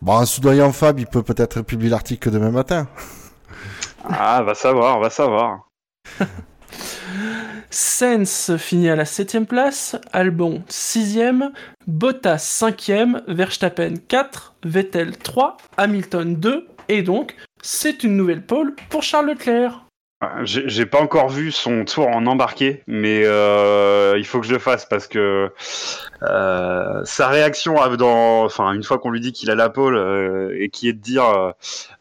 Bon, 0.00 0.16
un 0.16 0.24
soudoyant 0.24 0.72
Fab, 0.72 0.98
il 0.98 1.06
peut 1.06 1.22
peut-être 1.22 1.60
publier 1.60 1.90
l'article 1.90 2.30
demain 2.30 2.50
matin. 2.50 2.88
Ah, 4.08 4.42
va 4.42 4.54
savoir, 4.54 4.98
va 4.98 5.10
savoir. 5.10 5.68
Sens 7.70 8.56
finit 8.56 8.90
à 8.90 8.96
la 8.96 9.04
7ème 9.04 9.46
place, 9.46 9.96
Albon 10.12 10.64
6ème, 10.68 11.52
Bottas 11.86 12.36
5ème, 12.36 13.22
Verstappen 13.28 13.94
4, 14.08 14.54
Vettel 14.64 15.16
3, 15.16 15.56
Hamilton 15.76 16.34
2, 16.34 16.66
et 16.88 17.02
donc 17.02 17.36
c'est 17.62 18.02
une 18.02 18.16
nouvelle 18.16 18.42
pole 18.42 18.74
pour 18.88 19.04
Charles 19.04 19.28
Leclerc. 19.28 19.84
Ah, 20.22 20.40
J'ai 20.44 20.84
pas 20.84 21.00
encore 21.00 21.30
vu 21.30 21.50
son 21.50 21.86
tour 21.86 22.06
en 22.08 22.26
embarqué, 22.26 22.82
mais 22.86 23.22
euh, 23.24 24.16
il 24.18 24.26
faut 24.26 24.38
que 24.40 24.46
je 24.46 24.52
le 24.52 24.58
fasse 24.58 24.84
parce 24.84 25.06
que 25.06 25.50
euh, 26.22 27.00
sa 27.04 27.28
réaction 27.28 27.80
à- 27.80 27.96
dans, 27.96 28.44
enfin, 28.44 28.74
une 28.74 28.82
fois 28.82 28.98
qu'on 28.98 29.08
lui 29.10 29.20
dit 29.20 29.32
qu'il 29.32 29.50
a 29.50 29.54
la 29.54 29.70
pole 29.70 29.96
euh, 29.96 30.54
et 30.60 30.68
qui 30.68 30.90
est 30.90 30.92
de 30.92 30.98
dire, 31.00 31.24
euh, 31.24 31.52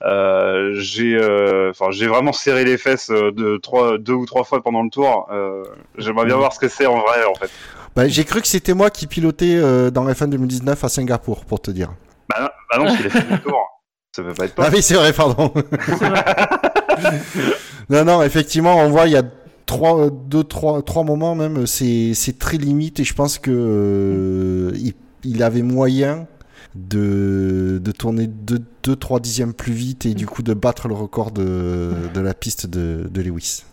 euh, 0.04 0.72
j'ai, 0.76 1.16
euh, 1.16 1.70
enfin, 1.70 1.92
j'ai 1.92 2.08
vraiment 2.08 2.34
serré 2.34 2.66
les 2.66 2.78
fesses 2.78 3.08
de 3.10 3.56
trois, 3.56 3.98
deux 3.98 4.12
ou 4.16 4.26
trois 4.26 4.44
fois 4.44 4.62
pendant 4.62 4.84
le 4.84 4.90
tour. 4.90 5.30
euh, 5.32 5.64
J'aimerais 5.98 6.26
bien 6.26 6.36
voir 6.36 6.52
ce 6.52 6.60
que 6.60 6.68
c'est 6.68 6.88
en 6.88 7.00
vrai, 7.00 7.24
en 7.24 7.36
fait. 7.36 7.50
Bah, 7.96 8.10
j'ai 8.10 8.26
cru 8.26 8.42
que 8.42 8.48
c'était 8.50 8.74
moi 8.74 8.90
qui 8.90 9.08
pilotais 9.08 9.56
euh, 9.56 9.92
dans 9.92 10.06
F1 10.10 10.28
2019 10.28 10.84
à 10.84 10.90
Singapour, 10.90 11.46
pour 11.46 11.62
te 11.62 11.72
dire. 11.72 11.90
Bah, 12.28 12.36
non, 12.42 12.50
bah 12.70 12.78
non, 12.80 12.84
parce 12.84 12.98
qu'il 12.98 13.08
a 13.08 13.10
fini 13.12 13.32
le 13.32 13.40
tour. 13.40 13.66
Ça 14.14 14.24
peut 14.24 14.34
pas 14.34 14.44
être 14.44 14.56
Ah 14.58 14.64
pas. 14.64 14.70
oui, 14.76 14.82
c'est 14.84 14.96
vrai, 14.96 15.14
pardon. 15.14 15.54
non, 17.90 18.06
non, 18.06 18.24
effectivement, 18.24 18.78
on 18.78 18.90
voit, 18.90 19.08
il 19.08 19.14
y 19.14 19.18
a 19.18 19.24
trois, 19.66 20.00
euh, 20.00 20.10
deux, 20.10 20.44
trois, 20.44 20.82
trois 20.82 21.04
moments 21.04 21.36
même, 21.36 21.66
c'est, 21.66 22.14
c'est 22.14 22.38
très 22.38 22.58
limite 22.58 23.00
et 23.00 23.04
je 23.04 23.14
pense 23.14 23.40
que 23.40 23.52
euh, 23.52 24.72
il, 24.76 24.94
il 25.24 25.44
avait 25.44 25.62
moyen 25.62 26.28
de, 26.76 27.80
de 27.84 27.92
tourner 27.92 28.28
2 28.28 28.62
deux, 28.84 28.96
trois 28.96 29.20
dixièmes 29.20 29.54
plus 29.54 29.74
vite 29.74 30.06
et 30.06 30.14
du 30.14 30.26
coup 30.26 30.42
de 30.42 30.54
battre 30.54 30.88
le 30.88 30.94
record 30.94 31.32
de, 31.32 31.92
de 32.14 32.20
la 32.20 32.34
piste 32.34 32.68
de, 32.68 33.08
de 33.12 33.22
Lewis. 33.22 33.64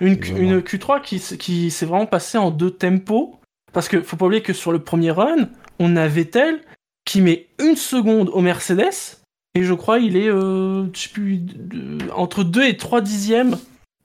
Une, 0.00 0.14
Vraiment. 0.14 0.38
une 0.38 0.58
Q3 0.60 1.02
qui, 1.02 1.20
qui 1.36 1.70
s'est 1.70 1.84
vraiment 1.84 2.06
passée 2.06 2.38
en 2.38 2.50
deux 2.50 2.70
tempos, 2.70 3.38
parce 3.72 3.88
que 3.88 4.00
faut 4.00 4.16
pas 4.16 4.26
oublier 4.26 4.42
que 4.42 4.54
sur 4.54 4.72
le 4.72 4.78
premier 4.78 5.10
run, 5.10 5.50
on 5.78 5.96
a 5.96 6.08
Vettel 6.08 6.60
qui 7.04 7.20
met 7.20 7.48
une 7.58 7.76
seconde 7.76 8.30
au 8.30 8.40
Mercedes, 8.40 9.18
et 9.54 9.62
je 9.62 9.74
crois 9.74 9.98
il 9.98 10.16
est 10.16 10.28
euh, 10.28 10.86
je 10.94 11.00
sais 11.00 11.08
plus, 11.10 11.38
de- 11.38 12.10
entre 12.14 12.44
2 12.44 12.64
et 12.64 12.76
3 12.76 13.00
dixièmes 13.00 13.56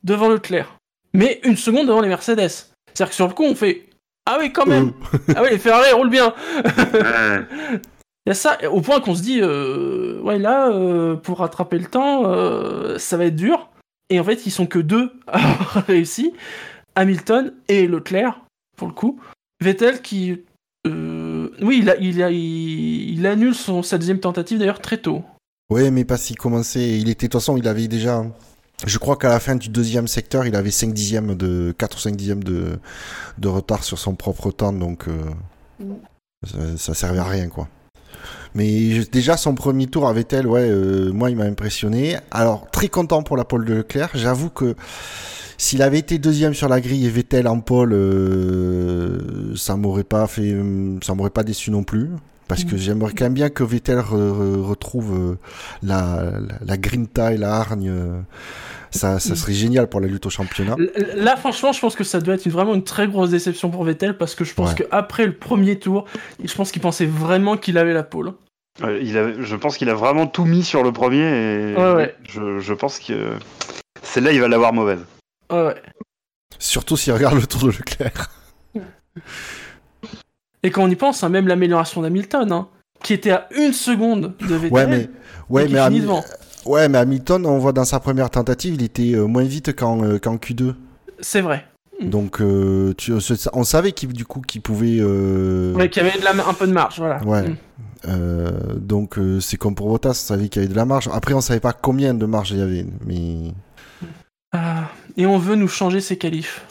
devant 0.04 0.30
Leclerc. 0.30 0.76
Mais 1.14 1.40
une 1.44 1.58
seconde 1.58 1.88
devant 1.88 2.02
les 2.02 2.10
Mercedes. 2.10 2.50
C'est-à-dire 2.50 3.10
que 3.10 3.16
sur 3.16 3.28
le 3.28 3.34
coup, 3.34 3.44
on 3.44 3.56
fait 3.56 3.86
Ah 4.26 4.38
oui, 4.40 4.52
quand 4.52 4.66
même 4.66 4.94
Ah 5.36 5.42
oui, 5.44 5.50
les 5.52 5.58
Ferrari 5.58 5.92
roulent 5.94 6.10
bien. 6.10 6.34
Il 8.26 8.30
y 8.30 8.32
a 8.32 8.34
ça, 8.34 8.58
au 8.70 8.82
point 8.82 9.00
qu'on 9.00 9.16
se 9.16 9.22
dit 9.22 9.40
euh, 9.42 10.20
Ouais, 10.22 10.38
là, 10.38 10.70
euh, 10.70 11.16
pour 11.16 11.40
rattraper 11.40 11.80
le 11.80 11.86
temps, 11.86 12.24
euh, 12.26 12.98
ça 12.98 13.16
va 13.18 13.26
être 13.26 13.36
dur. 13.36 13.70
Et 14.10 14.20
en 14.20 14.24
fait, 14.24 14.46
ils 14.46 14.52
sont 14.52 14.66
que 14.68 14.80
deux 14.80 15.12
à 15.28 15.38
avoir 15.38 15.86
réussi 15.86 16.34
Hamilton 16.96 17.54
et 17.70 17.88
Leclerc, 17.88 18.40
pour 18.76 18.88
le 18.88 18.94
coup. 18.94 19.20
Vettel 19.64 20.02
qui. 20.02 20.42
euh, 20.86 21.50
oui, 21.62 21.80
il, 21.82 21.90
a, 21.90 21.96
il, 21.98 22.22
a, 22.22 22.30
il, 22.32 23.12
il 23.18 23.26
annule 23.28 23.56
son, 23.56 23.82
sa 23.82 23.98
deuxième 23.98 24.20
tentative 24.20 24.60
d'ailleurs 24.60 24.82
très 24.82 24.98
tôt. 24.98 25.24
Ouais, 25.70 25.92
mais 25.92 26.06
pas 26.06 26.18
s'il 26.18 26.38
commençait. 26.38 26.98
Il 26.98 27.10
était, 27.10 27.28
de 27.28 27.32
toute 27.32 27.42
façon, 27.42 27.58
il 27.58 27.68
avait 27.68 27.88
déjà. 27.88 28.24
Je 28.86 28.98
crois 29.00 29.18
qu'à 29.18 29.30
la 29.30 29.40
fin 29.40 29.56
du 29.56 29.70
deuxième 29.70 30.08
secteur, 30.08 30.46
il 30.46 30.56
avait 30.56 30.72
5 30.72 30.94
dixièmes 30.94 31.36
de. 31.36 31.74
4 31.78 31.98
ou 31.98 32.00
5 32.00 32.16
dixièmes 32.16 32.44
de, 32.44 32.80
de 33.38 33.48
retard 33.48 33.84
sur 33.84 34.00
son 34.00 34.16
propre 34.16 34.52
temps, 34.52 34.72
donc. 34.74 35.08
euh, 35.08 36.76
ça, 36.78 36.94
servait 36.94 37.20
à 37.20 37.24
rien, 37.26 37.50
quoi. 37.50 37.68
Mais 38.56 39.04
déjà, 39.12 39.36
son 39.38 39.56
premier 39.56 39.88
tour 39.88 40.08
à 40.08 40.14
Vettel, 40.14 40.48
ouais, 40.48 40.68
euh, 40.70 41.12
moi, 41.12 41.30
il 41.30 41.36
m'a 41.38 41.44
impressionné. 41.44 42.18
Alors, 42.32 42.70
très 42.72 42.88
content 42.88 43.22
pour 43.24 43.36
la 43.38 43.44
pole 43.46 43.66
de 43.66 43.74
Leclerc. 43.74 44.12
J'avoue 44.14 44.50
que. 44.50 44.76
S'il 45.60 45.82
avait 45.82 45.98
été 45.98 46.20
deuxième 46.20 46.54
sur 46.54 46.70
la 46.70 46.80
grille 46.80 47.08
et 47.08 47.10
Vettel 47.10 47.48
en 47.48 47.60
pole, 47.62 47.92
euh, 47.94 49.56
ça 49.56 49.76
m'aurait 49.76 50.04
pas 50.04 50.28
fait, 50.28 50.56
ça 51.04 51.16
m'aurait 51.16 51.32
pas 51.32 51.44
déçu 51.44 51.72
non 51.72 51.84
plus. 51.84 52.12
Parce 52.48 52.64
que 52.64 52.78
j'aimerais 52.78 53.12
quand 53.14 53.26
même 53.26 53.34
bien 53.34 53.50
que 53.50 53.64
Vettel 53.64 53.98
re- 54.00 54.04
re- 54.14 54.62
retrouve 54.62 55.14
euh, 55.14 55.36
la, 55.84 56.24
la, 56.40 56.56
la 56.66 56.78
grinta 56.78 57.34
et 57.34 57.38
la 57.38 57.56
hargne. 57.56 57.90
euh, 57.90 58.20
Ça, 58.92 59.20
ça 59.20 59.36
serait 59.36 59.52
génial 59.54 59.88
pour 59.88 60.00
la 60.00 60.08
lutte 60.08 60.26
au 60.26 60.30
championnat. 60.30 60.76
Là, 61.16 61.36
franchement, 61.36 61.74
je 61.74 61.80
pense 61.82 61.96
que 61.98 62.06
ça 62.06 62.22
doit 62.22 62.36
être 62.36 62.46
une- 62.46 62.54
vraiment 62.54 62.74
une 62.74 62.86
très 62.86 63.08
grosse 63.08 63.32
déception 63.32 63.70
pour 63.70 63.84
Vettel 63.84 64.18
parce 64.18 64.34
que 64.34 64.46
je 64.46 64.54
pense 64.54 64.70
Ouais. 64.70 64.86
qu'après 64.90 65.26
le 65.26 65.34
premier 65.36 65.78
tour, 65.78 66.06
je 66.42 66.54
pense 66.56 66.72
qu'il 66.72 66.82
pensait 66.82 67.06
vraiment 67.06 67.58
qu'il 67.58 67.78
avait 67.78 67.94
la 67.94 68.04
pole. 68.04 68.32
Ouais, 68.82 69.00
il 69.04 69.18
a, 69.18 69.42
je 69.42 69.56
pense 69.58 69.76
qu'il 69.78 69.90
a 69.90 69.94
vraiment 69.96 70.26
tout 70.28 70.46
mis 70.46 70.64
sur 70.64 70.84
le 70.84 70.92
premier 70.94 71.72
et 71.72 71.76
Ouais, 71.76 71.94
ouais. 71.96 72.16
Je, 72.30 72.60
je 72.60 72.74
pense 72.74 73.00
que 73.00 73.34
celle-là, 74.04 74.32
il 74.32 74.40
va 74.40 74.48
l'avoir 74.48 74.72
mauvaise. 74.72 75.00
Surtout 76.60 76.96
s'il 76.96 77.12
regarde 77.14 77.36
le 77.36 77.46
tour 77.46 77.64
de 77.64 77.72
Leclerc. 77.72 78.30
Et 80.64 80.72
quand 80.72 80.84
on 80.84 80.90
y 80.90 80.96
pense, 80.96 81.24
hein, 81.24 81.30
même 81.30 81.48
l'amélioration 81.48 82.02
d'Hamilton, 82.02 82.52
hein, 82.52 82.68
qui 83.04 83.14
était 83.14 83.32
à 83.32 83.48
une 83.56 83.74
seconde 83.74 84.34
de 84.40 84.56
Vettel, 84.56 84.72
Ouais, 84.74 84.88
mais, 84.88 85.10
ouais, 85.50 85.64
et 85.64 85.68
qui 85.68 85.74
mais, 85.74 85.84
finit 85.86 85.98
Hami- 86.00 86.02
devant. 86.02 86.24
ouais, 86.66 86.90
mais 86.90 86.98
Hamilton, 86.98 87.46
on 87.46 87.58
voit 87.60 87.74
dans 87.74 87.86
sa 87.86 88.00
première 88.00 88.30
tentative, 88.30 88.74
il 88.76 88.84
était 88.84 89.14
euh, 89.14 89.26
moins 89.28 89.44
vite 89.44 89.76
qu'en 89.76 90.04
euh, 90.04 90.18
qu'en 90.18 90.38
Q2. 90.38 90.74
C'est 91.20 91.42
vrai. 91.42 91.66
Donc, 92.02 92.42
euh, 92.42 92.94
tu, 92.96 93.12
on 93.54 93.64
savait 93.64 93.92
qu'il, 93.92 94.14
du 94.14 94.24
coup 94.26 94.42
qu'il 94.42 94.62
pouvait. 94.62 94.98
euh, 95.00 95.74
Ouais, 95.74 95.90
qu'il 95.90 96.04
y 96.04 96.08
avait 96.08 96.20
de 96.20 96.24
la, 96.24 96.32
un 96.48 96.54
peu 96.54 96.68
de 96.68 96.72
marge, 96.74 97.00
voilà. 97.00 97.24
Ouais. 97.24 97.50
Mm. 97.50 97.56
euh, 98.08 98.52
donc, 98.76 99.18
euh, 99.18 99.40
c'est 99.40 99.58
comme 99.58 99.74
pour 99.74 99.90
Bottas, 99.90 100.10
on 100.12 100.14
savait 100.14 100.48
qu'il 100.50 100.62
y 100.62 100.66
avait 100.66 100.72
de 100.74 100.78
la 100.78 100.86
marge. 100.86 101.10
Après, 101.12 101.34
on 101.34 101.42
savait 101.42 101.60
pas 101.60 101.74
combien 101.74 102.14
de 102.14 102.26
marge 102.28 102.52
il 102.52 102.60
y 102.60 102.62
avait, 102.62 102.86
mais. 103.06 103.52
Ah, 104.52 104.84
et 105.18 105.26
on 105.26 105.38
veut 105.40 105.56
nous 105.56 105.68
changer 105.68 106.00
ses 106.02 106.18
qualifs. 106.18 106.66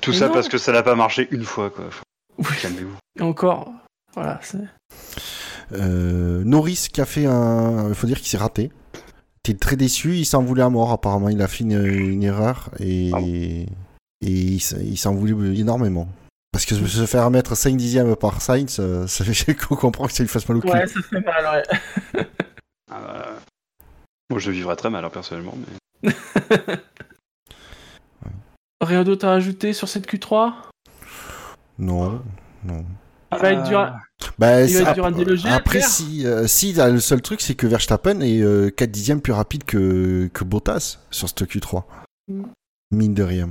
Tout 0.00 0.10
Mais 0.10 0.16
ça 0.16 0.26
non. 0.28 0.34
parce 0.34 0.48
que 0.48 0.58
ça 0.58 0.72
n'a 0.72 0.82
pas 0.82 0.96
marché 0.96 1.28
une 1.30 1.44
fois, 1.44 1.70
quoi. 1.70 1.84
Oui. 2.38 2.44
Calmez-vous. 2.60 2.96
Et 3.18 3.22
encore, 3.22 3.72
voilà. 4.14 4.40
c'est- 4.42 4.58
Euh, 5.72 6.42
Norris 6.44 6.88
qui 6.92 7.00
a 7.00 7.06
fait 7.06 7.26
un. 7.26 7.88
Il 7.88 7.94
faut 7.94 8.06
dire 8.06 8.18
qu'il 8.18 8.28
s'est 8.28 8.36
raté. 8.38 8.70
Il 9.46 9.50
était 9.50 9.58
très 9.58 9.76
déçu, 9.76 10.16
il 10.16 10.24
s'en 10.24 10.42
voulait 10.42 10.62
à 10.62 10.70
mort 10.70 10.90
apparemment. 10.92 11.28
Il 11.28 11.40
a 11.42 11.48
fait 11.48 11.64
une, 11.64 11.72
une 11.84 12.22
erreur 12.22 12.70
et, 12.80 13.10
Pardon. 13.10 13.26
et 13.26 13.66
il, 14.22 14.60
s'en 14.98 15.14
voulait 15.14 15.58
énormément. 15.58 16.08
Parce 16.52 16.66
que 16.66 16.74
se 16.74 17.06
faire 17.06 17.30
mettre 17.30 17.56
5 17.56 17.76
dixièmes 17.76 18.14
par 18.16 18.40
Sainz, 18.40 18.76
euh, 18.78 19.06
ça 19.08 19.24
fait 19.24 19.54
qu'on 19.54 19.76
comprend 19.76 20.06
que 20.06 20.12
ça 20.12 20.22
lui 20.22 20.28
fasse 20.30 20.48
mal 20.48 20.58
au 20.58 20.60
cul. 20.60 20.68
Ouais, 20.70 20.86
ça 20.86 21.00
fait 21.02 21.20
mal, 21.20 21.64
ouais. 22.14 22.26
Euh, 22.92 23.36
Moi, 24.30 24.38
je 24.38 24.50
vivrais 24.52 24.76
très 24.76 24.88
mal, 24.88 25.04
hein, 25.04 25.10
personnellement. 25.10 25.54
Mais... 26.02 26.12
Rien 28.80 29.02
d'autre 29.02 29.26
à 29.26 29.32
ajouter 29.34 29.72
sur 29.72 29.88
cette 29.88 30.06
Q3 30.06 30.52
Non, 31.78 32.22
non. 32.64 32.84
Il 33.32 33.38
va 33.38 33.52
être 33.52 33.64
dur. 33.64 33.78
à- 33.80 33.96
Bah, 34.38 34.62
Il 34.62 34.72
va 34.74 34.78
c'est- 34.78 34.82
être 34.90 34.94
dur 34.94 35.06
à 35.06 35.10
déloger, 35.10 35.48
après, 35.48 35.80
si, 35.80 36.24
euh, 36.26 36.46
si 36.46 36.72
là, 36.72 36.88
le 36.88 37.00
seul 37.00 37.20
truc, 37.20 37.40
c'est 37.40 37.54
que 37.56 37.66
Verstappen 37.66 38.20
est 38.20 38.40
euh, 38.42 38.70
4 38.70 38.90
dixièmes 38.90 39.20
plus 39.20 39.32
rapide 39.32 39.64
que, 39.64 40.28
que 40.32 40.44
Bottas 40.44 40.98
sur 41.10 41.28
ce 41.28 41.34
Q3. 41.44 41.82
Mm. 42.28 42.44
Mine 42.92 43.14
de 43.14 43.22
rien. 43.24 43.50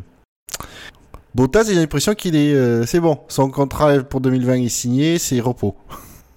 Bottas, 1.35 1.65
j'ai 1.65 1.73
l'impression 1.75 2.13
qu'il 2.15 2.35
est. 2.35 2.53
euh, 2.53 2.85
c'est 2.85 2.99
bon, 3.01 3.19
son 3.27 3.49
contrat 3.49 3.99
pour 4.03 4.21
2020 4.21 4.63
est 4.63 4.69
signé, 4.69 5.17
c'est 5.17 5.39
repos. 5.41 5.75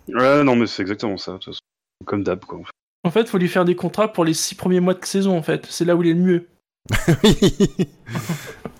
Ouais, 0.08 0.42
non, 0.42 0.56
mais 0.56 0.66
c'est 0.66 0.82
exactement 0.82 1.16
ça. 1.16 1.32
de 1.32 1.36
toute 1.38 1.46
façon. 1.54 1.60
Comme 2.04 2.24
d'hab, 2.24 2.40
quoi. 2.44 2.60
En 3.04 3.10
fait, 3.10 3.28
faut 3.28 3.38
lui 3.38 3.48
faire 3.48 3.64
des 3.64 3.76
contrats 3.76 4.12
pour 4.12 4.24
les 4.24 4.34
six 4.34 4.54
premiers 4.56 4.80
mois 4.80 4.94
de 4.94 5.04
saison, 5.04 5.36
en 5.38 5.42
fait. 5.42 5.66
C'est 5.70 5.84
là 5.84 5.94
où 5.94 6.02
il 6.02 6.10
est 6.10 6.14
le 6.14 6.20
mieux. 6.20 6.48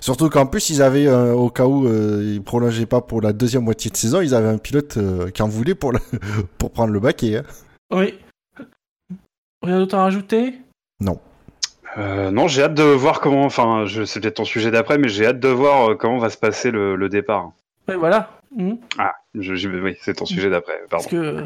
Surtout 0.00 0.28
qu'en 0.30 0.46
plus, 0.46 0.70
ils 0.70 0.82
avaient, 0.82 1.06
euh, 1.06 1.32
au 1.34 1.50
cas 1.50 1.66
où 1.66 1.86
euh, 1.86 2.22
ils 2.24 2.42
prolongeaient 2.42 2.86
pas 2.86 3.00
pour 3.00 3.20
la 3.20 3.32
deuxième 3.32 3.64
moitié 3.64 3.90
de 3.90 3.96
saison, 3.96 4.20
ils 4.20 4.34
avaient 4.34 4.48
un 4.48 4.58
pilote 4.58 4.96
euh, 4.96 5.30
qui 5.30 5.42
en 5.42 5.48
voulait 5.48 5.74
pour, 5.74 5.92
le- 5.92 5.98
pour 6.58 6.70
prendre 6.70 6.92
le 6.92 7.00
baquet. 7.00 7.36
hein. 7.38 7.42
Oui. 7.90 8.14
Rien 9.62 9.78
d'autre 9.78 9.96
à 9.96 10.02
rajouter? 10.02 10.54
Euh, 11.96 12.30
non, 12.30 12.46
j'ai 12.48 12.62
hâte 12.62 12.74
de 12.74 12.82
voir 12.84 13.20
comment. 13.20 13.44
Enfin, 13.44 13.86
je 13.86 14.04
c'est 14.04 14.20
peut-être 14.20 14.36
ton 14.36 14.44
sujet 14.44 14.70
d'après, 14.70 14.98
mais 14.98 15.08
j'ai 15.08 15.26
hâte 15.26 15.40
de 15.40 15.48
voir 15.48 15.96
comment 15.96 16.18
va 16.18 16.30
se 16.30 16.36
passer 16.36 16.70
le, 16.70 16.94
le 16.96 17.08
départ. 17.08 17.50
Ouais, 17.88 17.96
voilà. 17.96 18.30
Mhm. 18.54 18.78
Ah, 18.98 19.14
je, 19.34 19.54
je- 19.56 19.68
oui, 19.68 19.96
c'est 20.02 20.14
ton 20.14 20.26
sujet 20.26 20.48
d'après. 20.50 20.74
Parce 20.90 21.06
que, 21.06 21.44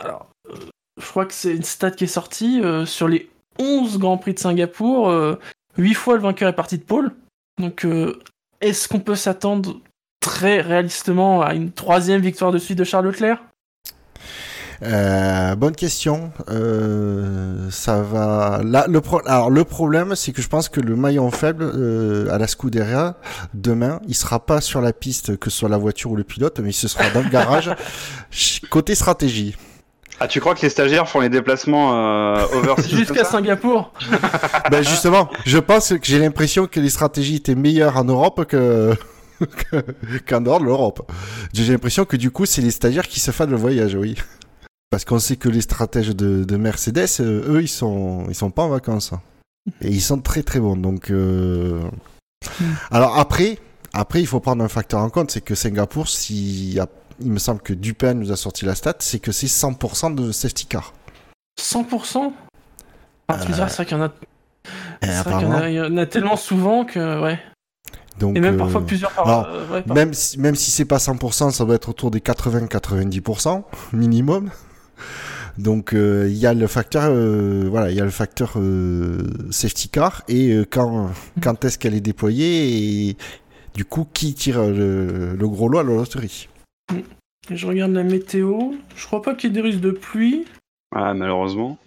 alors, 0.00 0.26
euh, 0.50 0.54
je 1.00 1.06
crois 1.08 1.24
que 1.24 1.32
c'est 1.32 1.54
une 1.54 1.62
stat 1.62 1.92
qui 1.92 2.04
est 2.04 2.08
sortie 2.08 2.60
euh, 2.62 2.84
sur 2.84 3.08
les 3.08 3.30
11 3.58 3.98
Grands 3.98 4.18
Prix 4.18 4.34
de 4.34 4.38
Singapour. 4.40 5.08
euh, 5.08 5.38
8 5.78 5.94
fois 5.94 6.16
le 6.16 6.20
vainqueur 6.22 6.48
est 6.50 6.54
parti 6.56 6.76
de 6.76 6.84
pôle. 6.84 7.12
Donc, 7.58 7.84
euh, 7.84 8.20
est-ce 8.60 8.88
qu'on 8.88 9.00
peut 9.00 9.16
s'attendre 9.16 9.80
très 10.20 10.60
réalistement 10.60 11.42
à 11.42 11.54
une 11.54 11.70
troisième 11.72 12.20
victoire 12.20 12.52
de 12.52 12.58
suite 12.58 12.78
de 12.78 12.84
Charles 12.84 13.06
Leclerc? 13.06 13.42
Euh, 14.82 15.54
bonne 15.54 15.74
question. 15.74 16.32
Euh, 16.48 17.70
ça 17.70 18.02
va. 18.02 18.60
Là, 18.64 18.86
le 18.88 19.00
pro... 19.00 19.20
Alors, 19.26 19.50
le 19.50 19.64
problème, 19.64 20.14
c'est 20.14 20.32
que 20.32 20.42
je 20.42 20.48
pense 20.48 20.68
que 20.68 20.80
le 20.80 20.96
maillon 20.96 21.30
faible 21.30 21.64
euh, 21.64 22.28
à 22.30 22.38
la 22.38 22.46
Scuderia 22.46 23.16
demain, 23.54 24.00
il 24.08 24.14
sera 24.14 24.44
pas 24.44 24.60
sur 24.60 24.80
la 24.80 24.92
piste, 24.92 25.36
que 25.36 25.50
ce 25.50 25.58
soit 25.58 25.68
la 25.68 25.78
voiture 25.78 26.10
ou 26.10 26.16
le 26.16 26.24
pilote, 26.24 26.60
mais 26.60 26.72
ce 26.72 26.88
sera 26.88 27.08
dans 27.10 27.22
le 27.22 27.30
garage. 27.30 27.70
Côté 28.70 28.94
stratégie. 28.94 29.56
Ah, 30.20 30.28
tu 30.28 30.40
crois 30.40 30.54
que 30.54 30.62
les 30.62 30.68
stagiaires 30.70 31.08
font 31.08 31.20
les 31.20 31.28
déplacements 31.28 31.92
euh, 31.94 32.46
overseas 32.54 32.88
Jusqu'à 32.96 33.24
Singapour 33.24 33.92
ben 34.70 34.82
justement, 34.82 35.28
je 35.44 35.58
pense 35.58 35.88
que 35.90 36.04
j'ai 36.04 36.18
l'impression 36.18 36.66
que 36.66 36.78
les 36.80 36.88
stratégies 36.90 37.36
étaient 37.36 37.54
meilleures 37.56 37.96
en 37.96 38.04
Europe 38.04 38.44
que 38.46 38.94
que- 39.40 40.18
qu'en 40.26 40.40
dehors 40.40 40.60
de 40.60 40.64
l'Europe. 40.66 41.10
J'ai 41.52 41.64
l'impression 41.72 42.04
que 42.04 42.16
du 42.16 42.30
coup, 42.30 42.46
c'est 42.46 42.62
les 42.62 42.70
stagiaires 42.70 43.08
qui 43.08 43.18
se 43.20 43.32
font 43.32 43.46
le 43.46 43.56
voyage, 43.56 43.94
oui. 43.96 44.14
Parce 44.90 45.04
qu'on 45.04 45.18
sait 45.18 45.34
que 45.36 45.48
les 45.48 45.60
stratèges 45.60 46.14
de, 46.14 46.44
de 46.44 46.56
Mercedes, 46.56 47.08
euh, 47.20 47.42
eux, 47.56 47.62
ils 47.62 47.68
sont 47.68 48.26
ils 48.28 48.34
sont 48.36 48.50
pas 48.50 48.62
en 48.62 48.68
vacances. 48.68 49.10
Et 49.80 49.88
ils 49.88 50.00
sont 50.00 50.20
très 50.20 50.42
très 50.44 50.60
bons. 50.60 50.76
Donc, 50.76 51.10
euh... 51.10 51.80
alors 52.92 53.18
après, 53.18 53.58
après, 53.92 54.20
il 54.20 54.26
faut 54.26 54.40
prendre 54.40 54.62
un 54.62 54.68
facteur 54.68 55.00
en 55.00 55.10
compte, 55.10 55.30
c'est 55.32 55.40
que 55.40 55.54
Singapour, 55.56 56.08
s'il 56.08 56.72
y 56.74 56.78
a- 56.78 56.86
il 57.20 57.30
me 57.30 57.38
semble 57.38 57.60
que 57.60 57.72
Dupin 57.72 58.14
nous 58.14 58.32
a 58.32 58.36
sorti 58.36 58.64
la 58.64 58.74
stat, 58.74 58.96
c'est 59.00 59.18
que 59.18 59.32
c'est 59.32 59.46
100% 59.46 60.14
de 60.14 60.32
safety 60.32 60.66
car. 60.66 60.92
100% 61.60 62.32
ah, 63.28 63.38
tu 63.38 63.48
me 63.48 63.54
diras, 63.54 63.68
c'est 63.68 63.76
vrai 63.76 63.86
qu'il 63.86 63.96
y 63.96 64.00
en 64.00 64.04
a, 64.04 65.18
apparemment, 65.20 65.64
il 65.64 65.74
y 65.74 65.80
en 65.80 66.06
tellement 66.06 66.36
souvent 66.36 66.84
que, 66.84 67.22
ouais. 67.22 67.38
donc, 68.18 68.36
Et 68.36 68.40
même 68.40 68.56
euh, 68.56 68.58
parfois 68.58 68.84
plusieurs 68.84 69.12
par. 69.12 69.26
alors, 69.26 69.46
euh, 69.48 69.66
ouais, 69.72 69.82
par- 69.82 69.96
Même 69.96 70.12
si, 70.12 70.38
même 70.38 70.54
si 70.54 70.70
c'est 70.70 70.84
pas 70.84 70.98
100%, 70.98 71.50
ça 71.50 71.64
doit 71.64 71.74
être 71.74 71.88
autour 71.88 72.10
des 72.10 72.20
80-90% 72.20 73.62
minimum. 73.92 74.50
Donc 75.56 75.94
euh, 75.94 76.26
il 76.28 76.36
y 76.36 76.46
a 76.46 76.52
le 76.52 76.66
facteur, 76.66 77.04
euh, 77.06 77.66
voilà, 77.70 77.90
il 77.90 77.96
y 77.96 78.00
a 78.00 78.04
le 78.04 78.10
facteur 78.10 78.54
euh, 78.56 79.22
safety 79.50 79.88
car 79.88 80.22
et 80.26 80.50
euh, 80.50 80.66
quand 80.68 81.10
quand 81.42 81.64
est-ce 81.64 81.78
qu'elle 81.78 81.94
est 81.94 82.00
déployée 82.00 83.08
et 83.10 83.16
du 83.74 83.84
coup 83.84 84.04
qui 84.12 84.34
tire 84.34 84.60
le, 84.64 85.36
le 85.36 85.48
gros 85.48 85.68
lot 85.68 85.78
à 85.78 85.84
la 85.84 85.90
loterie. 85.94 86.48
Je 87.50 87.66
regarde 87.66 87.92
la 87.92 88.02
météo. 88.04 88.72
Je 88.96 89.06
crois 89.06 89.22
pas 89.22 89.34
qu'il 89.34 89.50
y 89.50 89.52
ait 89.52 89.54
des 89.54 89.60
risques 89.60 89.80
de 89.80 89.90
pluie. 89.90 90.46
Ah, 90.94 91.12
malheureusement. 91.14 91.78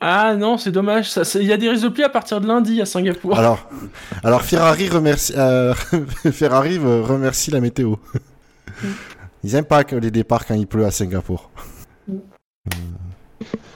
Ah 0.00 0.36
non, 0.36 0.58
c'est 0.58 0.70
dommage. 0.70 1.10
Ça, 1.10 1.22
il 1.40 1.46
y 1.46 1.52
a 1.52 1.56
des 1.56 1.68
risques 1.68 1.84
de 1.84 1.88
pluie 1.88 2.04
à 2.04 2.08
partir 2.08 2.40
de 2.40 2.46
lundi 2.46 2.80
à 2.80 2.86
Singapour. 2.86 3.36
Alors 3.38 3.68
alors 4.22 4.42
Ferrari 4.42 4.88
remercie 4.88 5.32
euh, 5.36 5.74
Ferrari 6.32 6.78
euh, 6.78 7.02
remercie 7.02 7.50
la 7.50 7.60
météo. 7.60 7.96
Ils 9.42 9.54
aiment 9.56 9.64
pas 9.64 9.82
que 9.84 9.96
les 9.96 10.10
départs 10.12 10.46
quand 10.46 10.54
il 10.54 10.66
pleut 10.68 10.84
à 10.84 10.90
Singapour. 10.92 11.50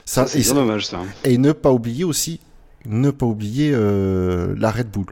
Ça, 0.05 0.27
Ça, 0.27 0.37
et 0.37 0.43
c'est 0.43 0.53
bien 0.53 0.61
dommage, 0.61 0.87
ça. 0.87 0.99
Et 1.23 1.37
ne 1.37 1.51
pas 1.51 1.71
oublier 1.71 2.03
aussi, 2.03 2.39
ne 2.85 3.11
pas 3.11 3.25
oublier 3.25 3.71
euh, 3.73 4.53
la 4.57 4.71
Red 4.71 4.91
Bull. 4.91 5.05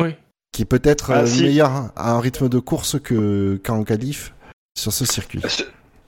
Oui. 0.00 0.14
Qui 0.52 0.62
est 0.62 0.66
peut-être 0.66 1.10
Ah, 1.12 1.20
euh, 1.20 1.26
si. 1.26 1.42
meilleur 1.42 1.90
à 1.96 2.12
un 2.12 2.20
rythme 2.20 2.48
de 2.48 2.58
course 2.58 3.00
que 3.00 3.60
qu'en 3.64 3.82
qualif 3.84 4.34
sur 4.78 4.92
ce 4.92 5.04
circuit. 5.04 5.40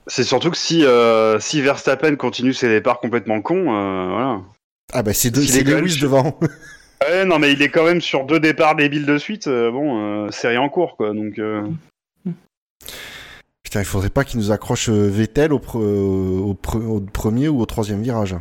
C'est- 0.07 0.23
surtout 0.23 0.51
que 0.51 0.57
si, 0.57 0.85
euh, 0.85 1.39
si 1.39 1.61
Verstappen 1.61 2.15
continue 2.15 2.53
ses 2.53 2.67
départs 2.69 2.99
complètement 2.99 3.41
cons, 3.41 3.73
euh, 3.73 4.07
voilà. 4.09 4.41
Ah 4.93 5.01
bah 5.03 5.13
c'est 5.13 5.31
deux- 5.31 5.41
Lewis 5.41 5.91
sur- 5.91 6.03
devant. 6.03 6.39
Ouais, 7.07 7.25
non, 7.25 7.39
mais 7.39 7.51
il 7.51 7.61
est 7.61 7.69
quand 7.69 7.83
même 7.83 7.99
sur 8.01 8.23
deux 8.25 8.39
départs 8.39 8.75
débiles 8.75 9.05
de 9.05 9.17
suite. 9.17 9.47
euh, 9.47 9.69
bon, 9.69 10.31
série 10.31 10.57
en 10.57 10.69
cours, 10.69 10.95
quoi. 10.95 11.13
Donc, 11.13 11.37
euh, 11.39 11.61
Putain, 13.63 13.81
il 13.81 13.85
faudrait 13.85 14.09
pas 14.09 14.23
qu'il 14.23 14.39
nous 14.39 14.51
accroche 14.51 14.89
Vettel 14.89 15.51
au, 15.53 15.59
pre- 15.59 15.77
au, 15.77 16.53
pre- 16.53 16.83
au 16.85 17.01
premier 17.01 17.47
ou 17.49 17.59
au 17.61 17.65
troisième 17.65 18.01
virage. 18.01 18.35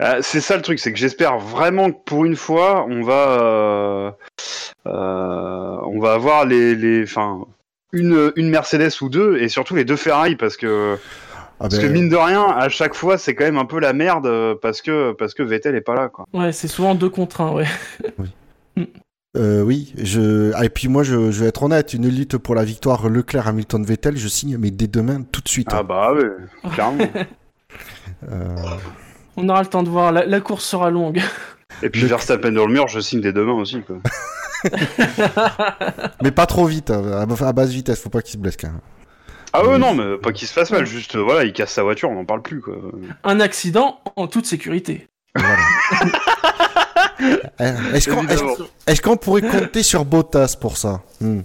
euh, 0.00 0.18
c'est 0.22 0.40
ça 0.40 0.56
le 0.56 0.62
truc, 0.62 0.78
c'est 0.78 0.92
que 0.92 0.98
j'espère 0.98 1.38
vraiment 1.38 1.90
que 1.92 1.98
pour 2.04 2.24
une 2.24 2.36
fois, 2.36 2.86
on 2.88 3.02
va, 3.02 3.42
euh, 3.42 4.10
euh, 4.86 5.76
on 5.84 6.00
va 6.00 6.14
avoir 6.14 6.46
les, 6.46 6.74
les, 6.74 7.02
enfin, 7.02 7.44
une, 7.92 8.32
une 8.36 8.50
Mercedes 8.50 8.92
ou 9.02 9.08
deux, 9.08 9.38
et 9.38 9.48
surtout 9.48 9.74
les 9.74 9.84
deux 9.84 9.96
Ferrari, 9.96 10.36
parce 10.36 10.56
que, 10.56 10.96
Ah 10.96 11.54
parce 11.60 11.78
que 11.78 11.86
ben, 11.86 11.92
mine 11.92 12.08
de 12.08 12.16
rien, 12.16 12.46
à 12.46 12.68
chaque 12.68 12.94
fois, 12.94 13.18
c'est 13.18 13.34
quand 13.34 13.44
même 13.44 13.58
un 13.58 13.64
peu 13.64 13.80
la 13.80 13.92
merde, 13.92 14.26
euh, 14.26 14.54
parce 14.60 14.82
que, 14.82 15.12
parce 15.12 15.34
que 15.34 15.42
Vettel 15.42 15.74
est 15.74 15.80
pas 15.80 15.94
là, 15.94 16.08
quoi. 16.08 16.26
Ouais, 16.32 16.52
c'est 16.52 16.68
souvent 16.68 16.94
deux 16.94 17.10
contre 17.10 17.40
un, 17.40 17.52
ouais. 17.52 17.66
euh, 19.36 19.62
oui, 19.62 19.92
je... 19.96 20.52
ah, 20.54 20.64
et 20.64 20.68
puis 20.70 20.88
moi 20.88 21.02
je, 21.02 21.30
je 21.30 21.40
vais 21.40 21.48
être 21.48 21.62
honnête, 21.62 21.94
une 21.94 22.08
lutte 22.08 22.36
pour 22.36 22.54
la 22.54 22.64
victoire 22.64 23.08
Leclerc 23.08 23.46
Hamilton 23.46 23.84
Vettel, 23.84 24.16
je 24.16 24.28
signe 24.28 24.56
mais 24.58 24.70
dès 24.70 24.88
demain 24.88 25.22
tout 25.30 25.40
de 25.40 25.48
suite. 25.48 25.68
Ah 25.70 25.82
bah 25.82 26.12
ouais, 26.12 26.30
clairement. 26.72 27.08
Euh, 28.30 28.56
On 29.36 29.48
aura 29.48 29.62
le 29.62 29.68
temps 29.68 29.82
de 29.82 29.88
voir. 29.88 30.12
La, 30.12 30.26
la 30.26 30.40
course 30.40 30.64
sera 30.64 30.90
longue. 30.90 31.22
Et 31.82 31.88
puis 31.88 32.02
Verstappen 32.02 32.52
dans 32.52 32.66
le 32.66 32.72
mur, 32.72 32.88
je 32.88 33.00
signe 33.00 33.20
dès 33.20 33.32
demain 33.32 33.52
aussi, 33.52 33.80
quoi. 33.82 33.96
mais 36.22 36.30
pas 36.30 36.46
trop 36.46 36.66
vite, 36.66 36.90
hein, 36.90 37.26
à 37.28 37.44
à 37.46 37.52
basse 37.52 37.70
vitesse, 37.70 38.00
faut 38.00 38.10
pas 38.10 38.22
qu'il 38.22 38.32
se 38.32 38.38
blesse 38.38 38.56
quand 38.56 38.68
même. 38.68 38.80
Ah 39.52 39.64
ouais, 39.64 39.74
Oui. 39.74 39.80
non, 39.80 39.94
mais 39.94 40.16
pas 40.18 40.32
qu'il 40.32 40.46
se 40.46 40.52
fasse 40.52 40.70
mal, 40.70 40.86
juste, 40.86 41.16
euh, 41.16 41.22
voilà, 41.22 41.44
il 41.44 41.52
casse 41.52 41.72
sa 41.72 41.82
voiture, 41.82 42.08
on 42.10 42.14
n'en 42.14 42.24
parle 42.24 42.42
plus, 42.42 42.60
quoi. 42.60 42.74
un 43.24 43.40
accident 43.40 44.00
en 44.16 44.26
toute 44.28 44.46
sécurité. 44.46 45.06
Voilà. 45.34 45.56
Euh, 47.60 47.92
Est-ce 47.92 48.08
qu'on 49.02 49.12
est 49.14 49.16
pourrait 49.16 49.42
compter 49.42 49.82
sur 49.82 50.06
Bottas 50.06 50.56
pour 50.58 50.78
ça 50.78 51.02
Hmm. 51.20 51.40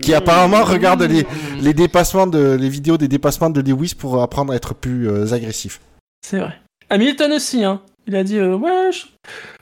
Qui 0.00 0.14
apparemment 0.14 0.64
regarde 0.64 1.02
les, 1.02 1.26
les 1.60 1.74
dépassements 1.74 2.26
de 2.26 2.56
les 2.58 2.70
vidéos 2.70 2.96
des 2.96 3.08
dépassements 3.08 3.50
de 3.50 3.60
Lewis 3.60 3.94
pour 3.98 4.22
apprendre 4.22 4.52
à 4.54 4.56
être 4.56 4.74
plus 4.74 5.08
euh, 5.10 5.34
agressif. 5.34 5.80
C'est 6.26 6.38
vrai. 6.38 6.58
Hamilton 6.88 7.32
aussi, 7.32 7.62
hein. 7.62 7.82
Il 8.08 8.16
a 8.16 8.24
dit 8.24 8.36
euh, 8.38 8.56
ouais, 8.56 8.90
je, 8.92 9.06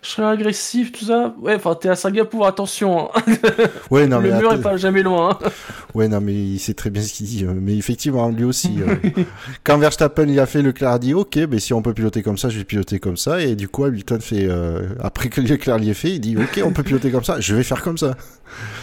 je 0.03 0.09
serai 0.09 0.27
agressif, 0.27 0.93
tout 0.93 1.05
ça. 1.05 1.35
Ouais, 1.41 1.55
enfin, 1.57 1.75
t'es 1.75 1.91
à 1.91 1.95
Singapour, 1.95 2.47
attention. 2.47 3.11
hein. 3.15 3.23
Ouais 3.91 4.07
non 4.07 4.19
le 4.21 4.31
mais 4.31 4.39
mur 4.39 4.53
est 4.55 4.63
pas 4.63 4.79
jamais 4.79 5.03
loin. 5.03 5.39
hein. 5.43 5.49
ouais 5.95 6.09
non 6.09 6.21
mais 6.23 6.33
il 6.33 6.59
sait 6.59 6.73
très 6.73 6.89
bien 6.89 7.03
ce 7.03 7.13
qu'il 7.13 7.27
dit. 7.27 7.45
euh, 7.45 7.53
Mais 7.55 7.77
effectivement 7.77 8.29
lui 8.31 8.45
aussi. 8.45 8.77
euh, 8.81 8.95
quand 9.65 9.77
Verstappen 9.79 10.27
il 10.29 10.41
a 10.41 10.47
fait 10.47 10.63
Leclerc 10.63 10.91
a 10.93 10.99
dit 10.99 11.13
ok 11.13 11.37
mais 11.51 11.59
si 11.59 11.75
on 11.75 11.83
peut 11.83 11.93
piloter 11.93 12.23
comme 12.23 12.39
ça 12.39 12.49
je 12.49 12.57
vais 12.59 12.65
piloter 12.65 12.99
comme 12.99 13.17
ça 13.19 13.43
et 13.43 13.57
du 13.57 13.69
coup 13.69 13.85
Hamilton 13.85 14.21
fait 14.23 14.47
euh, 14.49 14.89
après 15.01 15.29
que 15.29 15.41
Leclerc 15.43 15.79
l'y 15.79 15.91
ait 15.91 15.95
fait 15.95 16.11
il 16.13 16.21
dit 16.21 16.37
ok 16.39 16.63
on 16.65 16.73
peut 16.73 16.83
piloter 16.83 17.11
comme 17.11 17.25
ça 17.25 17.41
je 17.41 17.55
vais 17.55 17.63
faire 17.63 17.83
comme 17.83 17.99
ça. 17.99 18.17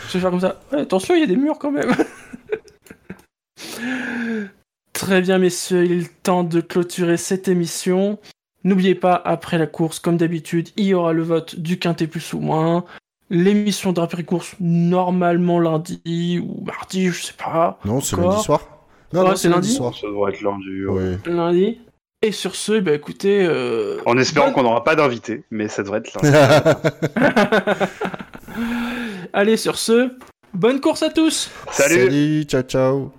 Je 0.10 0.14
vais 0.14 0.20
faire 0.20 0.30
comme 0.32 0.39
ça. 0.41 0.60
Ouais, 0.72 0.82
attention, 0.82 1.16
il 1.16 1.22
y 1.22 1.24
a 1.24 1.28
des 1.28 1.36
murs 1.36 1.58
quand 1.60 1.72
même. 1.72 1.91
Très 4.93 5.22
bien, 5.22 5.38
messieurs, 5.38 5.86
il 5.86 5.91
est 5.91 5.95
le 5.95 6.08
temps 6.24 6.43
de 6.43 6.60
clôturer 6.62 7.18
cette 7.18 7.47
émission. 7.47 8.20
N'oubliez 8.68 8.95
pas, 8.95 9.15
après 9.24 9.57
la 9.57 9.65
course, 9.65 9.99
comme 9.99 10.18
d'habitude, 10.18 10.72
il 10.76 10.88
y 10.88 10.93
aura 10.93 11.13
le 11.13 11.24
vote 11.24 11.57
du 11.57 11.80
quintet 11.80 12.05
plus 12.05 12.34
ou 12.34 12.41
moins. 12.41 12.84
L'émission 13.30 13.93
de 13.93 14.22
course 14.24 14.55
normalement 14.59 15.57
lundi 15.57 16.41
ou 16.43 16.65
mardi, 16.65 17.07
je 17.07 17.24
sais 17.28 17.34
pas. 17.34 17.80
Non 17.86 18.01
c'est 18.01 18.18
lundi 18.18 18.43
soir. 18.43 18.59
Non 19.13 19.22
Ouais, 19.22 19.30
non 19.30 19.36
c'est 19.38 19.47
lundi. 19.47 19.72
soir. 19.74 19.95
Ça 19.95 20.07
devrait 20.07 20.34
être 20.34 20.41
lundi. 20.41 20.86
ouais. 20.86 21.18
Lundi. 21.26 21.80
Et 22.22 22.34
sur 22.34 22.55
ce, 22.55 22.78
bah 22.82 22.91
écoutez. 22.93 23.45
euh, 23.45 23.99
En 24.05 24.18
espérant 24.18 24.51
qu'on 24.51 24.63
n'aura 24.63 24.84
pas 24.84 24.97
d'invité, 24.97 25.45
mais 25.49 25.70
ça 25.70 25.84
devrait 25.84 25.99
être 25.99 26.13
lundi. 26.22 26.36
Allez, 29.32 29.55
sur 29.55 29.78
ce, 29.78 30.11
bonne 30.53 30.82
course 30.82 31.03
à 31.03 31.09
tous! 31.09 31.49
Salut 31.72 31.95
Salut 31.95 32.43
ciao 32.43 32.63
ciao. 32.63 33.11